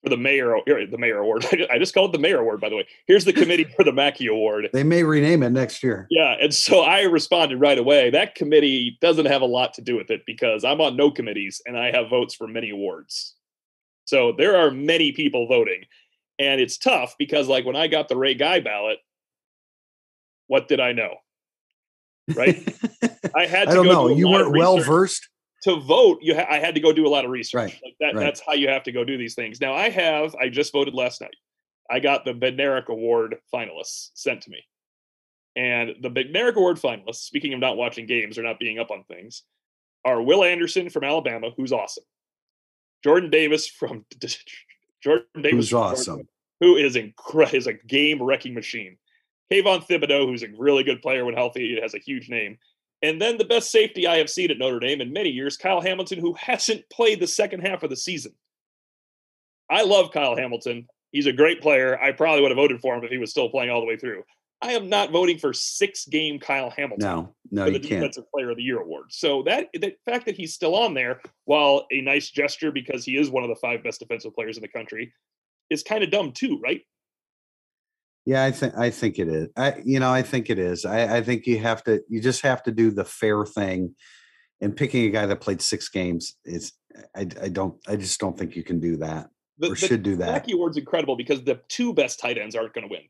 for 0.03 0.09
the 0.09 0.17
mayor, 0.17 0.57
or 0.57 0.63
the 0.67 0.99
mayor 0.99 1.19
award. 1.19 1.47
I 1.71 1.79
just 1.79 1.95
called 1.95 2.11
it 2.11 2.19
the 2.19 2.23
mayor 2.23 2.41
award, 2.41 2.61
by 2.61 2.69
the 2.69 2.77
way. 2.77 2.89
Here's 3.07 3.25
the 3.25 3.33
committee 3.33 3.65
for 3.77 3.85
the 3.85 3.93
Mackey 3.93 4.27
Award. 4.27 4.69
They 4.73 4.83
may 4.83 5.05
rename 5.05 5.45
it 5.45 5.51
next 5.51 5.81
year. 5.85 6.09
Yeah. 6.11 6.35
And 6.41 6.53
so 6.53 6.81
I 6.81 7.03
responded 7.03 7.61
right 7.61 7.79
away. 7.79 8.11
That 8.11 8.35
committee 8.35 8.99
doesn't 9.01 9.27
have 9.27 9.43
a 9.43 9.47
lot 9.47 9.75
to 9.75 9.83
do 9.83 9.97
with 9.97 10.11
it 10.11 10.23
because 10.27 10.65
I'm 10.65 10.81
on 10.81 10.97
no 10.97 11.13
committees 11.13 11.63
and 11.67 11.79
I 11.79 11.93
have 11.93 12.11
votes 12.11 12.35
for 12.35 12.49
many 12.49 12.71
awards. 12.71 13.37
So 14.05 14.33
there 14.37 14.57
are 14.57 14.73
many 14.73 15.13
people 15.13 15.47
voting. 15.47 15.85
And 16.41 16.61
it's 16.61 16.79
tough 16.79 17.15
because, 17.17 17.47
like, 17.47 17.65
when 17.65 17.77
I 17.77 17.87
got 17.87 18.09
the 18.09 18.17
Ray 18.17 18.35
Guy 18.35 18.59
ballot, 18.59 18.99
What 20.49 20.67
did 20.67 20.81
I 20.81 20.91
know? 20.93 21.15
Right? 22.35 22.57
I 23.37 23.47
had 23.47 23.67
to 23.67 23.71
I 23.71 23.75
don't 23.75 23.87
go 23.87 23.93
know. 23.93 24.09
You 24.09 24.29
weren't 24.29 24.51
well 24.51 24.77
research. 24.77 24.89
versed. 24.89 25.29
To 25.63 25.77
vote, 25.77 26.19
you 26.23 26.35
ha- 26.35 26.47
I 26.51 26.59
had 26.59 26.75
to 26.75 26.81
go 26.81 26.93
do 26.93 27.07
a 27.07 27.09
lot 27.09 27.25
of 27.25 27.31
research. 27.31 27.55
Right, 27.59 27.81
Like 27.85 27.95
that, 28.01 28.15
right. 28.15 28.25
That's 28.25 28.41
how 28.45 28.53
you 28.55 28.69
have 28.69 28.83
to 28.85 28.93
go 28.93 29.05
do 29.05 29.17
these 29.17 29.35
things. 29.35 29.61
Now, 29.61 29.75
I 29.75 29.91
have. 29.91 30.35
I 30.35 30.49
just 30.49 30.73
voted 30.73 30.95
last 30.95 31.21
night. 31.21 31.35
I 31.91 32.01
got 32.01 32.25
the 32.25 32.33
Bednarik 32.35 32.87
Award 32.87 33.37
finalists 33.55 34.11
sent 34.15 34.41
to 34.43 34.51
me, 34.51 34.65
and 35.57 35.95
the 36.01 36.11
Bednarik 36.11 36.55
Award 36.57 36.79
finalists. 36.79 37.17
Speaking 37.27 37.53
of 37.55 37.61
not 37.61 37.77
watching 37.77 38.07
games 38.07 38.39
or 38.39 38.43
not 38.43 38.59
being 38.59 38.79
up 38.79 38.91
on 38.91 39.05
things, 39.05 39.43
are 40.05 40.21
Will 40.21 40.43
Anderson 40.43 40.91
from 40.91 41.05
Alabama, 41.05 41.51
who's 41.57 41.73
awesome. 41.73 42.05
Jordan 43.05 43.31
Davis 43.31 43.67
from 43.69 44.05
Jordan 45.03 45.27
Davis, 45.43 45.51
Who's 45.53 45.73
awesome. 45.75 46.29
who 46.61 46.77
is 46.77 46.97
incredible, 46.97 47.57
is 47.57 47.67
a 47.67 47.73
game 47.75 48.23
wrecking 48.23 48.55
machine. 48.55 48.97
Kayvon 49.53 49.87
Thibodeaux, 49.87 50.27
who's 50.27 50.43
a 50.43 50.49
really 50.57 50.83
good 50.83 51.03
player 51.03 51.25
when 51.25 51.35
healthy, 51.35 51.79
has 51.81 51.95
a 51.95 51.99
huge 51.99 52.29
name. 52.31 52.59
And 53.03 53.21
then 53.21 53.37
the 53.37 53.45
best 53.45 53.71
safety 53.71 54.07
I 54.07 54.19
have 54.19 54.31
seen 54.31 54.51
at 54.51 54.59
Notre 54.59 54.79
Dame 54.79 55.01
in 55.01 55.13
many 55.13 55.31
years, 55.31 55.57
Kyle 55.57 55.81
Hamilton, 55.81 56.21
who 56.21 56.35
hasn't 56.35 56.89
played 56.89 57.21
the 57.21 57.27
second 57.27 57.61
half 57.61 57.83
of 57.83 57.91
the 57.91 57.97
season. 57.97 58.33
I 59.69 59.83
love 59.83 60.13
Kyle 60.13 60.37
Hamilton. 60.37 60.87
He's 61.11 61.27
a 61.27 61.33
great 61.33 61.61
player. 61.61 62.01
I 62.01 62.13
probably 62.13 62.43
would 62.43 62.51
have 62.51 62.57
voted 62.57 62.81
for 62.81 62.95
him 62.95 63.05
if 63.05 63.11
he 63.11 63.19
was 63.19 63.31
still 63.31 63.49
playing 63.49 63.71
all 63.71 63.81
the 63.81 63.87
way 63.87 63.97
through. 63.97 64.23
I 64.63 64.73
am 64.73 64.89
not 64.89 65.11
voting 65.11 65.39
for 65.39 65.53
six 65.53 66.07
game 66.07 66.39
Kyle 66.39 66.71
Hamilton 66.71 67.05
No, 67.05 67.35
no, 67.51 67.65
for 67.65 67.73
you 67.73 67.79
the 67.79 67.89
can't. 67.89 68.01
Defensive 68.01 68.31
Player 68.31 68.51
of 68.51 68.57
the 68.57 68.63
Year 68.63 68.81
award. 68.81 69.07
So 69.11 69.43
that 69.43 69.69
the 69.75 69.95
fact 70.05 70.25
that 70.27 70.37
he's 70.37 70.55
still 70.55 70.77
on 70.77 70.95
there, 70.95 71.21
while 71.47 71.87
a 71.91 72.01
nice 72.01 72.31
gesture 72.31 72.71
because 72.71 73.05
he 73.05 73.17
is 73.17 73.29
one 73.29 73.43
of 73.43 73.49
the 73.49 73.57
five 73.57 73.83
best 73.83 73.99
defensive 73.99 74.35
players 74.35 74.57
in 74.57 74.63
the 74.63 74.69
country, 74.69 75.13
is 75.69 75.83
kind 75.83 76.05
of 76.05 76.11
dumb 76.11 76.31
too, 76.31 76.61
right? 76.63 76.83
Yeah, 78.25 78.45
I 78.45 78.53
think 78.53 78.77
I 78.77 78.91
think 78.91 79.19
it 79.19 79.29
is. 79.29 79.49
I 79.57 79.75
you 79.85 79.99
know, 79.99 80.13
I 80.13 80.23
think 80.23 80.49
it 80.51 80.59
is. 80.59 80.85
I, 80.85 81.19
I 81.19 81.23
think 81.23 81.47
you 81.47 81.59
have 81.59 81.83
to 81.85 82.03
you 82.09 82.21
just 82.21 82.43
have 82.43 82.63
to 82.65 82.73
do 82.73 82.91
the 82.91 83.05
fair 83.05 83.45
thing 83.45 83.95
and 84.61 84.77
picking 84.77 85.05
a 85.05 85.11
guy 85.11 85.27
that 85.27 85.41
played 85.41 85.61
six 85.61 85.89
games 85.89 86.37
is 86.45 86.73
I, 87.17 87.27
I 87.43 87.49
don't 87.49 87.75
I 87.89 87.97
just 87.97 88.21
don't 88.21 88.39
think 88.39 88.55
you 88.55 88.63
can 88.63 88.79
do 88.81 88.97
that 88.99 89.29
The, 89.59 89.69
or 89.69 89.71
the 89.71 89.77
should 89.77 90.03
do 90.03 90.17
that. 90.17 90.33
Mackey 90.33 90.53
Award's 90.53 90.77
incredible 90.77 91.17
because 91.17 91.43
the 91.43 91.61
two 91.69 91.93
best 91.93 92.21
tight 92.21 92.39
ends 92.39 92.55
aren't 92.55 92.73
going 92.73 92.89
to 92.89 92.93
win. 92.93 93.03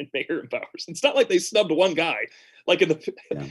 And 0.00 0.06
Mayer 0.14 0.38
and 0.38 0.48
Bowers. 0.48 0.84
It's 0.86 1.02
not 1.02 1.16
like 1.16 1.28
they 1.28 1.40
snubbed 1.40 1.72
one 1.72 1.92
guy. 1.92 2.26
Like 2.68 2.82
in 2.82 2.90
the 2.90 3.14
Yeah. 3.32 3.46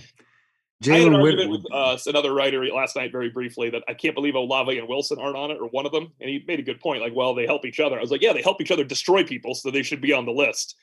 I 0.84 0.90
had 0.90 1.08
an 1.08 1.14
Jalen 1.14 1.24
argument 1.24 1.50
with 1.52 1.66
uh, 1.74 1.98
another 2.06 2.34
writer 2.34 2.64
last 2.68 2.96
night, 2.96 3.12
very 3.12 3.30
briefly, 3.30 3.70
that 3.72 3.84
I 3.88 3.94
can't 3.94 4.14
believe 4.14 4.36
Olave 4.36 4.78
and 4.78 4.88
Wilson 4.88 5.18
aren't 5.20 5.36
on 5.36 5.50
it, 5.52 5.58
or 5.60 5.68
one 5.70 5.86
of 5.88 5.92
them. 5.92 6.12
And 6.22 6.30
he 6.30 6.44
made 6.48 6.60
a 6.60 6.64
good 6.64 6.80
point. 6.80 7.02
Like, 7.02 7.16
well, 7.16 7.34
they 7.34 7.46
help 7.46 7.66
each 7.66 7.80
other. 7.80 7.98
I 7.98 8.02
was 8.02 8.12
like, 8.12 8.22
yeah, 8.22 8.34
they 8.34 8.42
help 8.44 8.62
each 8.62 8.70
other 8.72 8.84
destroy 8.84 9.24
people, 9.24 9.56
so 9.56 9.72
they 9.72 9.82
should 9.84 10.02
be 10.02 10.14
on 10.14 10.26
the 10.26 10.32
list. 10.32 10.76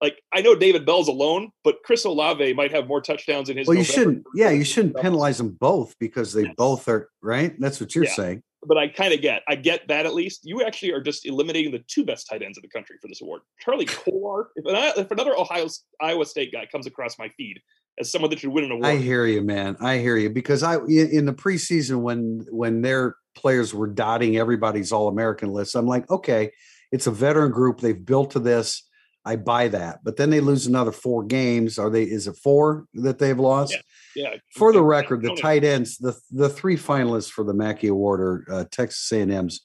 Like, 0.00 0.22
I 0.32 0.40
know 0.40 0.54
David 0.54 0.84
Bell's 0.86 1.08
alone, 1.08 1.50
but 1.62 1.76
Chris 1.84 2.04
Olave 2.04 2.52
might 2.54 2.72
have 2.72 2.86
more 2.88 3.00
touchdowns 3.00 3.48
in 3.50 3.56
his. 3.56 3.66
well, 3.66 3.76
you 3.76 3.82
November 3.82 4.00
shouldn't. 4.00 4.24
Yeah, 4.34 4.50
you 4.50 4.64
shouldn't 4.64 4.94
Bell's. 4.94 5.02
penalize 5.02 5.38
them 5.38 5.50
both 5.50 5.94
because 5.98 6.32
they 6.32 6.42
Yes. 6.44 6.54
both 6.56 6.88
are 6.88 7.10
right. 7.22 7.54
That's 7.60 7.80
what 7.80 7.94
you're 7.94 8.04
Yeah. 8.04 8.12
saying. 8.14 8.42
But 8.66 8.78
I 8.78 8.88
kind 8.88 9.12
of 9.12 9.20
get, 9.20 9.42
I 9.46 9.56
get 9.56 9.86
that 9.88 10.06
at 10.06 10.14
least. 10.14 10.40
You 10.46 10.62
actually 10.62 10.92
are 10.92 11.00
just 11.02 11.26
eliminating 11.26 11.70
the 11.70 11.84
two 11.86 12.02
best 12.04 12.28
tight 12.30 12.40
ends 12.42 12.56
in 12.56 12.62
the 12.62 12.68
country 12.68 12.96
for 13.00 13.08
this 13.08 13.20
award. 13.20 13.42
Charlie 13.60 13.84
Kolar. 13.88 14.48
If, 14.56 14.98
if 14.98 15.10
another 15.10 15.38
Ohio 15.38 15.66
Iowa 16.00 16.24
State 16.24 16.50
guy 16.50 16.64
comes 16.72 16.86
across 16.86 17.18
my 17.18 17.28
feed 17.36 17.60
as 17.98 18.10
someone 18.10 18.30
that 18.30 18.40
should 18.40 18.50
win 18.50 18.64
an 18.64 18.72
award, 18.72 18.86
I 18.86 18.96
hear 18.96 19.26
you, 19.26 19.42
man. 19.42 19.76
I 19.80 19.98
hear 19.98 20.16
you 20.16 20.30
because 20.30 20.62
I 20.62 20.76
in 20.76 21.26
the 21.26 21.34
preseason 21.34 22.00
when 22.02 22.46
when 22.50 22.82
their 22.82 23.16
players 23.36 23.74
were 23.74 23.86
dotting 23.86 24.36
everybody's 24.36 24.92
All 24.92 25.08
American 25.08 25.50
list, 25.50 25.74
I'm 25.74 25.86
like, 25.86 26.10
okay, 26.10 26.50
it's 26.92 27.06
a 27.06 27.10
veteran 27.10 27.50
group. 27.50 27.80
They've 27.80 28.04
built 28.04 28.32
to 28.32 28.38
this. 28.38 28.88
I 29.24 29.36
buy 29.36 29.68
that. 29.68 30.00
But 30.04 30.16
then 30.16 30.30
they 30.30 30.40
lose 30.40 30.66
another 30.66 30.92
four 30.92 31.24
games. 31.24 31.78
Are 31.78 31.90
they? 31.90 32.02
Is 32.02 32.26
it 32.26 32.36
four 32.36 32.86
that 32.94 33.18
they've 33.18 33.38
lost? 33.38 33.76
yeah. 34.16 34.36
For 34.54 34.72
the 34.72 34.82
record, 34.82 35.22
the 35.22 35.36
tight 35.40 35.64
ends, 35.64 35.98
the 35.98 36.18
the 36.30 36.48
three 36.48 36.76
finalists 36.76 37.30
for 37.30 37.44
the 37.44 37.54
Mackey 37.54 37.88
Award 37.88 38.20
are 38.20 38.44
uh, 38.50 38.64
Texas 38.70 39.10
A&M's 39.12 39.64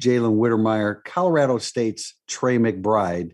Jalen 0.00 0.36
Wydermyer, 0.36 1.02
Colorado 1.04 1.58
State's 1.58 2.14
Trey 2.26 2.58
McBride, 2.58 3.32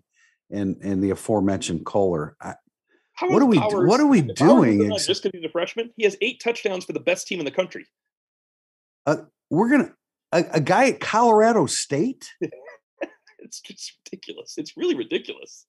and 0.50 0.76
and 0.82 1.02
the 1.02 1.10
aforementioned 1.10 1.84
Kolar. 1.84 2.36
I, 2.40 2.54
What 3.30 3.42
are 3.42 3.46
we? 3.46 3.58
Powers- 3.58 3.88
What 3.88 4.00
are 4.00 4.06
we 4.06 4.22
doing? 4.22 4.92
ex- 4.92 5.06
Just 5.06 5.22
because 5.22 5.38
he's 5.40 5.46
a 5.48 5.52
freshman, 5.52 5.90
he 5.96 6.04
has 6.04 6.16
eight 6.20 6.40
touchdowns 6.40 6.84
for 6.84 6.92
the 6.92 7.00
best 7.00 7.26
team 7.26 7.38
in 7.38 7.44
the 7.44 7.50
country. 7.50 7.86
Uh, 9.06 9.16
we're 9.50 9.70
gonna 9.70 9.92
a, 10.32 10.44
a 10.54 10.60
guy 10.60 10.88
at 10.88 11.00
Colorado 11.00 11.66
State, 11.66 12.30
It's 13.38 13.60
just 13.60 13.92
ridiculous. 14.06 14.54
It's 14.56 14.76
really 14.76 14.94
ridiculous. 14.94 15.66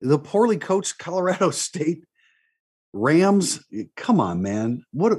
the 0.00 0.18
poorly 0.18 0.56
coached 0.56 0.98
Colorado 0.98 1.50
State 1.66 2.04
Rams. 2.92 3.60
Come 3.96 4.18
on, 4.20 4.42
man. 4.42 4.84
What? 4.92 5.18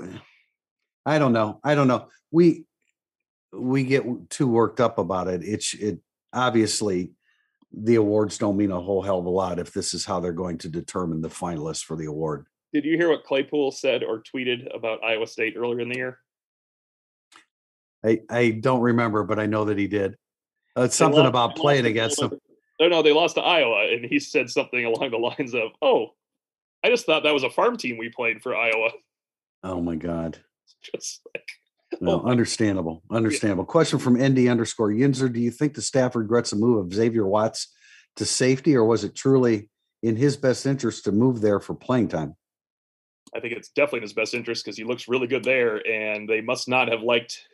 I 1.06 1.20
don't 1.20 1.34
know. 1.34 1.60
I 1.64 1.76
don't 1.76 1.88
know. 1.88 2.08
We 2.32 2.66
we 3.54 3.84
get 3.84 4.04
too 4.30 4.48
worked 4.48 4.80
up 4.82 4.98
about 4.98 5.28
it. 5.28 5.42
It's 5.44 5.74
it 5.76 6.00
obviously 6.34 7.12
the 7.74 7.96
awards 7.96 8.38
don't 8.38 8.58
mean 8.58 8.72
a 8.72 8.80
whole 8.80 9.02
hell 9.02 9.20
of 9.20 9.26
a 9.26 9.30
lot 9.30 9.60
if 9.60 9.72
this 9.72 9.94
is 9.94 10.06
how 10.06 10.20
they're 10.20 10.34
going 10.34 10.58
to 10.60 10.70
determine 10.70 11.22
the 11.22 11.30
finalists 11.30 11.84
for 11.84 11.96
the 11.96 12.06
award. 12.06 12.46
Did 12.74 12.86
you 12.86 12.98
hear 12.98 13.10
what 13.10 13.24
Claypool 13.24 13.72
said 13.72 14.04
or 14.04 14.24
tweeted 14.24 14.74
about 14.76 15.04
Iowa 15.04 15.28
State 15.28 15.56
earlier 15.58 15.82
in 15.82 15.90
the 15.90 15.98
year? 15.98 16.20
I 18.04 18.22
I 18.30 18.52
don't 18.52 18.82
remember, 18.82 19.24
but 19.24 19.40
I 19.40 19.46
know 19.46 19.66
that 19.66 19.78
he 19.78 19.88
did. 19.88 20.16
Uh, 20.78 20.84
it's 20.84 20.96
something 20.96 21.20
lost- 21.20 21.30
about 21.30 21.56
playing 21.56 21.86
against 21.86 22.20
them. 22.20 22.32
No, 22.80 22.88
no, 22.88 23.02
they 23.04 23.14
lost 23.14 23.36
to 23.36 23.42
Iowa, 23.42 23.94
and 23.94 24.06
he 24.06 24.20
said 24.20 24.50
something 24.50 24.86
along 24.86 25.12
the 25.12 25.18
lines 25.18 25.54
of, 25.54 25.72
"Oh, 25.82 26.16
I 26.84 26.90
just 26.90 27.06
thought 27.06 27.24
that 27.24 27.34
was 27.34 27.44
a 27.44 27.50
farm 27.50 27.78
team 27.78 27.98
we 27.98 28.10
played 28.10 28.42
for 28.42 28.56
Iowa." 28.56 28.90
Oh 29.64 29.82
my 29.82 29.96
god. 29.96 30.40
Just 30.82 31.22
like, 31.34 31.48
No, 32.02 32.22
understandable. 32.24 33.04
Understandable. 33.12 33.64
Question 33.64 34.00
from 34.00 34.22
ND 34.22 34.48
underscore 34.48 34.90
Yinzer. 34.90 35.32
Do 35.32 35.40
you 35.40 35.52
think 35.52 35.76
the 35.76 35.84
staff 35.84 36.16
regrets 36.16 36.50
the 36.50 36.56
move 36.56 36.84
of 36.84 36.92
Xavier 36.92 37.28
Watts 37.28 37.68
to 38.16 38.26
safety, 38.26 38.76
or 38.76 38.84
was 38.84 39.04
it 39.04 39.16
truly 39.16 39.70
in 40.02 40.16
his 40.16 40.36
best 40.36 40.66
interest 40.66 41.04
to 41.04 41.12
move 41.12 41.42
there 41.42 41.60
for 41.60 41.76
playing 41.76 42.08
time? 42.08 42.36
I 43.36 43.40
think 43.40 43.54
it's 43.54 43.70
definitely 43.70 44.00
in 44.00 44.04
his 44.04 44.14
best 44.14 44.34
interest 44.34 44.66
because 44.66 44.76
he 44.76 44.84
looks 44.84 45.08
really 45.08 45.28
good 45.28 45.44
there, 45.44 45.88
and 45.88 46.28
they 46.28 46.42
must 46.42 46.68
not 46.68 46.88
have 46.88 47.04
liked 47.04 47.48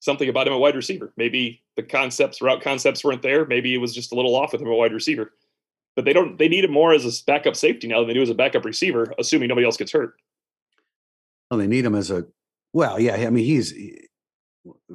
something 0.00 0.30
about 0.30 0.46
him 0.46 0.54
at 0.54 0.58
wide 0.58 0.74
receiver. 0.74 1.12
Maybe 1.18 1.62
the 1.76 1.82
concepts, 1.82 2.40
route 2.40 2.62
concepts, 2.62 3.04
weren't 3.04 3.20
there. 3.20 3.44
Maybe 3.44 3.74
it 3.74 3.78
was 3.78 3.94
just 3.94 4.10
a 4.10 4.14
little 4.14 4.34
off 4.34 4.52
with 4.52 4.62
him 4.62 4.68
at 4.68 4.74
wide 4.74 4.94
receiver. 4.94 5.32
But 5.96 6.06
they 6.06 6.14
don't. 6.14 6.38
They 6.38 6.48
need 6.48 6.64
him 6.64 6.72
more 6.72 6.94
as 6.94 7.04
a 7.04 7.24
backup 7.26 7.56
safety 7.56 7.88
now 7.88 7.98
than 7.98 8.08
they 8.08 8.14
do 8.14 8.22
as 8.22 8.30
a 8.30 8.34
backup 8.34 8.64
receiver, 8.64 9.12
assuming 9.18 9.48
nobody 9.48 9.66
else 9.66 9.76
gets 9.76 9.92
hurt. 9.92 10.14
Well, 11.50 11.58
they 11.58 11.66
need 11.66 11.84
him 11.84 11.94
as 11.94 12.10
a 12.10 12.26
well, 12.72 13.00
yeah. 13.00 13.14
I 13.14 13.30
mean, 13.30 13.44
he's 13.44 13.74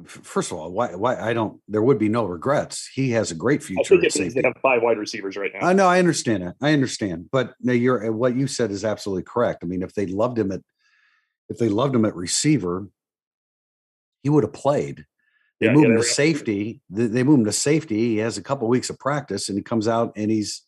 first 0.06 0.52
of 0.52 0.58
all, 0.58 0.70
why 0.70 0.94
why 0.94 1.16
I 1.16 1.32
don't 1.32 1.60
there 1.68 1.82
would 1.82 1.98
be 1.98 2.08
no 2.08 2.24
regrets. 2.24 2.88
He 2.94 3.10
has 3.10 3.30
a 3.30 3.34
great 3.34 3.62
I 3.62 3.64
future 3.64 4.00
think 4.00 4.04
it 4.04 4.18
means 4.18 4.34
they 4.34 4.42
have 4.42 4.56
five 4.62 4.82
wide 4.82 4.98
receivers 4.98 5.36
right 5.36 5.50
now. 5.52 5.66
I 5.66 5.72
know, 5.72 5.86
I 5.86 5.98
understand 5.98 6.42
it. 6.42 6.54
I 6.60 6.72
understand. 6.72 7.28
But 7.32 7.54
no, 7.60 7.72
you're 7.72 8.12
what 8.12 8.36
you 8.36 8.46
said 8.46 8.70
is 8.70 8.84
absolutely 8.84 9.24
correct. 9.24 9.62
I 9.62 9.66
mean, 9.66 9.82
if 9.82 9.94
they 9.94 10.06
loved 10.06 10.38
him 10.38 10.52
at 10.52 10.60
if 11.48 11.58
they 11.58 11.68
loved 11.68 11.94
him 11.94 12.04
at 12.04 12.14
receiver, 12.14 12.88
he 14.22 14.28
would 14.28 14.44
have 14.44 14.52
played. 14.52 15.06
They 15.60 15.66
Yeah, 15.66 15.72
move 15.72 15.84
yeah, 15.84 15.90
him 15.90 15.96
to 15.96 16.02
safety. 16.02 16.82
They, 16.90 17.06
they 17.06 17.22
move 17.22 17.38
him 17.40 17.44
to 17.46 17.52
safety. 17.52 17.96
He 17.96 18.16
has 18.18 18.36
a 18.38 18.42
couple 18.42 18.68
weeks 18.68 18.90
of 18.90 18.98
practice, 18.98 19.48
and 19.48 19.56
he 19.56 19.62
comes 19.62 19.88
out 19.88 20.12
and 20.16 20.30
he's 20.30 20.62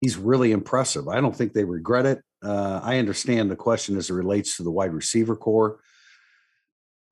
he's 0.00 0.16
really 0.16 0.52
impressive. 0.52 1.08
I 1.08 1.20
don't 1.20 1.34
think 1.34 1.52
they 1.52 1.64
regret 1.64 2.06
it. 2.06 2.22
Uh, 2.42 2.80
I 2.82 2.98
understand 2.98 3.50
the 3.50 3.56
question 3.56 3.96
as 3.96 4.10
it 4.10 4.14
relates 4.14 4.56
to 4.56 4.62
the 4.62 4.70
wide 4.70 4.92
receiver 4.92 5.34
corps, 5.34 5.80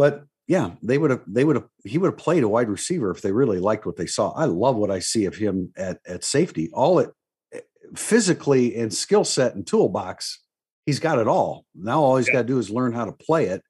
but 0.03 0.25
yeah, 0.49 0.73
they 0.83 0.99
would 0.99 1.13
have 1.13 1.23
they 1.29 1.45
would 1.45 1.55
have 1.55 1.69
he 1.85 1.97
would 1.97 2.09
have 2.09 2.19
played 2.19 2.43
a 2.43 2.49
wide 2.49 2.69
receiver 2.69 3.13
if 3.13 3.23
they 3.23 3.31
really 3.31 3.61
liked 3.61 3.87
what 3.87 3.95
they 3.95 4.07
saw. 4.07 4.33
I 4.33 4.47
love 4.47 4.75
what 4.75 4.91
I 4.91 4.99
see 4.99 5.27
of 5.27 5.37
him 5.37 5.73
at 5.77 6.01
at 6.05 6.25
safety. 6.25 6.71
All 6.73 6.99
it 6.99 7.11
eh, 7.53 7.61
physically 7.95 8.75
and 8.75 8.93
skill 8.93 9.23
set 9.23 9.55
and 9.55 9.65
toolbox, 9.65 10.43
he's 10.87 10.99
got 10.99 11.21
it 11.21 11.29
all. 11.29 11.67
Now 11.73 12.01
all 12.03 12.17
he's 12.17 12.27
Yeah. 12.27 12.33
got 12.33 12.43
to 12.43 12.49
do 12.49 12.59
is 12.59 12.69
learn 12.69 12.93
how 12.93 13.05
to 13.05 13.13
play 13.13 13.45
it. 13.47 13.63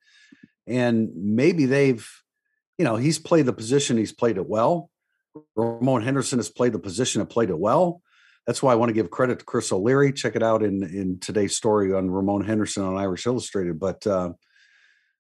And 0.67 1.11
maybe 1.15 1.67
they've, 1.67 2.09
you 2.79 2.87
know, 2.87 2.97
he's 2.97 3.19
played 3.19 3.45
the 3.45 3.53
position, 3.53 3.99
he's 3.99 4.15
played 4.15 4.39
it 4.39 4.49
well. 4.49 4.89
Ramon 5.55 6.01
Henderson 6.01 6.39
has 6.39 6.49
played 6.49 6.73
the 6.73 6.79
position 6.79 7.21
and 7.21 7.29
played 7.29 7.51
it 7.51 7.59
well. 7.59 8.01
That's 8.47 8.63
why 8.63 8.73
I 8.73 8.77
want 8.77 8.89
to 8.89 8.95
give 8.95 9.11
credit 9.11 9.41
to 9.41 9.45
Chris 9.45 9.71
O'Leary. 9.71 10.15
Check 10.15 10.35
it 10.35 10.43
out 10.43 10.63
in 10.63 10.83
in 10.83 11.19
today's 11.21 11.55
story 11.55 11.93
on 11.93 12.11
Ramon 12.11 12.43
Henderson 12.43 12.85
on 12.85 12.97
Irish 12.97 13.27
Illustrated. 13.27 13.79
But 13.79 14.07
uh, 14.07 14.33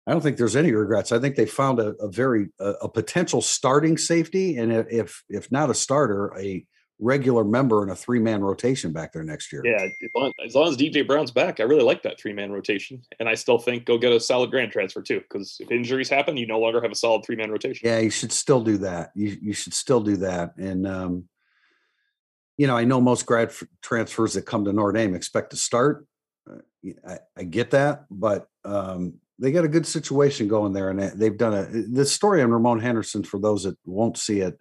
I 0.07 0.12
don't 0.12 0.20
think 0.20 0.36
there's 0.36 0.57
any 0.57 0.72
regrets. 0.72 1.12
I 1.12 1.18
think 1.18 1.36
they 1.36 1.46
found 1.46 1.78
a, 1.78 1.94
a 2.00 2.09
very 2.09 2.48
a, 2.59 2.70
a 2.82 2.88
potential 2.88 3.40
starting 3.40 3.96
safety, 3.96 4.57
and 4.57 4.72
if 4.72 5.22
if 5.28 5.50
not 5.53 5.70
a 5.70 5.74
starter, 5.74 6.32
a 6.38 6.64
regular 7.03 7.42
member 7.44 7.82
in 7.82 7.90
a 7.90 7.96
three 7.96 8.20
man 8.20 8.42
rotation 8.42 8.92
back 8.92 9.12
there 9.12 9.24
next 9.24 9.53
year. 9.53 9.62
Yeah, 9.64 9.82
as 9.82 10.11
long, 10.14 10.32
as 10.46 10.55
long 10.55 10.68
as 10.68 10.76
DJ 10.76 11.07
Brown's 11.07 11.32
back, 11.32 11.59
I 11.59 11.64
really 11.64 11.82
like 11.82 12.03
that 12.05 12.18
three 12.18 12.32
man 12.32 12.53
rotation, 12.53 13.03
and 13.18 13.28
I 13.28 13.34
still 13.34 13.59
think 13.59 13.84
go 13.84 13.98
get 13.98 14.12
a 14.12 14.20
solid 14.20 14.50
grand 14.50 14.72
transfer 14.72 15.03
too. 15.03 15.20
Because 15.20 15.57
if 15.61 15.70
injuries 15.70 16.09
happen, 16.09 16.36
you 16.36 16.46
no 16.46 16.61
longer 16.61 16.80
have 16.80 16.92
a 16.92 16.96
solid 16.96 17.24
three 17.24 17.36
man 17.36 17.50
rotation. 17.50 17.86
Yeah, 17.86 17.98
you 17.98 18.11
should 18.11 18.32
still 18.32 18.62
do 18.62 18.78
that. 18.78 19.11
You 19.14 19.36
you 19.42 19.53
should 19.53 19.74
still 19.74 20.00
do 20.00 20.16
that. 20.18 20.57
And 20.57 20.86
um, 20.86 21.28
you 22.57 22.66
know, 22.66 22.76
I 22.76 22.84
know 22.84 23.00
most 23.00 23.26
grad 23.26 23.48
f- 23.48 23.64
transfers 23.82 24.34
that 24.34 24.42
come 24.46 24.64
to 24.64 24.72
Notre 24.72 24.92
Dame 24.92 25.14
expect 25.14 25.50
to 25.50 25.57
start. 25.57 26.07
Uh, 26.48 26.90
I, 27.07 27.18
I, 27.36 27.44
get 27.44 27.70
that, 27.70 28.07
but 28.11 28.48
um, 28.64 29.14
they 29.43 29.51
got 29.51 29.64
a 29.64 29.68
good 29.68 29.86
situation 29.86 30.47
going 30.47 30.72
there, 30.72 30.88
and 30.88 31.01
they've 31.01 31.36
done 31.36 31.53
a 31.53 31.64
the 31.64 32.07
story 32.07 32.40
on 32.43 32.53
Ramon 32.53 32.78
Henderson. 32.78 33.24
For 33.24 33.40
those 33.40 33.64
that 33.64 33.76
won't 33.84 34.16
see 34.16 34.40
it, 34.40 34.61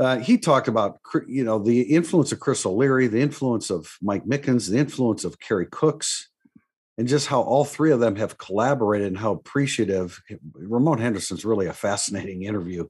uh, 0.00 0.18
he 0.18 0.36
talked 0.36 0.66
about 0.66 0.98
you 1.28 1.44
know 1.44 1.60
the 1.60 1.82
influence 1.82 2.32
of 2.32 2.40
Chris 2.40 2.66
O'Leary, 2.66 3.06
the 3.06 3.20
influence 3.20 3.70
of 3.70 3.96
Mike 4.02 4.24
Mickens, 4.24 4.68
the 4.68 4.78
influence 4.78 5.24
of 5.24 5.38
Kerry 5.38 5.66
Cooks, 5.70 6.28
and 6.98 7.06
just 7.06 7.28
how 7.28 7.40
all 7.40 7.64
three 7.64 7.92
of 7.92 8.00
them 8.00 8.16
have 8.16 8.36
collaborated 8.36 9.06
and 9.06 9.18
how 9.18 9.30
appreciative. 9.30 10.20
Ramon 10.52 10.98
Henderson's 10.98 11.44
really 11.44 11.66
a 11.66 11.72
fascinating 11.72 12.42
interview, 12.42 12.88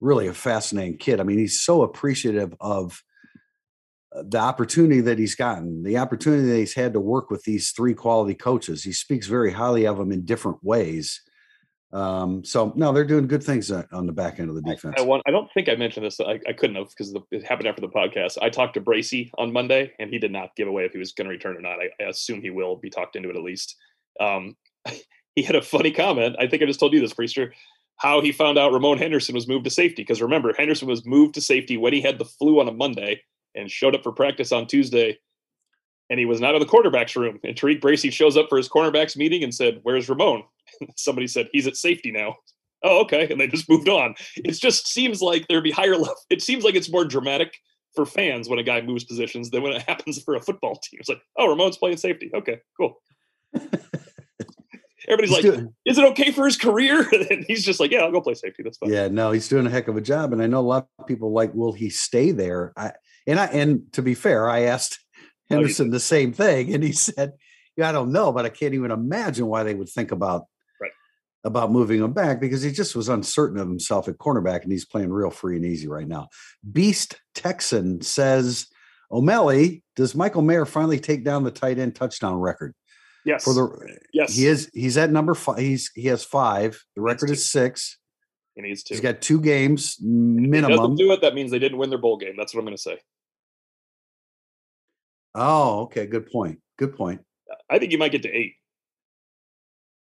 really 0.00 0.26
a 0.26 0.34
fascinating 0.34 0.98
kid. 0.98 1.20
I 1.20 1.22
mean, 1.22 1.38
he's 1.38 1.62
so 1.62 1.82
appreciative 1.82 2.56
of 2.60 3.00
the 4.14 4.38
opportunity 4.38 5.00
that 5.00 5.18
he's 5.18 5.34
gotten, 5.34 5.82
the 5.82 5.98
opportunity 5.98 6.48
that 6.48 6.58
he's 6.58 6.74
had 6.74 6.92
to 6.92 7.00
work 7.00 7.30
with 7.30 7.42
these 7.44 7.70
three 7.70 7.94
quality 7.94 8.34
coaches. 8.34 8.84
He 8.84 8.92
speaks 8.92 9.26
very 9.26 9.52
highly 9.52 9.86
of 9.86 9.96
them 9.96 10.12
in 10.12 10.24
different 10.24 10.58
ways. 10.62 11.22
Um, 11.92 12.42
so 12.42 12.72
no, 12.74 12.92
they're 12.92 13.04
doing 13.04 13.26
good 13.26 13.42
things 13.42 13.70
uh, 13.70 13.84
on 13.92 14.06
the 14.06 14.12
back 14.12 14.40
end 14.40 14.48
of 14.48 14.54
the 14.54 14.62
defense. 14.62 14.94
I, 14.98 15.02
I, 15.02 15.04
want, 15.04 15.22
I 15.26 15.30
don't 15.30 15.50
think 15.52 15.68
I 15.68 15.74
mentioned 15.74 16.06
this. 16.06 16.20
I, 16.20 16.40
I 16.46 16.52
couldn't 16.52 16.76
have 16.76 16.88
because 16.88 17.14
it 17.30 17.44
happened 17.44 17.68
after 17.68 17.82
the 17.82 17.88
podcast. 17.88 18.38
I 18.40 18.48
talked 18.48 18.74
to 18.74 18.80
Bracy 18.80 19.30
on 19.36 19.52
Monday, 19.52 19.92
and 19.98 20.10
he 20.10 20.18
did 20.18 20.32
not 20.32 20.56
give 20.56 20.68
away 20.68 20.84
if 20.84 20.92
he 20.92 20.98
was 20.98 21.12
going 21.12 21.26
to 21.26 21.30
return 21.30 21.56
or 21.56 21.60
not. 21.60 21.78
I, 21.80 21.90
I, 22.02 22.08
assume 22.08 22.40
he 22.40 22.50
will 22.50 22.76
be 22.76 22.88
talked 22.88 23.14
into 23.16 23.28
it 23.28 23.36
at 23.36 23.42
least. 23.42 23.76
Um, 24.20 24.56
he 25.34 25.42
had 25.42 25.56
a 25.56 25.62
funny 25.62 25.90
comment. 25.90 26.36
I 26.38 26.46
think 26.46 26.62
I 26.62 26.66
just 26.66 26.80
told 26.80 26.94
you 26.94 27.00
this, 27.00 27.14
Priester. 27.14 27.50
How 27.96 28.20
he 28.20 28.32
found 28.32 28.58
out 28.58 28.72
Ramon 28.72 28.98
Henderson 28.98 29.34
was 29.34 29.46
moved 29.46 29.64
to 29.64 29.70
safety 29.70 30.02
because 30.02 30.22
remember 30.22 30.54
Henderson 30.56 30.88
was 30.88 31.06
moved 31.06 31.34
to 31.34 31.40
safety 31.40 31.76
when 31.76 31.92
he 31.92 32.00
had 32.00 32.18
the 32.18 32.24
flu 32.24 32.58
on 32.58 32.68
a 32.68 32.72
Monday 32.72 33.22
and 33.54 33.70
showed 33.70 33.94
up 33.94 34.02
for 34.02 34.12
practice 34.12 34.52
on 34.52 34.66
Tuesday 34.66 35.18
and 36.12 36.18
he 36.18 36.26
was 36.26 36.42
not 36.42 36.54
in 36.54 36.60
the 36.60 36.66
quarterback's 36.66 37.16
room. 37.16 37.40
And 37.42 37.56
TaRiq 37.56 37.80
Bracy 37.80 38.10
shows 38.10 38.36
up 38.36 38.50
for 38.50 38.58
his 38.58 38.68
cornerbacks 38.68 39.16
meeting 39.16 39.42
and 39.42 39.54
said, 39.54 39.80
Where's 39.82 40.10
Ramon? 40.10 40.42
Somebody 40.96 41.26
said, 41.26 41.48
He's 41.52 41.66
at 41.66 41.76
safety 41.76 42.12
now. 42.12 42.36
Oh, 42.84 43.02
okay. 43.02 43.28
And 43.30 43.40
they 43.40 43.46
just 43.46 43.70
moved 43.70 43.88
on. 43.88 44.16
It 44.34 44.54
just 44.54 44.88
seems 44.88 45.22
like 45.22 45.46
there'd 45.46 45.62
be 45.62 45.70
higher 45.70 45.96
level. 45.96 46.16
It 46.30 46.42
seems 46.42 46.64
like 46.64 46.74
it's 46.74 46.90
more 46.90 47.04
dramatic 47.04 47.56
for 47.94 48.04
fans 48.04 48.48
when 48.48 48.58
a 48.58 48.64
guy 48.64 48.80
moves 48.80 49.04
positions 49.04 49.50
than 49.50 49.62
when 49.62 49.72
it 49.72 49.82
happens 49.82 50.20
for 50.20 50.34
a 50.34 50.40
football 50.40 50.74
team. 50.82 50.98
It's 50.98 51.08
like, 51.08 51.22
oh, 51.38 51.48
Ramon's 51.48 51.76
playing 51.76 51.98
safety. 51.98 52.32
Okay, 52.34 52.58
cool. 52.76 53.00
Everybody's 55.06 55.30
he's 55.30 55.30
like, 55.30 55.42
doing, 55.42 55.74
is 55.84 55.96
it 55.96 56.04
okay 56.06 56.32
for 56.32 56.44
his 56.44 56.56
career? 56.56 57.08
and 57.30 57.44
he's 57.46 57.64
just 57.64 57.78
like, 57.78 57.92
yeah, 57.92 58.00
I'll 58.00 58.10
go 58.10 58.20
play 58.20 58.34
safety. 58.34 58.64
That's 58.64 58.78
fine. 58.78 58.90
Yeah, 58.90 59.06
no, 59.06 59.30
he's 59.30 59.46
doing 59.46 59.64
a 59.68 59.70
heck 59.70 59.86
of 59.86 59.96
a 59.96 60.00
job. 60.00 60.32
And 60.32 60.42
I 60.42 60.48
know 60.48 60.58
a 60.58 60.62
lot 60.62 60.88
of 60.98 61.06
people 61.06 61.30
like, 61.32 61.54
will 61.54 61.72
he 61.72 61.88
stay 61.88 62.32
there? 62.32 62.72
I 62.76 62.94
and 63.26 63.38
I 63.38 63.46
and 63.46 63.92
to 63.92 64.02
be 64.02 64.14
fair, 64.14 64.48
I 64.48 64.62
asked 64.62 64.98
Henderson 65.50 65.90
the 65.90 66.00
same 66.00 66.32
thing, 66.32 66.72
and 66.74 66.82
he 66.82 66.92
said, 66.92 67.32
"Yeah, 67.76 67.88
I 67.88 67.92
don't 67.92 68.12
know, 68.12 68.32
but 68.32 68.44
I 68.44 68.48
can't 68.48 68.74
even 68.74 68.90
imagine 68.90 69.46
why 69.46 69.62
they 69.62 69.74
would 69.74 69.88
think 69.88 70.12
about 70.12 70.46
right. 70.80 70.90
about 71.44 71.72
moving 71.72 72.02
him 72.02 72.12
back 72.12 72.40
because 72.40 72.62
he 72.62 72.72
just 72.72 72.96
was 72.96 73.08
uncertain 73.08 73.58
of 73.58 73.68
himself 73.68 74.08
at 74.08 74.18
cornerback, 74.18 74.62
and 74.62 74.72
he's 74.72 74.86
playing 74.86 75.10
real 75.10 75.30
free 75.30 75.56
and 75.56 75.64
easy 75.64 75.88
right 75.88 76.08
now." 76.08 76.28
Beast 76.70 77.20
Texan 77.34 78.00
says, 78.00 78.66
"O'Malley, 79.10 79.82
does 79.96 80.14
Michael 80.14 80.42
Mayer 80.42 80.66
finally 80.66 81.00
take 81.00 81.24
down 81.24 81.44
the 81.44 81.50
tight 81.50 81.78
end 81.78 81.94
touchdown 81.94 82.36
record?" 82.36 82.74
Yes. 83.24 83.44
For 83.44 83.54
the 83.54 83.98
yes, 84.12 84.34
he 84.34 84.46
is. 84.46 84.70
He's 84.74 84.96
at 84.96 85.10
number 85.10 85.34
five. 85.34 85.58
He's 85.58 85.90
he 85.94 86.08
has 86.08 86.24
five. 86.24 86.82
The 86.96 87.02
record 87.02 87.30
is 87.30 87.48
six. 87.48 87.98
He 88.54 88.62
needs 88.62 88.82
to. 88.84 88.94
He's 88.94 89.00
got 89.00 89.20
two 89.20 89.40
games 89.40 89.96
minimum. 90.00 90.64
If 90.64 90.70
he 90.70 90.76
doesn't 90.76 90.96
do 90.96 91.12
it. 91.12 91.20
That 91.22 91.34
means 91.34 91.50
they 91.50 91.58
didn't 91.58 91.78
win 91.78 91.90
their 91.90 91.98
bowl 91.98 92.16
game. 92.16 92.34
That's 92.36 92.54
what 92.54 92.60
I'm 92.60 92.66
going 92.66 92.76
to 92.76 92.82
say. 92.82 92.98
Oh, 95.34 95.82
okay. 95.82 96.06
Good 96.06 96.30
point. 96.30 96.60
Good 96.78 96.96
point. 96.96 97.20
I 97.70 97.78
think 97.78 97.90
he 97.90 97.96
might 97.96 98.12
get 98.12 98.22
to 98.22 98.30
eight 98.30 98.54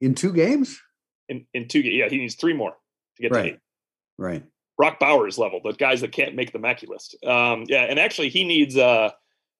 in 0.00 0.14
two 0.14 0.32
games. 0.32 0.80
In 1.28 1.46
in 1.54 1.68
two, 1.68 1.82
games, 1.82 1.94
yeah, 1.94 2.08
he 2.08 2.18
needs 2.18 2.34
three 2.34 2.54
more 2.54 2.74
to 3.16 3.22
get 3.22 3.30
right. 3.32 3.42
to 3.42 3.48
eight. 3.48 3.58
Right. 4.18 4.44
Brock 4.76 4.98
Bowers 4.98 5.36
level, 5.36 5.60
the 5.62 5.72
guys 5.72 6.00
that 6.00 6.12
can't 6.12 6.34
make 6.34 6.52
the 6.52 6.58
Mackey 6.58 6.86
list. 6.86 7.16
Um, 7.24 7.64
yeah, 7.68 7.82
and 7.82 7.98
actually, 7.98 8.30
he 8.30 8.44
needs. 8.44 8.76
Uh, 8.76 9.10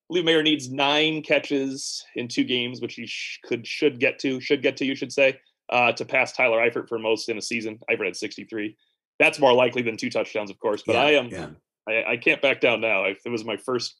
Lee 0.09 0.23
Mayer 0.23 0.43
needs 0.43 0.71
nine 0.71 1.23
catches 1.23 2.05
in 2.17 2.27
two 2.27 2.43
games, 2.43 2.81
which 2.81 2.95
he 2.95 3.07
sh- 3.07 3.39
could 3.45 3.67
should 3.67 4.01
get 4.01 4.19
to 4.21 4.41
should 4.41 4.63
get 4.63 4.77
to 4.79 4.85
you 4.85 4.97
should 4.97 5.13
say 5.13 5.39
uh, 5.71 5.93
to 5.93 6.05
pass 6.05 6.33
Tyler 6.33 6.59
Eifert 6.59 6.89
for 6.89 6.99
most 6.99 7.29
in 7.29 7.39
a 7.39 7.43
season. 7.43 7.79
Eifert 7.89 8.07
had 8.07 8.17
sixty 8.17 8.45
three. 8.45 8.77
That's 9.19 9.39
more 9.39 9.53
likely 9.53 9.83
than 9.83 9.97
two 9.97 10.11
touchdowns, 10.11 10.51
of 10.51 10.59
course. 10.59 10.83
But 10.85 10.95
yeah, 10.95 11.03
I 11.03 11.11
am. 11.13 11.29
Yeah. 11.29 11.49
I, 11.89 12.13
I, 12.13 12.17
can't 12.17 12.41
back 12.41 12.61
down 12.61 12.81
now. 12.81 13.05
If 13.05 13.21
it 13.25 13.31
was 13.31 13.45
my 13.45 13.57
first 13.59 13.95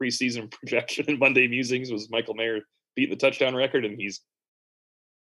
preseason 0.00 0.50
projection 0.58 1.06
in 1.08 1.18
Monday 1.18 1.46
Musings 1.48 1.90
was 1.90 2.10
Michael 2.10 2.34
Mayer 2.34 2.60
beating 2.96 3.10
the 3.10 3.16
touchdown 3.16 3.54
record, 3.54 3.84
and 3.84 3.98
he's 3.98 4.20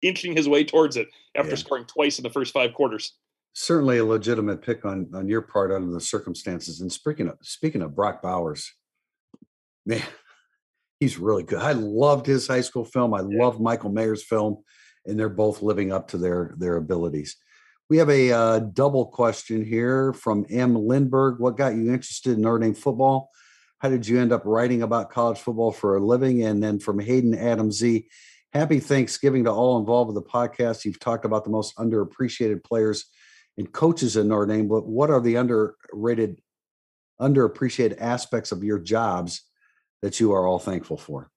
inching 0.02 0.36
his 0.36 0.48
way 0.48 0.64
towards 0.64 0.96
it 0.96 1.08
after 1.34 1.50
yeah. 1.50 1.56
scoring 1.56 1.84
twice 1.84 2.18
in 2.18 2.22
the 2.22 2.30
first 2.30 2.52
five 2.52 2.74
quarters. 2.74 3.14
Certainly 3.54 3.98
a 3.98 4.04
legitimate 4.04 4.62
pick 4.62 4.84
on 4.84 5.08
on 5.14 5.28
your 5.28 5.42
part 5.42 5.72
under 5.72 5.92
the 5.92 6.00
circumstances. 6.00 6.80
And 6.80 6.92
speaking 6.92 7.28
of 7.28 7.38
speaking 7.42 7.82
of 7.82 7.96
Brock 7.96 8.22
Bowers, 8.22 8.72
man, 9.86 10.02
he's 11.00 11.18
really 11.18 11.42
good. 11.42 11.60
I 11.60 11.72
loved 11.72 12.26
his 12.26 12.46
high 12.46 12.60
school 12.60 12.84
film. 12.84 13.14
I 13.14 13.20
yeah. 13.20 13.44
loved 13.44 13.60
Michael 13.60 13.90
Mayer's 13.90 14.22
film, 14.22 14.62
and 15.06 15.18
they're 15.18 15.28
both 15.28 15.62
living 15.62 15.90
up 15.90 16.08
to 16.08 16.18
their 16.18 16.54
their 16.58 16.76
abilities. 16.76 17.36
We 17.88 17.98
have 17.98 18.10
a 18.10 18.32
uh, 18.32 18.58
double 18.58 19.06
question 19.06 19.64
here 19.64 20.12
from 20.12 20.44
M. 20.50 20.74
Lindberg. 20.74 21.38
What 21.38 21.56
got 21.56 21.74
you 21.74 21.92
interested 21.92 22.32
in 22.32 22.42
Notre 22.42 22.58
Dame 22.58 22.74
football? 22.74 23.30
How 23.78 23.88
did 23.88 24.06
you 24.06 24.20
end 24.20 24.32
up 24.32 24.42
writing 24.44 24.82
about 24.82 25.10
college 25.10 25.38
football 25.38 25.70
for 25.70 25.96
a 25.96 26.04
living? 26.04 26.42
And 26.42 26.62
then 26.62 26.78
from 26.78 26.98
Hayden 26.98 27.34
Adam 27.34 27.70
Z, 27.70 28.08
happy 28.52 28.80
Thanksgiving 28.80 29.44
to 29.44 29.52
all 29.52 29.78
involved 29.78 30.14
with 30.14 30.22
the 30.22 30.30
podcast. 30.30 30.84
You've 30.84 31.00
talked 31.00 31.24
about 31.24 31.44
the 31.44 31.50
most 31.50 31.76
underappreciated 31.76 32.64
players 32.64 33.04
and 33.58 33.70
coaches 33.72 34.16
in 34.16 34.28
Notre 34.28 34.46
Dame, 34.46 34.68
but 34.68 34.86
what 34.86 35.10
are 35.10 35.20
the 35.20 35.36
underrated, 35.36 36.40
underappreciated 37.20 38.00
aspects 38.00 38.52
of 38.52 38.64
your 38.64 38.78
jobs 38.78 39.42
that 40.02 40.20
you 40.20 40.32
are 40.32 40.46
all 40.46 40.58
thankful 40.58 40.96
for? 40.96 41.30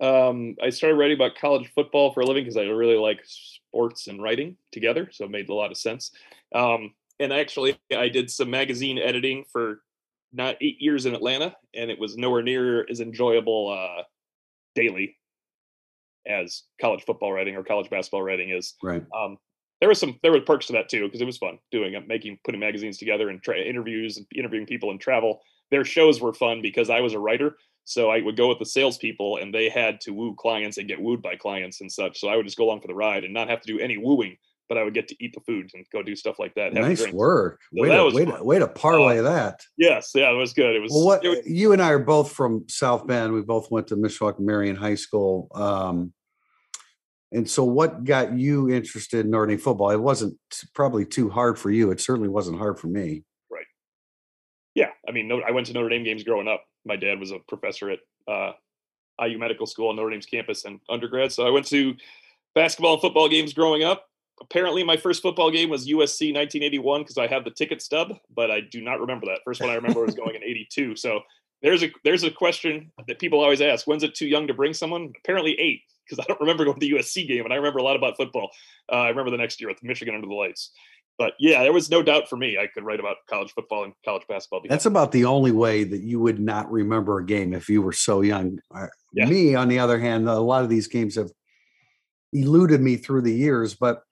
Um, 0.00 0.56
I 0.62 0.70
started 0.70 0.96
writing 0.96 1.16
about 1.16 1.36
college 1.36 1.70
football 1.74 2.12
for 2.12 2.20
a 2.20 2.26
living 2.26 2.44
because 2.44 2.56
I 2.56 2.62
really 2.62 2.96
like 2.96 3.20
sports 3.24 4.06
and 4.06 4.22
writing 4.22 4.56
together, 4.72 5.08
so 5.12 5.24
it 5.24 5.30
made 5.30 5.48
a 5.48 5.54
lot 5.54 5.70
of 5.70 5.76
sense. 5.76 6.10
Um, 6.54 6.94
and 7.20 7.32
actually, 7.32 7.78
I 7.94 8.08
did 8.08 8.30
some 8.30 8.50
magazine 8.50 8.98
editing 8.98 9.44
for 9.50 9.80
not 10.34 10.56
eight 10.60 10.76
years 10.80 11.06
in 11.06 11.14
Atlanta, 11.14 11.56
and 11.74 11.90
it 11.90 11.98
was 11.98 12.16
nowhere 12.16 12.42
near 12.42 12.86
as 12.90 13.00
enjoyable 13.00 13.70
uh, 13.70 14.02
daily 14.74 15.16
as 16.26 16.64
college 16.80 17.04
football 17.04 17.32
writing 17.32 17.54
or 17.56 17.62
college 17.62 17.88
basketball 17.90 18.22
writing 18.22 18.50
is. 18.50 18.74
Right. 18.82 19.04
Um, 19.16 19.38
there 19.80 19.88
was 19.88 19.98
some 19.98 20.18
there 20.22 20.32
were 20.32 20.40
perks 20.40 20.66
to 20.66 20.72
that 20.72 20.88
too 20.88 21.04
because 21.04 21.20
it 21.20 21.26
was 21.26 21.38
fun 21.38 21.58
doing 21.70 21.94
it, 21.94 22.08
making 22.08 22.38
putting 22.44 22.60
magazines 22.60 22.98
together 22.98 23.28
and 23.28 23.42
tra- 23.42 23.58
interviews 23.58 24.16
and 24.16 24.26
interviewing 24.34 24.66
people 24.66 24.90
and 24.90 25.00
travel. 25.00 25.40
Their 25.70 25.84
shows 25.84 26.20
were 26.20 26.32
fun 26.32 26.62
because 26.62 26.90
I 26.90 27.00
was 27.00 27.12
a 27.12 27.18
writer, 27.18 27.56
so 27.84 28.10
I 28.10 28.20
would 28.20 28.36
go 28.36 28.48
with 28.48 28.58
the 28.58 28.66
salespeople 28.66 29.38
and 29.38 29.52
they 29.52 29.68
had 29.68 30.00
to 30.02 30.12
woo 30.12 30.34
clients 30.34 30.78
and 30.78 30.88
get 30.88 31.00
wooed 31.00 31.22
by 31.22 31.36
clients 31.36 31.80
and 31.80 31.90
such. 31.90 32.18
So 32.18 32.28
I 32.28 32.36
would 32.36 32.46
just 32.46 32.56
go 32.56 32.64
along 32.64 32.80
for 32.80 32.88
the 32.88 32.94
ride 32.94 33.24
and 33.24 33.34
not 33.34 33.48
have 33.48 33.60
to 33.60 33.72
do 33.72 33.78
any 33.78 33.98
wooing 33.98 34.36
but 34.68 34.78
I 34.78 34.82
would 34.82 34.94
get 34.94 35.08
to 35.08 35.16
eat 35.24 35.34
the 35.34 35.40
food 35.40 35.70
and 35.74 35.84
go 35.92 36.02
do 36.02 36.16
stuff 36.16 36.38
like 36.38 36.54
that. 36.54 36.72
Nice 36.72 37.10
work. 37.12 37.60
So 37.74 37.82
way, 37.82 37.88
to, 37.88 38.14
way, 38.14 38.24
to, 38.24 38.44
way 38.44 38.58
to 38.58 38.68
parlay 38.68 39.18
uh, 39.18 39.22
that. 39.22 39.60
Yes, 39.76 40.12
yeah, 40.14 40.30
it 40.30 40.36
was 40.36 40.52
good. 40.52 40.74
It 40.74 40.80
was. 40.80 40.90
Well, 40.90 41.04
what 41.04 41.24
it 41.24 41.28
was, 41.28 41.46
you 41.46 41.72
and 41.72 41.82
I 41.82 41.90
are 41.90 41.98
both 41.98 42.32
from 42.32 42.64
South 42.68 43.06
Bend. 43.06 43.32
We 43.32 43.42
both 43.42 43.70
went 43.70 43.88
to 43.88 43.96
Mishawaka 43.96 44.40
Marion 44.40 44.76
High 44.76 44.94
School. 44.94 45.48
Um, 45.54 46.12
and 47.32 47.48
so, 47.48 47.64
what 47.64 48.04
got 48.04 48.36
you 48.38 48.70
interested 48.70 49.26
in 49.26 49.30
Notre 49.30 49.46
Dame 49.46 49.58
football? 49.58 49.90
It 49.90 50.00
wasn't 50.00 50.38
probably 50.74 51.04
too 51.04 51.28
hard 51.28 51.58
for 51.58 51.70
you. 51.70 51.90
It 51.90 52.00
certainly 52.00 52.28
wasn't 52.28 52.58
hard 52.58 52.78
for 52.78 52.86
me. 52.86 53.24
Right. 53.50 53.66
Yeah, 54.74 54.90
I 55.06 55.12
mean, 55.12 55.30
I 55.46 55.50
went 55.50 55.66
to 55.66 55.72
Notre 55.72 55.88
Dame 55.88 56.04
games 56.04 56.24
growing 56.24 56.48
up. 56.48 56.64
My 56.84 56.96
dad 56.96 57.18
was 57.18 57.32
a 57.32 57.38
professor 57.48 57.90
at 57.90 57.98
uh, 58.28 58.52
IU 59.20 59.38
Medical 59.38 59.66
School 59.66 59.88
on 59.88 59.96
Notre 59.96 60.10
Dame's 60.10 60.26
campus 60.26 60.64
and 60.64 60.80
undergrad, 60.88 61.32
so 61.32 61.46
I 61.46 61.50
went 61.50 61.66
to 61.66 61.94
basketball 62.54 62.94
and 62.94 63.02
football 63.02 63.28
games 63.28 63.52
growing 63.52 63.82
up 63.82 64.06
apparently 64.40 64.84
my 64.84 64.96
first 64.96 65.22
football 65.22 65.50
game 65.50 65.70
was 65.70 65.86
USC 65.86 66.34
1981 66.34 67.02
because 67.02 67.18
I 67.18 67.26
have 67.26 67.44
the 67.44 67.50
ticket 67.50 67.82
stub, 67.82 68.14
but 68.34 68.50
I 68.50 68.60
do 68.60 68.80
not 68.80 69.00
remember 69.00 69.26
that. 69.26 69.40
First 69.44 69.60
one 69.60 69.70
I 69.70 69.74
remember 69.74 70.04
was 70.04 70.14
going 70.14 70.34
in 70.34 70.42
82. 70.42 70.96
So 70.96 71.20
there's 71.62 71.82
a 71.82 71.90
there's 72.04 72.24
a 72.24 72.30
question 72.30 72.92
that 73.08 73.18
people 73.18 73.40
always 73.40 73.60
ask: 73.60 73.86
When's 73.86 74.02
it 74.02 74.14
too 74.14 74.26
young 74.26 74.46
to 74.46 74.54
bring 74.54 74.74
someone? 74.74 75.12
Apparently 75.24 75.58
eight, 75.58 75.80
because 76.04 76.22
I 76.22 76.26
don't 76.28 76.40
remember 76.40 76.64
going 76.64 76.78
to 76.78 76.86
the 76.86 76.92
USC 76.92 77.26
game, 77.26 77.44
and 77.44 77.52
I 77.52 77.56
remember 77.56 77.78
a 77.78 77.82
lot 77.82 77.96
about 77.96 78.16
football. 78.16 78.50
Uh, 78.92 78.96
I 78.96 79.08
remember 79.08 79.30
the 79.30 79.38
next 79.38 79.60
year 79.60 79.70
with 79.70 79.82
Michigan 79.82 80.14
under 80.14 80.26
the 80.26 80.34
lights. 80.34 80.70
But 81.16 81.34
yeah, 81.38 81.62
there 81.62 81.72
was 81.72 81.90
no 81.90 82.02
doubt 82.02 82.28
for 82.28 82.36
me 82.36 82.58
I 82.58 82.66
could 82.66 82.84
write 82.84 82.98
about 82.98 83.18
college 83.30 83.52
football 83.52 83.84
and 83.84 83.92
college 84.04 84.24
basketball. 84.28 84.62
That's 84.68 84.86
about 84.86 85.12
the 85.12 85.24
only 85.24 85.52
way 85.52 85.84
that 85.84 86.02
you 86.02 86.18
would 86.18 86.40
not 86.40 86.70
remember 86.70 87.18
a 87.18 87.24
game 87.24 87.54
if 87.54 87.68
you 87.68 87.82
were 87.82 87.92
so 87.92 88.20
young. 88.20 88.58
Yeah. 89.12 89.26
Me, 89.26 89.54
on 89.54 89.68
the 89.68 89.78
other 89.78 90.00
hand, 90.00 90.28
a 90.28 90.40
lot 90.40 90.64
of 90.64 90.70
these 90.70 90.88
games 90.88 91.14
have 91.14 91.30
eluded 92.32 92.80
me 92.80 92.96
through 92.96 93.22
the 93.22 93.32
years, 93.32 93.74
but 93.74 94.02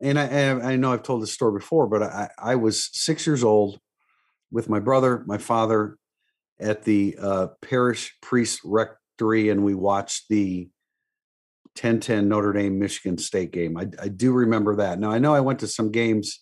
and 0.00 0.18
I, 0.18 0.24
and 0.24 0.62
I 0.62 0.76
know 0.76 0.92
I've 0.92 1.02
told 1.02 1.22
this 1.22 1.32
story 1.32 1.58
before, 1.58 1.86
but 1.86 2.02
I, 2.02 2.28
I 2.38 2.54
was 2.56 2.90
six 2.92 3.26
years 3.26 3.44
old. 3.44 3.78
with 4.50 4.68
my 4.68 4.78
brother, 4.78 5.24
my 5.26 5.38
father, 5.38 5.96
at 6.60 6.84
the 6.84 7.16
uh, 7.20 7.48
parish 7.60 8.16
priest 8.22 8.60
rectory, 8.64 9.48
and 9.48 9.64
we 9.64 9.74
watched 9.74 10.28
the 10.28 10.68
10-10 11.76 12.26
Notre 12.26 12.52
Dame 12.52 12.78
Michigan 12.78 13.18
State 13.18 13.50
game. 13.50 13.76
I, 13.76 13.88
I 14.00 14.08
do 14.08 14.32
remember 14.32 14.76
that. 14.76 14.98
Now 14.98 15.10
I 15.10 15.18
know 15.18 15.34
I 15.34 15.40
went 15.40 15.58
to 15.60 15.66
some 15.66 15.90
games 15.90 16.40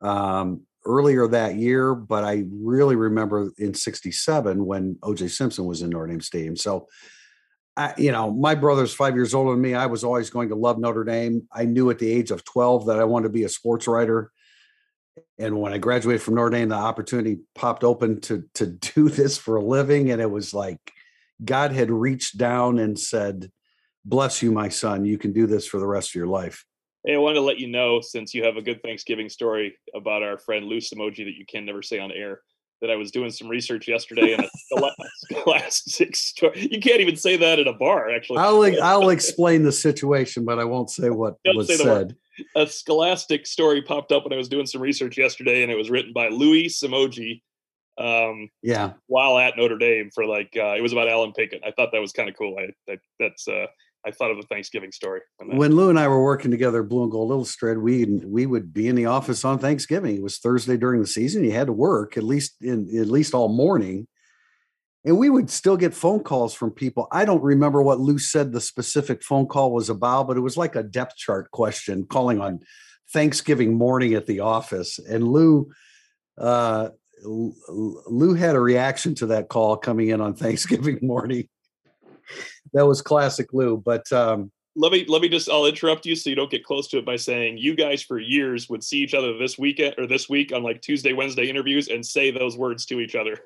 um, 0.00 0.62
earlier 0.84 1.26
that 1.28 1.56
year, 1.56 1.94
but 1.94 2.24
I 2.24 2.44
really 2.50 2.96
remember 2.96 3.50
in 3.58 3.74
'67 3.74 4.64
when 4.64 4.96
O.J. 5.02 5.28
Simpson 5.28 5.64
was 5.64 5.82
in 5.82 5.90
Notre 5.90 6.06
Dame 6.06 6.20
Stadium. 6.20 6.56
So, 6.56 6.86
I, 7.80 7.94
you 7.96 8.12
know, 8.12 8.30
my 8.30 8.54
brother's 8.54 8.92
five 8.92 9.14
years 9.14 9.32
older 9.32 9.52
than 9.52 9.62
me. 9.62 9.74
I 9.74 9.86
was 9.86 10.04
always 10.04 10.28
going 10.28 10.50
to 10.50 10.54
love 10.54 10.78
Notre 10.78 11.02
Dame. 11.02 11.48
I 11.50 11.64
knew 11.64 11.88
at 11.88 11.98
the 11.98 12.12
age 12.12 12.30
of 12.30 12.44
12 12.44 12.86
that 12.86 12.98
I 12.98 13.04
wanted 13.04 13.28
to 13.28 13.32
be 13.32 13.44
a 13.44 13.48
sports 13.48 13.88
writer. 13.88 14.30
And 15.38 15.58
when 15.58 15.72
I 15.72 15.78
graduated 15.78 16.20
from 16.20 16.34
Notre 16.34 16.50
Dame, 16.50 16.68
the 16.68 16.74
opportunity 16.74 17.38
popped 17.54 17.82
open 17.82 18.20
to 18.22 18.44
to 18.54 18.66
do 18.94 19.08
this 19.08 19.38
for 19.38 19.56
a 19.56 19.64
living, 19.64 20.10
and 20.10 20.20
it 20.20 20.30
was 20.30 20.52
like 20.52 20.92
God 21.42 21.72
had 21.72 21.90
reached 21.90 22.36
down 22.36 22.78
and 22.78 22.98
said, 22.98 23.50
"Bless 24.04 24.42
you, 24.42 24.52
my 24.52 24.68
son. 24.68 25.06
You 25.06 25.16
can 25.16 25.32
do 25.32 25.46
this 25.46 25.66
for 25.66 25.80
the 25.80 25.86
rest 25.86 26.10
of 26.10 26.16
your 26.16 26.26
life." 26.26 26.66
Hey, 27.06 27.14
I 27.14 27.18
wanted 27.18 27.36
to 27.36 27.40
let 27.40 27.58
you 27.58 27.68
know 27.68 28.02
since 28.02 28.34
you 28.34 28.44
have 28.44 28.58
a 28.58 28.62
good 28.62 28.82
Thanksgiving 28.82 29.30
story 29.30 29.78
about 29.94 30.22
our 30.22 30.36
friend 30.36 30.66
Lou 30.66 30.78
Somogyi 30.78 31.24
that 31.24 31.38
you 31.38 31.46
can 31.48 31.64
never 31.64 31.80
say 31.80 31.98
on 31.98 32.12
air. 32.12 32.42
That 32.80 32.90
I 32.90 32.96
was 32.96 33.10
doing 33.10 33.30
some 33.30 33.48
research 33.48 33.86
yesterday 33.86 34.32
and 34.32 34.44
a 34.44 34.90
scholastic 35.16 36.16
story. 36.16 36.68
You 36.70 36.80
can't 36.80 37.00
even 37.00 37.16
say 37.16 37.36
that 37.36 37.58
at 37.58 37.68
a 37.68 37.74
bar, 37.74 38.10
actually. 38.10 38.38
I'll 38.38 38.62
I'll 38.82 39.10
explain 39.10 39.62
the 39.62 39.72
situation, 39.72 40.44
but 40.44 40.58
I 40.58 40.64
won't 40.64 40.90
say 40.90 41.10
what 41.10 41.36
was 41.44 41.76
said. 41.76 42.16
A 42.56 42.66
scholastic 42.66 43.46
story 43.46 43.82
popped 43.82 44.12
up 44.12 44.24
when 44.24 44.32
I 44.32 44.36
was 44.36 44.48
doing 44.48 44.66
some 44.66 44.80
research 44.80 45.18
yesterday, 45.18 45.62
and 45.62 45.70
it 45.70 45.76
was 45.76 45.90
written 45.90 46.12
by 46.14 46.28
Louis 46.28 46.68
Somogyi. 46.68 47.42
Um, 47.98 48.48
yeah, 48.62 48.94
while 49.08 49.36
at 49.36 49.58
Notre 49.58 49.76
Dame 49.76 50.10
for 50.14 50.24
like 50.24 50.56
uh, 50.56 50.74
it 50.74 50.80
was 50.80 50.92
about 50.92 51.08
Allen 51.08 51.32
Pinkett. 51.38 51.60
I 51.66 51.72
thought 51.72 51.90
that 51.92 52.00
was 52.00 52.12
kind 52.12 52.30
of 52.30 52.36
cool. 52.36 52.56
I, 52.58 52.92
I 52.92 52.98
that's 53.18 53.46
uh, 53.46 53.66
I 54.06 54.10
thought 54.10 54.30
of 54.30 54.38
a 54.38 54.42
Thanksgiving 54.42 54.92
story. 54.92 55.20
When 55.38 55.74
Lou 55.74 55.90
and 55.90 55.98
I 55.98 56.08
were 56.08 56.22
working 56.22 56.50
together 56.50 56.82
Blue 56.82 57.02
and 57.02 57.12
Gold 57.12 57.30
Illustrated, 57.30 57.80
we 57.80 58.04
we 58.04 58.46
would 58.46 58.72
be 58.72 58.88
in 58.88 58.96
the 58.96 59.06
office 59.06 59.44
on 59.44 59.58
Thanksgiving. 59.58 60.16
It 60.16 60.22
was 60.22 60.38
Thursday 60.38 60.76
during 60.76 61.00
the 61.00 61.06
season. 61.06 61.44
You 61.44 61.52
had 61.52 61.66
to 61.66 61.72
work 61.72 62.16
at 62.16 62.22
least 62.22 62.56
in 62.62 62.88
at 62.98 63.08
least 63.08 63.34
all 63.34 63.48
morning. 63.48 64.06
And 65.04 65.18
we 65.18 65.30
would 65.30 65.48
still 65.48 65.78
get 65.78 65.94
phone 65.94 66.20
calls 66.22 66.52
from 66.52 66.72
people. 66.72 67.08
I 67.10 67.24
don't 67.24 67.42
remember 67.42 67.80
what 67.82 68.00
Lou 68.00 68.18
said 68.18 68.52
the 68.52 68.60
specific 68.60 69.22
phone 69.22 69.46
call 69.46 69.72
was 69.72 69.88
about, 69.88 70.28
but 70.28 70.36
it 70.36 70.40
was 70.40 70.58
like 70.58 70.76
a 70.76 70.82
depth 70.82 71.16
chart 71.16 71.50
question 71.52 72.04
calling 72.04 72.38
on 72.38 72.60
Thanksgiving 73.10 73.74
morning 73.74 74.12
at 74.12 74.26
the 74.26 74.40
office. 74.40 74.98
And 74.98 75.26
Lou 75.26 75.70
uh, 76.38 76.90
Lou 77.22 78.34
had 78.34 78.56
a 78.56 78.60
reaction 78.60 79.14
to 79.16 79.26
that 79.26 79.48
call 79.48 79.76
coming 79.76 80.08
in 80.08 80.20
on 80.20 80.34
Thanksgiving 80.36 80.98
morning 81.02 81.48
that 82.72 82.86
was 82.86 83.02
classic 83.02 83.52
Lou. 83.52 83.76
But 83.76 84.10
um, 84.12 84.50
let 84.76 84.92
me 84.92 85.04
let 85.08 85.22
me 85.22 85.28
just 85.28 85.50
I'll 85.50 85.66
interrupt 85.66 86.06
you 86.06 86.14
so 86.14 86.30
you 86.30 86.36
don't 86.36 86.50
get 86.50 86.64
close 86.64 86.88
to 86.88 86.98
it 86.98 87.04
by 87.04 87.16
saying 87.16 87.58
you 87.58 87.74
guys 87.74 88.02
for 88.02 88.18
years 88.18 88.68
would 88.68 88.84
see 88.84 88.98
each 88.98 89.14
other 89.14 89.36
this 89.36 89.58
weekend 89.58 89.94
or 89.98 90.06
this 90.06 90.28
week 90.28 90.52
on 90.52 90.62
like 90.62 90.80
Tuesday 90.80 91.12
Wednesday 91.12 91.48
interviews 91.48 91.88
and 91.88 92.04
say 92.04 92.30
those 92.30 92.56
words 92.56 92.86
to 92.86 93.00
each 93.00 93.14
other. 93.14 93.38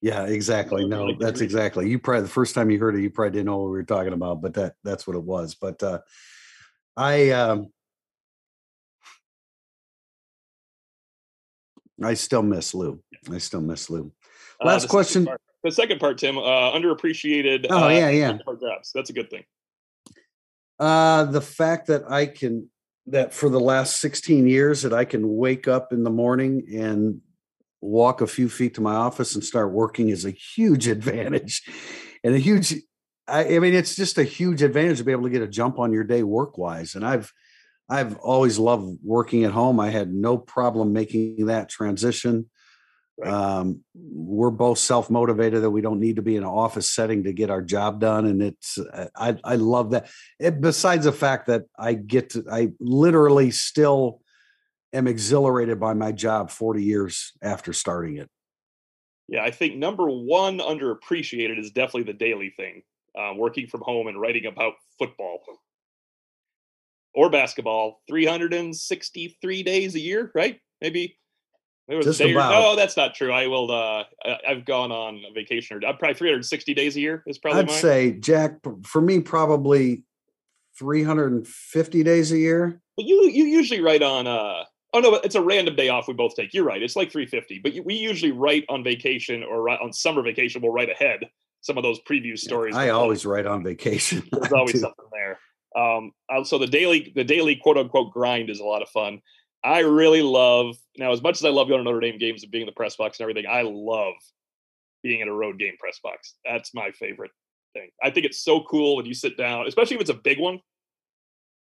Yeah, 0.00 0.26
exactly. 0.26 0.86
No, 0.86 1.12
that's 1.18 1.40
exactly. 1.40 1.88
You 1.90 1.98
probably 1.98 2.22
the 2.22 2.28
first 2.28 2.54
time 2.54 2.70
you 2.70 2.78
heard 2.78 2.94
it, 2.94 3.02
you 3.02 3.10
probably 3.10 3.32
didn't 3.32 3.46
know 3.46 3.56
what 3.56 3.70
we 3.70 3.78
were 3.78 3.82
talking 3.82 4.12
about, 4.12 4.40
but 4.40 4.54
that 4.54 4.74
that's 4.84 5.06
what 5.06 5.16
it 5.16 5.22
was. 5.22 5.54
But 5.54 5.82
uh 5.82 6.00
I 6.96 7.30
um 7.30 7.72
I 12.02 12.14
still 12.14 12.42
miss 12.42 12.74
Lou. 12.74 13.02
I 13.30 13.38
still 13.38 13.60
miss 13.60 13.90
Lou. 13.90 14.12
Uh, 14.62 14.66
Last 14.66 14.84
uh, 14.84 14.88
question 14.88 15.28
the 15.64 15.72
second 15.72 15.98
part, 15.98 16.18
Tim, 16.18 16.38
uh, 16.38 16.72
underappreciated. 16.72 17.66
Oh 17.70 17.84
uh, 17.84 17.88
yeah, 17.88 18.10
yeah. 18.10 18.38
Jobs. 18.60 18.92
That's 18.94 19.10
a 19.10 19.12
good 19.12 19.30
thing. 19.30 19.44
Uh, 20.78 21.24
the 21.24 21.40
fact 21.40 21.88
that 21.88 22.10
I 22.10 22.26
can 22.26 22.70
that 23.06 23.32
for 23.32 23.48
the 23.48 23.60
last 23.60 24.00
16 24.00 24.46
years 24.46 24.82
that 24.82 24.92
I 24.92 25.04
can 25.04 25.36
wake 25.36 25.66
up 25.66 25.92
in 25.92 26.04
the 26.04 26.10
morning 26.10 26.66
and 26.74 27.20
walk 27.80 28.20
a 28.20 28.26
few 28.26 28.48
feet 28.48 28.74
to 28.74 28.80
my 28.80 28.94
office 28.94 29.34
and 29.34 29.42
start 29.42 29.72
working 29.72 30.10
is 30.10 30.24
a 30.24 30.30
huge 30.30 30.86
advantage, 30.96 31.62
and 32.22 32.34
a 32.34 32.38
huge. 32.38 32.74
I, 33.26 33.56
I 33.56 33.58
mean, 33.58 33.74
it's 33.74 33.96
just 33.96 34.16
a 34.18 34.24
huge 34.24 34.62
advantage 34.62 34.98
to 34.98 35.04
be 35.04 35.12
able 35.12 35.24
to 35.24 35.30
get 35.30 35.42
a 35.42 35.48
jump 35.48 35.78
on 35.78 35.92
your 35.92 36.04
day 36.04 36.22
work 36.22 36.56
wise, 36.58 36.94
and 36.94 37.04
I've. 37.04 37.32
I've 37.90 38.18
always 38.18 38.58
loved 38.58 38.98
working 39.02 39.44
at 39.44 39.52
home. 39.52 39.80
I 39.80 39.88
had 39.88 40.12
no 40.12 40.36
problem 40.36 40.92
making 40.92 41.46
that 41.46 41.70
transition. 41.70 42.50
Right. 43.18 43.32
Um, 43.32 43.80
we're 43.94 44.50
both 44.50 44.78
self 44.78 45.10
motivated 45.10 45.62
that 45.62 45.70
we 45.70 45.80
don't 45.80 45.98
need 45.98 46.16
to 46.16 46.22
be 46.22 46.36
in 46.36 46.44
an 46.44 46.48
office 46.48 46.88
setting 46.88 47.24
to 47.24 47.32
get 47.32 47.50
our 47.50 47.62
job 47.62 48.00
done, 48.00 48.26
and 48.26 48.40
it's 48.40 48.78
uh, 48.78 49.08
I 49.16 49.36
I 49.42 49.56
love 49.56 49.90
that. 49.90 50.08
It, 50.38 50.60
besides 50.60 51.04
the 51.04 51.12
fact 51.12 51.48
that 51.48 51.64
I 51.76 51.94
get 51.94 52.30
to 52.30 52.44
I 52.50 52.68
literally 52.78 53.50
still 53.50 54.20
am 54.92 55.08
exhilarated 55.08 55.80
by 55.80 55.94
my 55.94 56.12
job 56.12 56.50
40 56.50 56.82
years 56.82 57.32
after 57.42 57.72
starting 57.72 58.16
it. 58.16 58.30
Yeah, 59.26 59.42
I 59.42 59.50
think 59.50 59.76
number 59.76 60.08
one 60.08 60.58
underappreciated 60.58 61.58
is 61.58 61.72
definitely 61.72 62.04
the 62.04 62.18
daily 62.18 62.50
thing, 62.56 62.82
uh, 63.18 63.32
working 63.36 63.66
from 63.66 63.82
home 63.82 64.06
and 64.06 64.18
writing 64.18 64.46
about 64.46 64.74
football 64.98 65.40
or 67.14 67.28
basketball 67.28 68.00
363 68.08 69.62
days 69.64 69.94
a 69.96 70.00
year, 70.00 70.30
right? 70.34 70.60
Maybe 70.80 71.18
it 71.88 71.96
was 71.96 72.04
Just 72.04 72.20
about. 72.20 72.50
no, 72.50 72.76
that's 72.76 72.96
not 72.96 73.14
true. 73.14 73.32
I 73.32 73.46
will. 73.46 73.70
Uh, 73.70 74.04
I've 74.46 74.66
gone 74.66 74.92
on 74.92 75.22
vacation. 75.34 75.78
Or, 75.78 75.80
probably 75.94 76.14
360 76.14 76.74
days 76.74 76.96
a 76.96 77.00
year 77.00 77.22
is 77.26 77.38
probably. 77.38 77.60
I'd 77.60 77.68
mine. 77.68 77.80
say 77.80 78.12
Jack 78.12 78.58
for 78.84 79.00
me 79.00 79.20
probably 79.20 80.02
350 80.78 82.02
days 82.02 82.30
a 82.30 82.38
year. 82.38 82.82
But 82.96 83.06
you 83.06 83.30
you 83.30 83.44
usually 83.44 83.80
write 83.80 84.02
on. 84.02 84.26
Uh, 84.26 84.64
oh 84.92 85.00
no, 85.00 85.14
it's 85.14 85.34
a 85.34 85.40
random 85.40 85.76
day 85.76 85.88
off 85.88 86.08
we 86.08 86.14
both 86.14 86.36
take. 86.36 86.52
You're 86.52 86.64
right. 86.64 86.82
It's 86.82 86.94
like 86.94 87.10
350. 87.10 87.60
But 87.60 87.84
we 87.86 87.94
usually 87.94 88.32
write 88.32 88.64
on 88.68 88.84
vacation 88.84 89.42
or 89.42 89.70
on 89.70 89.92
summer 89.92 90.22
vacation. 90.22 90.60
We'll 90.60 90.72
write 90.72 90.90
ahead 90.90 91.20
some 91.62 91.78
of 91.78 91.82
those 91.82 92.00
preview 92.00 92.38
stories. 92.38 92.76
I 92.76 92.90
always 92.90 93.24
write 93.24 93.46
on 93.46 93.64
vacation. 93.64 94.22
There's 94.32 94.52
always 94.52 94.80
something 94.80 95.06
there. 95.10 95.38
Um, 95.74 96.12
so 96.44 96.58
the 96.58 96.66
daily 96.66 97.12
the 97.14 97.24
daily 97.24 97.56
quote 97.56 97.78
unquote 97.78 98.12
grind 98.12 98.50
is 98.50 98.60
a 98.60 98.64
lot 98.64 98.82
of 98.82 98.90
fun. 98.90 99.22
I 99.64 99.80
really 99.80 100.22
love 100.22 100.76
now 100.96 101.12
as 101.12 101.22
much 101.22 101.36
as 101.36 101.44
I 101.44 101.50
love 101.50 101.68
going 101.68 101.80
to 101.80 101.84
Notre 101.84 102.00
Dame 102.00 102.18
games 102.18 102.42
and 102.42 102.52
being 102.52 102.62
in 102.62 102.66
the 102.66 102.72
press 102.72 102.96
box 102.96 103.18
and 103.18 103.24
everything. 103.24 103.50
I 103.50 103.62
love 103.62 104.14
being 105.02 105.20
in 105.20 105.28
a 105.28 105.32
road 105.32 105.58
game 105.58 105.74
press 105.78 105.98
box. 106.02 106.34
That's 106.44 106.74
my 106.74 106.90
favorite 106.92 107.30
thing. 107.74 107.90
I 108.02 108.10
think 108.10 108.26
it's 108.26 108.42
so 108.42 108.62
cool 108.62 108.96
when 108.96 109.06
you 109.06 109.14
sit 109.14 109.36
down, 109.36 109.66
especially 109.66 109.96
if 109.96 110.00
it's 110.02 110.10
a 110.10 110.14
big 110.14 110.38
one. 110.38 110.60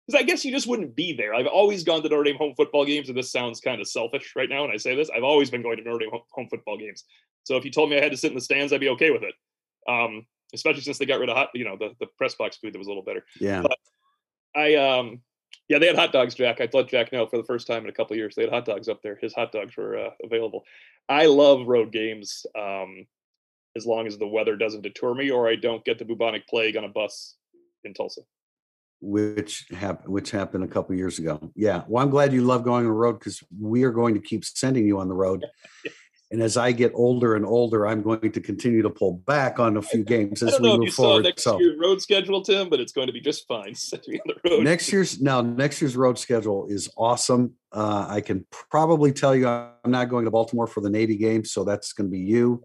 Because 0.08 0.22
I 0.22 0.26
guess 0.26 0.44
you 0.44 0.52
just 0.52 0.68
wouldn't 0.68 0.96
be 0.96 1.14
there. 1.14 1.34
I've 1.34 1.48
always 1.48 1.84
gone 1.84 2.02
to 2.02 2.10
Notre 2.10 2.24
Dame 2.24 2.36
home 2.36 2.54
football 2.56 2.86
games, 2.86 3.10
and 3.10 3.18
this 3.18 3.32
sounds 3.32 3.62
kind 3.62 3.80
of 3.80 3.88
selfish 3.88 4.34
right 4.36 4.50
now 4.50 4.64
when 4.64 4.72
I 4.72 4.78
say 4.78 4.96
this. 4.96 5.10
I've 5.16 5.24
always 5.24 5.50
been 5.50 5.62
going 5.62 5.78
to 5.78 5.84
Notre 5.84 6.00
Dame 6.00 6.12
home 6.32 6.48
football 6.50 6.78
games. 6.78 7.04
So 7.44 7.56
if 7.56 7.66
you 7.66 7.72
told 7.72 7.90
me 7.90 7.98
I 7.98 8.02
had 8.02 8.12
to 8.12 8.18
sit 8.18 8.32
in 8.32 8.36
the 8.36 8.42
stands, 8.42 8.74
I'd 8.74 8.80
be 8.80 8.90
okay 8.90 9.12
with 9.12 9.24
it. 9.24 9.34
Um, 9.88 10.26
especially 10.54 10.82
since 10.82 10.98
they 10.98 11.06
got 11.06 11.20
rid 11.20 11.30
of 11.30 11.38
hot, 11.38 11.50
you 11.54 11.64
know, 11.64 11.78
the, 11.78 11.92
the 12.00 12.08
press 12.18 12.36
box 12.36 12.58
food 12.58 12.74
that 12.74 12.78
was 12.78 12.88
a 12.88 12.90
little 12.90 13.04
better. 13.04 13.24
Yeah. 13.40 13.62
But 13.62 13.78
I 14.56 14.76
um 14.76 15.22
yeah, 15.68 15.80
they 15.80 15.88
had 15.88 15.96
hot 15.96 16.12
dogs, 16.12 16.36
Jack. 16.36 16.60
I 16.60 16.68
let 16.74 16.90
Jack 16.90 17.14
know 17.14 17.28
for 17.28 17.38
the 17.38 17.44
first 17.44 17.68
time 17.68 17.84
in 17.84 17.90
a 17.90 17.94
couple 17.94 18.16
years. 18.16 18.36
They 18.36 18.44
had 18.44 18.52
hot 18.52 18.66
dogs 18.66 18.90
up 18.90 19.02
there. 19.02 19.18
His 19.22 19.34
hot 19.34 19.52
dogs 19.52 19.78
were 19.78 19.98
uh, 19.98 20.10
available. 20.24 20.64
I 21.08 21.28
love 21.28 21.68
road 21.68 21.92
games 21.92 22.46
um, 22.58 23.06
as 23.76 23.86
long 23.86 24.08
as 24.08 24.18
the 24.18 24.28
weather 24.28 24.56
doesn't 24.56 24.82
deter 24.82 25.14
me 25.14 25.32
or 25.32 25.48
I 25.48 25.56
don't 25.56 25.84
get 25.86 25.98
the 25.98 26.06
bubonic 26.06 26.48
plague 26.48 26.78
on 26.78 26.84
a 26.84 26.90
bus 26.90 27.36
in 27.84 27.94
Tulsa. 27.94 28.22
Which 29.00 29.66
happened, 29.72 30.14
which 30.14 30.30
happened 30.30 30.64
a 30.64 30.68
couple 30.68 30.96
years 30.96 31.18
ago. 31.18 31.52
Yeah. 31.56 31.84
Well, 31.88 32.04
I'm 32.04 32.12
glad 32.12 32.34
you 32.34 32.44
love 32.44 32.64
going 32.64 32.86
on 32.86 32.86
the 32.86 32.92
road 32.92 33.20
because 33.20 33.42
we 33.60 33.84
are 33.84 33.92
going 33.92 34.14
to 34.14 34.20
keep 34.20 34.46
sending 34.46 34.86
you 34.86 35.00
on 35.00 35.08
the 35.08 35.16
road. 35.16 35.46
And 36.32 36.42
as 36.42 36.56
I 36.56 36.72
get 36.72 36.94
older 36.96 37.36
and 37.36 37.46
older, 37.46 37.86
I'm 37.86 38.02
going 38.02 38.32
to 38.32 38.40
continue 38.40 38.82
to 38.82 38.90
pull 38.90 39.16
back 39.26 39.60
on 39.60 39.76
a 39.76 39.82
few 39.82 40.02
games 40.02 40.42
as 40.42 40.58
we 40.62 40.78
move 40.78 40.94
forward. 40.94 41.24
next 41.24 41.44
so, 41.44 41.60
year's 41.60 41.78
road 41.78 42.02
schedule, 42.02 42.42
Tim, 42.42 42.70
but 42.70 42.80
it's 42.80 42.94
going 42.94 43.08
to 43.08 43.14
be 43.14 43.20
just 43.20 43.46
fine. 43.50 43.76
next 44.46 44.94
year's 44.94 45.20
now, 45.20 45.42
next 45.42 45.82
year's 45.82 45.98
road 45.98 46.18
schedule 46.18 46.68
is 46.70 46.90
awesome. 46.98 47.56
Uh, 47.74 48.06
I 48.08 48.22
can 48.22 48.46
probably 48.70 49.12
tell 49.12 49.36
you 49.36 49.46
I'm 49.46 49.92
not 49.92 50.08
going 50.08 50.24
to 50.24 50.32
Baltimore 50.32 50.68
for 50.68 50.80
the 50.80 50.90
Navy 50.90 51.18
game, 51.18 51.44
so 51.44 51.66
that's 51.66 51.92
going 51.92 52.10
to 52.10 52.12
be 52.12 52.24
you. 52.24 52.64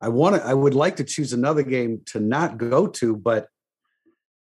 I 0.00 0.08
want 0.08 0.34
to. 0.34 0.44
I 0.44 0.54
would 0.54 0.74
like 0.74 0.96
to 0.96 1.04
choose 1.04 1.32
another 1.32 1.62
game 1.62 2.02
to 2.06 2.18
not 2.18 2.58
go 2.58 2.88
to, 2.88 3.14
but 3.14 3.46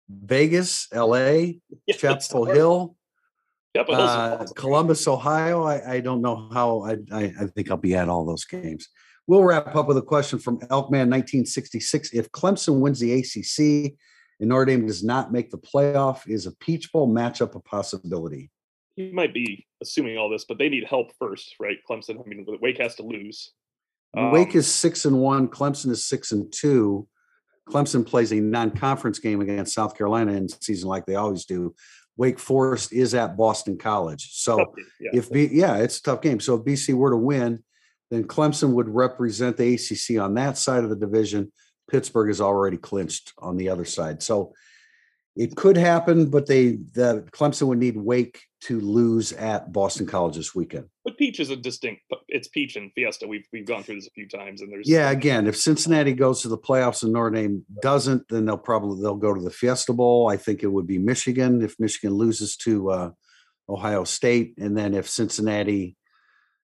Vegas, 0.08 0.86
L.A., 0.92 1.58
yeah, 1.86 1.96
Chapel 1.96 2.44
Hill. 2.44 2.96
Uh, 3.76 4.46
Columbus, 4.56 5.06
Ohio. 5.06 5.62
I, 5.62 5.94
I, 5.94 6.00
don't 6.00 6.22
know 6.22 6.48
how. 6.52 6.80
I, 6.82 6.96
I, 7.12 7.32
I 7.40 7.46
think 7.46 7.70
I'll 7.70 7.76
be 7.76 7.94
at 7.94 8.08
all 8.08 8.24
those 8.24 8.44
games. 8.44 8.88
We'll 9.26 9.44
wrap 9.44 9.76
up 9.76 9.86
with 9.86 9.98
a 9.98 10.02
question 10.02 10.38
from 10.38 10.58
Elkman, 10.60 11.10
1966. 11.10 12.12
If 12.12 12.30
Clemson 12.32 12.80
wins 12.80 12.98
the 12.98 13.12
ACC 13.12 13.94
and 14.40 14.48
Notre 14.48 14.64
Dame 14.64 14.86
does 14.86 15.04
not 15.04 15.32
make 15.32 15.50
the 15.50 15.58
playoff, 15.58 16.26
is 16.26 16.46
a 16.46 16.52
Peach 16.56 16.90
Bowl 16.92 17.08
matchup 17.08 17.54
a 17.54 17.60
possibility? 17.60 18.50
you 18.98 19.12
might 19.12 19.32
be 19.32 19.64
assuming 19.80 20.18
all 20.18 20.28
this, 20.28 20.44
but 20.44 20.58
they 20.58 20.68
need 20.68 20.84
help 20.84 21.12
first, 21.20 21.54
right? 21.60 21.78
Clemson. 21.88 22.20
I 22.20 22.28
mean, 22.28 22.44
Wake 22.60 22.78
has 22.78 22.96
to 22.96 23.04
lose. 23.04 23.52
Um, 24.16 24.32
Wake 24.32 24.56
is 24.56 24.66
six 24.66 25.04
and 25.04 25.20
one. 25.20 25.46
Clemson 25.46 25.90
is 25.90 26.04
six 26.04 26.32
and 26.32 26.52
two. 26.52 27.06
Clemson 27.68 28.04
plays 28.04 28.32
a 28.32 28.40
non-conference 28.40 29.20
game 29.20 29.40
against 29.40 29.74
South 29.74 29.96
Carolina 29.96 30.32
in 30.32 30.48
season 30.48 30.88
like 30.88 31.06
they 31.06 31.14
always 31.14 31.44
do. 31.44 31.74
Wake 32.18 32.40
Forest 32.40 32.92
is 32.92 33.14
at 33.14 33.36
Boston 33.36 33.78
College. 33.78 34.30
So 34.32 34.74
yeah. 35.00 35.10
if 35.14 35.30
B, 35.30 35.48
yeah, 35.50 35.76
it's 35.76 36.00
a 36.00 36.02
tough 36.02 36.20
game. 36.20 36.40
So 36.40 36.56
if 36.56 36.64
BC 36.64 36.92
were 36.92 37.10
to 37.10 37.16
win, 37.16 37.62
then 38.10 38.24
Clemson 38.24 38.72
would 38.72 38.88
represent 38.88 39.56
the 39.56 39.74
ACC 39.74 40.20
on 40.20 40.34
that 40.34 40.58
side 40.58 40.82
of 40.82 40.90
the 40.90 40.96
division. 40.96 41.52
Pittsburgh 41.88 42.28
is 42.28 42.40
already 42.40 42.76
clinched 42.76 43.32
on 43.38 43.56
the 43.56 43.68
other 43.68 43.84
side. 43.84 44.22
So 44.22 44.52
it 45.36 45.56
could 45.56 45.76
happen, 45.76 46.28
but 46.28 46.46
they 46.46 46.72
the 46.72 47.26
Clemson 47.30 47.68
would 47.68 47.78
need 47.78 47.96
Wake 47.96 48.42
to 48.60 48.80
lose 48.80 49.32
at 49.32 49.72
Boston 49.72 50.06
College 50.06 50.36
this 50.36 50.54
weekend. 50.54 50.88
But 51.04 51.16
Peach 51.16 51.40
is 51.40 51.50
a 51.50 51.56
distinct. 51.56 52.02
It's 52.28 52.48
Peach 52.48 52.76
and 52.76 52.92
Fiesta. 52.92 53.26
We've 53.26 53.46
we've 53.52 53.66
gone 53.66 53.82
through 53.82 53.96
this 53.96 54.08
a 54.08 54.10
few 54.10 54.28
times, 54.28 54.60
and 54.60 54.72
there's 54.72 54.88
yeah. 54.88 55.10
Again, 55.10 55.46
if 55.46 55.56
Cincinnati 55.56 56.12
goes 56.12 56.42
to 56.42 56.48
the 56.48 56.58
playoffs 56.58 57.02
and 57.02 57.12
Notre 57.12 57.30
Dame 57.30 57.64
doesn't, 57.82 58.28
then 58.28 58.46
they'll 58.46 58.58
probably 58.58 59.00
they'll 59.00 59.16
go 59.16 59.32
to 59.34 59.40
the 59.40 59.50
Fiesta 59.50 59.92
Bowl. 59.92 60.28
I 60.28 60.36
think 60.36 60.62
it 60.62 60.68
would 60.68 60.86
be 60.86 60.98
Michigan 60.98 61.62
if 61.62 61.76
Michigan 61.78 62.14
loses 62.14 62.56
to 62.58 62.90
uh, 62.90 63.10
Ohio 63.68 64.04
State, 64.04 64.54
and 64.58 64.76
then 64.76 64.94
if 64.94 65.08
Cincinnati 65.08 65.96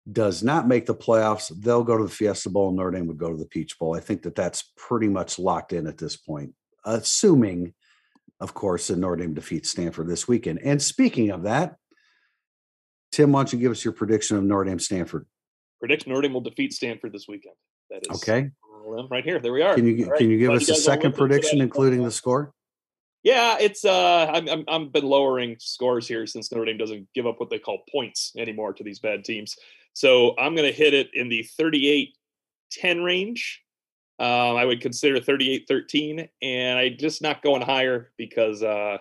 does 0.09 0.43
not 0.43 0.67
make 0.67 0.85
the 0.85 0.95
playoffs, 0.95 1.51
they'll 1.59 1.83
go 1.83 1.97
to 1.97 2.03
the 2.03 2.09
Fiesta 2.09 2.49
Bowl, 2.49 2.69
and 2.69 2.77
Notre 2.77 2.91
Dame 2.91 3.07
would 3.07 3.17
go 3.17 3.31
to 3.31 3.37
the 3.37 3.45
Peach 3.45 3.77
Bowl. 3.79 3.95
I 3.95 3.99
think 3.99 4.23
that 4.23 4.35
that's 4.35 4.71
pretty 4.77 5.07
much 5.07 5.39
locked 5.39 5.73
in 5.73 5.87
at 5.87 5.97
this 5.97 6.15
point, 6.17 6.53
assuming 6.85 7.73
of 8.39 8.53
course, 8.53 8.87
that 8.87 8.97
Notre 8.97 9.17
Dame 9.17 9.33
defeats 9.33 9.69
Stanford 9.69 10.07
this 10.07 10.27
weekend. 10.27 10.59
And 10.63 10.81
speaking 10.81 11.31
of 11.31 11.43
that, 11.43 11.75
Tim, 13.11 13.31
why 13.31 13.39
don't 13.39 13.53
you 13.53 13.59
give 13.59 13.71
us 13.71 13.83
your 13.83 13.93
prediction 13.93 14.37
of 14.37 14.43
Notre 14.43 14.65
Dame 14.65 14.79
Stanford? 14.79 15.25
Predict 15.79 16.07
Notre 16.07 16.21
Dame 16.21 16.33
will 16.33 16.41
defeat 16.41 16.73
Stanford 16.73 17.13
this 17.13 17.27
weekend. 17.27 17.55
That 17.89 18.03
is 18.09 18.17
okay. 18.17 18.51
Right 19.09 19.23
here, 19.23 19.39
there 19.39 19.51
we 19.51 19.61
are. 19.61 19.75
Can 19.75 19.85
you 19.85 20.11
can 20.17 20.29
you 20.29 20.37
give 20.37 20.47
Glad 20.47 20.61
us 20.61 20.67
you 20.67 20.73
a 20.73 20.77
second 20.77 21.13
prediction, 21.13 21.61
including 21.61 22.03
the 22.03 22.11
score? 22.11 22.53
Yeah, 23.23 23.57
it's 23.59 23.83
uh, 23.83 24.31
I'm, 24.33 24.47
I'm 24.47 24.63
I'm 24.67 24.89
been 24.89 25.03
lowering 25.03 25.57
scores 25.59 26.07
here 26.07 26.25
since 26.25 26.51
Notre 26.51 26.65
Dame 26.65 26.77
doesn't 26.77 27.07
give 27.13 27.27
up 27.27 27.39
what 27.39 27.49
they 27.49 27.59
call 27.59 27.79
points 27.91 28.31
anymore 28.37 28.73
to 28.73 28.83
these 28.83 28.99
bad 28.99 29.25
teams. 29.25 29.55
So 29.93 30.35
I'm 30.37 30.55
going 30.55 30.69
to 30.69 30.75
hit 30.75 30.93
it 30.93 31.09
in 31.13 31.27
the 31.27 31.45
38-10 31.59 33.03
range. 33.03 33.61
Um, 34.19 34.55
I 34.55 34.65
would 34.65 34.81
consider 34.81 35.19
38 35.19 35.65
13, 35.67 36.27
and 36.41 36.79
I 36.79 36.89
just 36.89 37.21
not 37.21 37.43
going 37.43 37.61
higher 37.61 38.11
because 38.17 38.63
uh, 38.63 38.97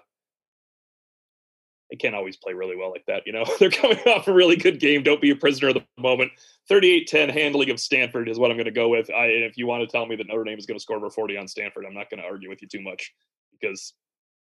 they 1.91 1.97
can't 1.97 2.15
always 2.15 2.37
play 2.37 2.53
really 2.53 2.77
well 2.77 2.91
like 2.91 3.07
that. 3.07 3.23
You 3.27 3.33
know, 3.33 3.45
they're 3.59 3.71
coming 3.71 3.99
off 4.07 4.29
a 4.29 4.33
really 4.33 4.57
good 4.57 4.81
game. 4.81 5.03
Don't 5.03 5.21
be 5.21 5.31
a 5.31 5.37
prisoner 5.37 5.69
of 5.69 5.75
the 5.75 5.85
moment. 5.99 6.33
38 6.69 7.07
10 7.07 7.29
handling 7.31 7.71
of 7.71 7.81
Stanford 7.81 8.29
is 8.29 8.39
what 8.39 8.51
I'm 8.51 8.57
going 8.57 8.67
to 8.67 8.71
go 8.71 8.89
with. 8.89 9.11
I, 9.11 9.27
if 9.27 9.57
you 9.57 9.67
want 9.67 9.83
to 9.83 9.87
tell 9.87 10.07
me 10.07 10.17
that 10.17 10.27
Notre 10.27 10.45
Dame 10.45 10.59
is 10.59 10.67
going 10.67 10.79
to 10.79 10.83
score 10.83 10.97
over 10.97 11.11
40 11.11 11.37
on 11.37 11.49
Stanford, 11.49 11.85
I'm 11.87 11.95
not 11.95 12.11
going 12.11 12.21
to 12.21 12.27
argue 12.27 12.49
with 12.49 12.61
you 12.61 12.69
too 12.69 12.83
much 12.83 13.15
because 13.59 13.95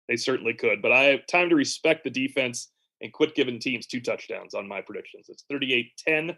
they 0.07 0.15
certainly 0.17 0.53
could. 0.53 0.81
But 0.81 0.91
I 0.91 1.03
have 1.03 1.27
time 1.27 1.49
to 1.49 1.55
respect 1.55 2.03
the 2.03 2.09
defense 2.09 2.71
and 3.01 3.13
quit 3.13 3.35
giving 3.35 3.59
teams 3.59 3.85
two 3.85 4.01
touchdowns 4.01 4.53
on 4.53 4.67
my 4.67 4.81
predictions. 4.81 5.27
It's 5.29 5.45
38 5.49 5.91
10. 5.97 6.37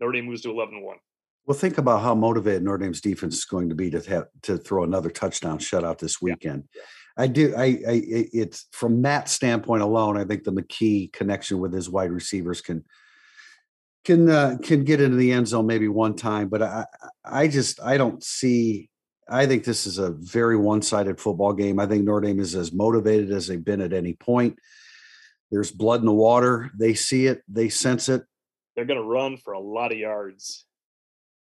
Notre 0.00 0.12
Dame 0.12 0.26
moves 0.26 0.42
to 0.42 0.50
11 0.50 0.82
1. 0.82 0.96
Well, 1.46 1.56
think 1.56 1.78
about 1.78 2.02
how 2.02 2.14
motivated 2.14 2.64
Notre 2.64 2.78
Dame's 2.78 3.00
defense 3.00 3.36
is 3.36 3.44
going 3.44 3.68
to 3.68 3.76
be 3.76 3.90
to 3.90 4.00
have 4.10 4.26
to 4.42 4.58
throw 4.58 4.82
another 4.82 5.10
touchdown 5.10 5.58
shutout 5.58 5.98
this 5.98 6.20
weekend. 6.20 6.64
Yeah. 6.74 6.82
I 7.16 7.26
do. 7.28 7.54
I, 7.56 7.64
I. 7.64 8.02
It's 8.32 8.66
from 8.72 9.02
that 9.02 9.28
standpoint 9.28 9.82
alone. 9.82 10.18
I 10.18 10.24
think 10.24 10.44
the 10.44 10.52
McKee 10.52 11.12
connection 11.12 11.60
with 11.60 11.72
his 11.72 11.88
wide 11.88 12.10
receivers 12.10 12.60
can 12.60 12.84
can 14.04 14.28
uh, 14.28 14.58
can 14.62 14.84
get 14.84 15.00
into 15.00 15.16
the 15.16 15.32
end 15.32 15.48
zone 15.48 15.66
maybe 15.66 15.88
one 15.88 16.16
time, 16.16 16.48
but 16.48 16.62
I 16.62 16.84
I 17.24 17.48
just 17.48 17.80
I 17.80 17.96
don't 17.96 18.22
see. 18.22 18.90
I 19.28 19.46
think 19.46 19.64
this 19.64 19.86
is 19.86 19.98
a 19.98 20.10
very 20.10 20.56
one 20.56 20.82
sided 20.82 21.18
football 21.18 21.52
game. 21.52 21.80
I 21.80 21.86
think 21.86 22.04
Notre 22.04 22.26
Dame 22.26 22.38
is 22.38 22.54
as 22.54 22.72
motivated 22.72 23.30
as 23.32 23.46
they've 23.46 23.64
been 23.64 23.80
at 23.80 23.92
any 23.92 24.12
point. 24.12 24.58
There's 25.50 25.70
blood 25.70 26.00
in 26.00 26.06
the 26.06 26.12
water. 26.12 26.70
They 26.78 26.94
see 26.94 27.26
it. 27.26 27.42
They 27.48 27.68
sense 27.68 28.08
it. 28.08 28.24
They're 28.74 28.84
going 28.84 29.00
to 29.00 29.06
run 29.06 29.36
for 29.36 29.54
a 29.54 29.60
lot 29.60 29.90
of 29.90 29.98
yards 29.98 30.66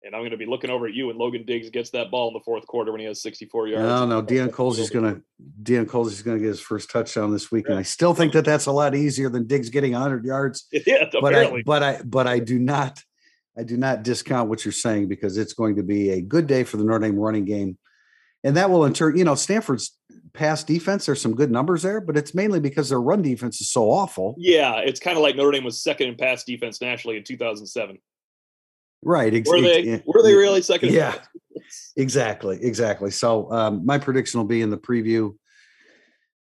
and 0.08 0.16
I'm 0.16 0.22
going 0.22 0.32
to 0.32 0.38
be 0.38 0.46
looking 0.46 0.70
over 0.70 0.88
at 0.88 0.94
you 0.94 1.10
And 1.10 1.20
Logan 1.20 1.44
Diggs 1.46 1.70
gets 1.70 1.90
that 1.92 2.10
ball 2.10 2.30
in 2.30 2.34
the 2.34 2.40
fourth 2.40 2.66
quarter 2.66 2.92
when 2.92 3.02
he 3.02 3.06
has 3.08 3.22
64 3.22 3.68
yards. 3.68 3.84
No, 3.84 4.06
no, 4.06 4.24
Deion 4.26 4.50
Colzie 4.50 4.80
is 4.80 4.90
going 4.90 5.14
to 5.14 5.22
Deion 5.62 5.86
Colzie 5.86 6.14
is 6.14 6.24
going 6.24 6.38
to 6.38 6.42
get 6.42 6.48
his 6.48 6.62
first 6.62 6.90
touchdown 6.90 7.32
this 7.32 7.52
week, 7.52 7.68
and 7.68 7.78
I 7.78 7.84
still 7.84 8.14
think 8.14 8.34
that 8.34 8.46
that's 8.46 8.66
a 8.66 8.72
lot 8.72 8.96
easier 8.96 9.30
than 9.30 9.46
Diggs 9.46 9.70
getting 9.70 9.92
100 9.92 10.26
yards. 10.26 10.66
Yeah, 10.88 11.06
but 11.20 11.36
I, 11.36 11.62
but 11.66 11.84
I, 11.84 12.02
but 12.06 12.28
I 12.28 12.40
do 12.40 12.58
not, 12.58 13.04
I 13.58 13.64
do 13.64 13.76
not 13.76 14.04
discount 14.04 14.48
what 14.48 14.64
you're 14.64 14.72
saying 14.72 15.10
because 15.10 15.38
it's 15.38 15.52
going 15.52 15.76
to 15.76 15.84
be 15.84 16.12
a 16.12 16.22
good 16.22 16.48
day 16.48 16.64
for 16.64 16.78
the 16.78 16.86
Notre 16.86 17.00
Dame 17.00 17.18
running 17.18 17.44
game, 17.44 17.78
and 18.44 18.56
that 18.56 18.70
will 18.70 18.86
in 18.86 18.94
turn, 18.94 19.18
you 19.18 19.26
know, 19.26 19.36
Stanford's 19.36 19.98
pass 20.34 20.64
defense. 20.64 21.06
There's 21.06 21.20
some 21.20 21.36
good 21.36 21.52
numbers 21.52 21.82
there, 21.82 22.00
but 22.00 22.16
it's 22.16 22.34
mainly 22.34 22.62
because 22.62 22.88
their 22.88 23.02
run 23.02 23.22
defense 23.22 23.60
is 23.60 23.70
so 23.70 23.90
awful. 23.90 24.36
Yeah, 24.38 24.78
it's 24.78 25.00
kind 25.00 25.18
of 25.18 25.24
like 25.24 25.36
Notre 25.36 25.52
Dame 25.52 25.66
was 25.66 25.84
second 25.84 26.08
in 26.08 26.16
pass 26.16 26.46
defense 26.46 26.80
nationally 26.80 27.18
in 27.18 27.24
2007. 27.26 27.98
Right. 29.04 29.34
Ex- 29.34 29.50
were 29.50 29.62
they 29.62 30.04
were 30.06 30.24
they 30.24 30.34
really 30.34 30.62
second? 30.62 30.92
Yeah. 30.92 31.16
exactly. 31.96 32.60
Exactly. 32.62 33.12
So 33.12 33.52
um, 33.52 33.86
my 33.86 33.98
prediction 33.98 34.40
will 34.40 34.48
be 34.48 34.62
in 34.62 34.70
the 34.70 34.78
preview 34.78 35.36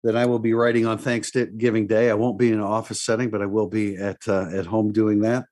that 0.04 0.16
I 0.16 0.26
will 0.26 0.38
be 0.38 0.52
writing 0.52 0.86
on 0.86 0.98
Thanksgiving 0.98 1.86
Day. 1.86 2.10
I 2.10 2.14
won't 2.14 2.38
be 2.38 2.48
in 2.48 2.54
an 2.54 2.60
office 2.60 3.02
setting, 3.02 3.30
but 3.30 3.40
I 3.40 3.46
will 3.46 3.68
be 3.68 3.96
at 3.96 4.18
uh, 4.26 4.48
at 4.52 4.66
home 4.66 4.92
doing 4.92 5.20
that. 5.20 5.46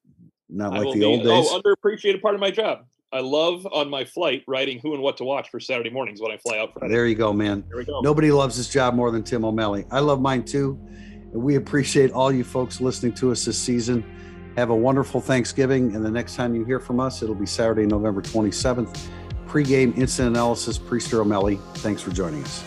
Not 0.49 0.73
like 0.73 0.93
the 0.93 1.01
be, 1.01 1.05
old 1.05 1.23
days. 1.23 1.47
Oh, 1.51 1.61
underappreciated 1.61 2.21
part 2.21 2.35
of 2.35 2.41
my 2.41 2.51
job. 2.51 2.85
I 3.13 3.21
love 3.21 3.67
on 3.73 3.89
my 3.91 4.05
flight 4.05 4.45
writing 4.47 4.79
who 4.79 4.95
and 4.95 5.03
what 5.03 5.17
to 5.17 5.25
watch 5.25 5.51
for 5.51 5.59
Saturday 5.59 5.91
mornings 5.91 6.21
when 6.21 6.31
I 6.31 6.37
fly 6.37 6.59
out. 6.59 6.73
Friday. 6.73 6.93
There 6.93 7.07
you 7.07 7.17
go, 7.17 7.33
man. 7.33 7.65
There 7.69 7.79
we 7.79 7.85
go. 7.85 8.01
Nobody 8.01 8.31
loves 8.31 8.57
this 8.57 8.69
job 8.69 8.95
more 8.95 9.11
than 9.11 9.25
Tim 9.25 9.45
O'Malley. 9.45 9.85
I 9.91 10.01
love 10.01 10.21
mine 10.21 10.45
too. 10.45 10.79
And 11.33 11.43
we 11.43 11.57
appreciate 11.57 12.13
all 12.13 12.33
you 12.33 12.45
folks 12.45 12.81
listening 12.81 13.13
to 13.15 13.33
us 13.33 13.45
this 13.45 13.59
season. 13.59 14.05
Have 14.57 14.71
a 14.71 14.75
wonderful 14.75 15.21
Thanksgiving. 15.21 15.95
And 15.95 16.05
the 16.05 16.11
next 16.11 16.35
time 16.35 16.55
you 16.55 16.65
hear 16.65 16.81
from 16.81 17.01
us, 17.01 17.23
it'll 17.23 17.35
be 17.35 17.47
Saturday, 17.47 17.87
November 17.87 18.21
27th. 18.23 19.09
Pre-game 19.47 19.95
instant 19.97 20.29
analysis, 20.29 20.79
Priester 20.79 21.21
O'Malley. 21.21 21.59
Thanks 21.77 22.03
for 22.03 22.11
joining 22.11 22.43
us. 22.45 22.65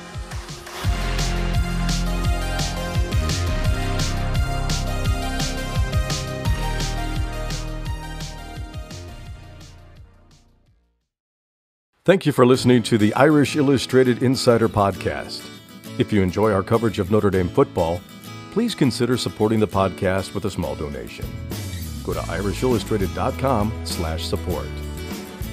Thank 12.05 12.25
you 12.25 12.33
for 12.33 12.45
listening 12.45 12.83
to 12.83 12.97
the 12.97 13.13
Irish 13.13 13.55
Illustrated 13.55 14.21
Insider 14.21 14.67
Podcast. 14.67 15.41
If 15.99 16.11
you 16.11 16.21
enjoy 16.21 16.51
our 16.51 16.61
coverage 16.61 16.99
of 16.99 17.11
Notre 17.11 17.29
Dame 17.29 17.47
football, 17.47 18.01
please 18.51 18.75
consider 18.75 19.15
supporting 19.15 19.61
the 19.61 19.67
podcast 19.67 20.33
with 20.33 20.43
a 20.43 20.51
small 20.51 20.75
donation 20.75 21.25
go 22.03 22.13
to 22.13 22.19
irishillustrated.com 22.19 23.73
slash 23.85 24.25
support. 24.25 24.67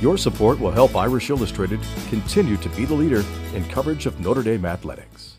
Your 0.00 0.16
support 0.16 0.58
will 0.58 0.70
help 0.70 0.96
Irish 0.96 1.30
Illustrated 1.30 1.80
continue 2.08 2.56
to 2.56 2.68
be 2.70 2.84
the 2.84 2.94
leader 2.94 3.24
in 3.54 3.64
coverage 3.68 4.06
of 4.06 4.18
Notre 4.20 4.42
Dame 4.42 4.64
athletics. 4.64 5.29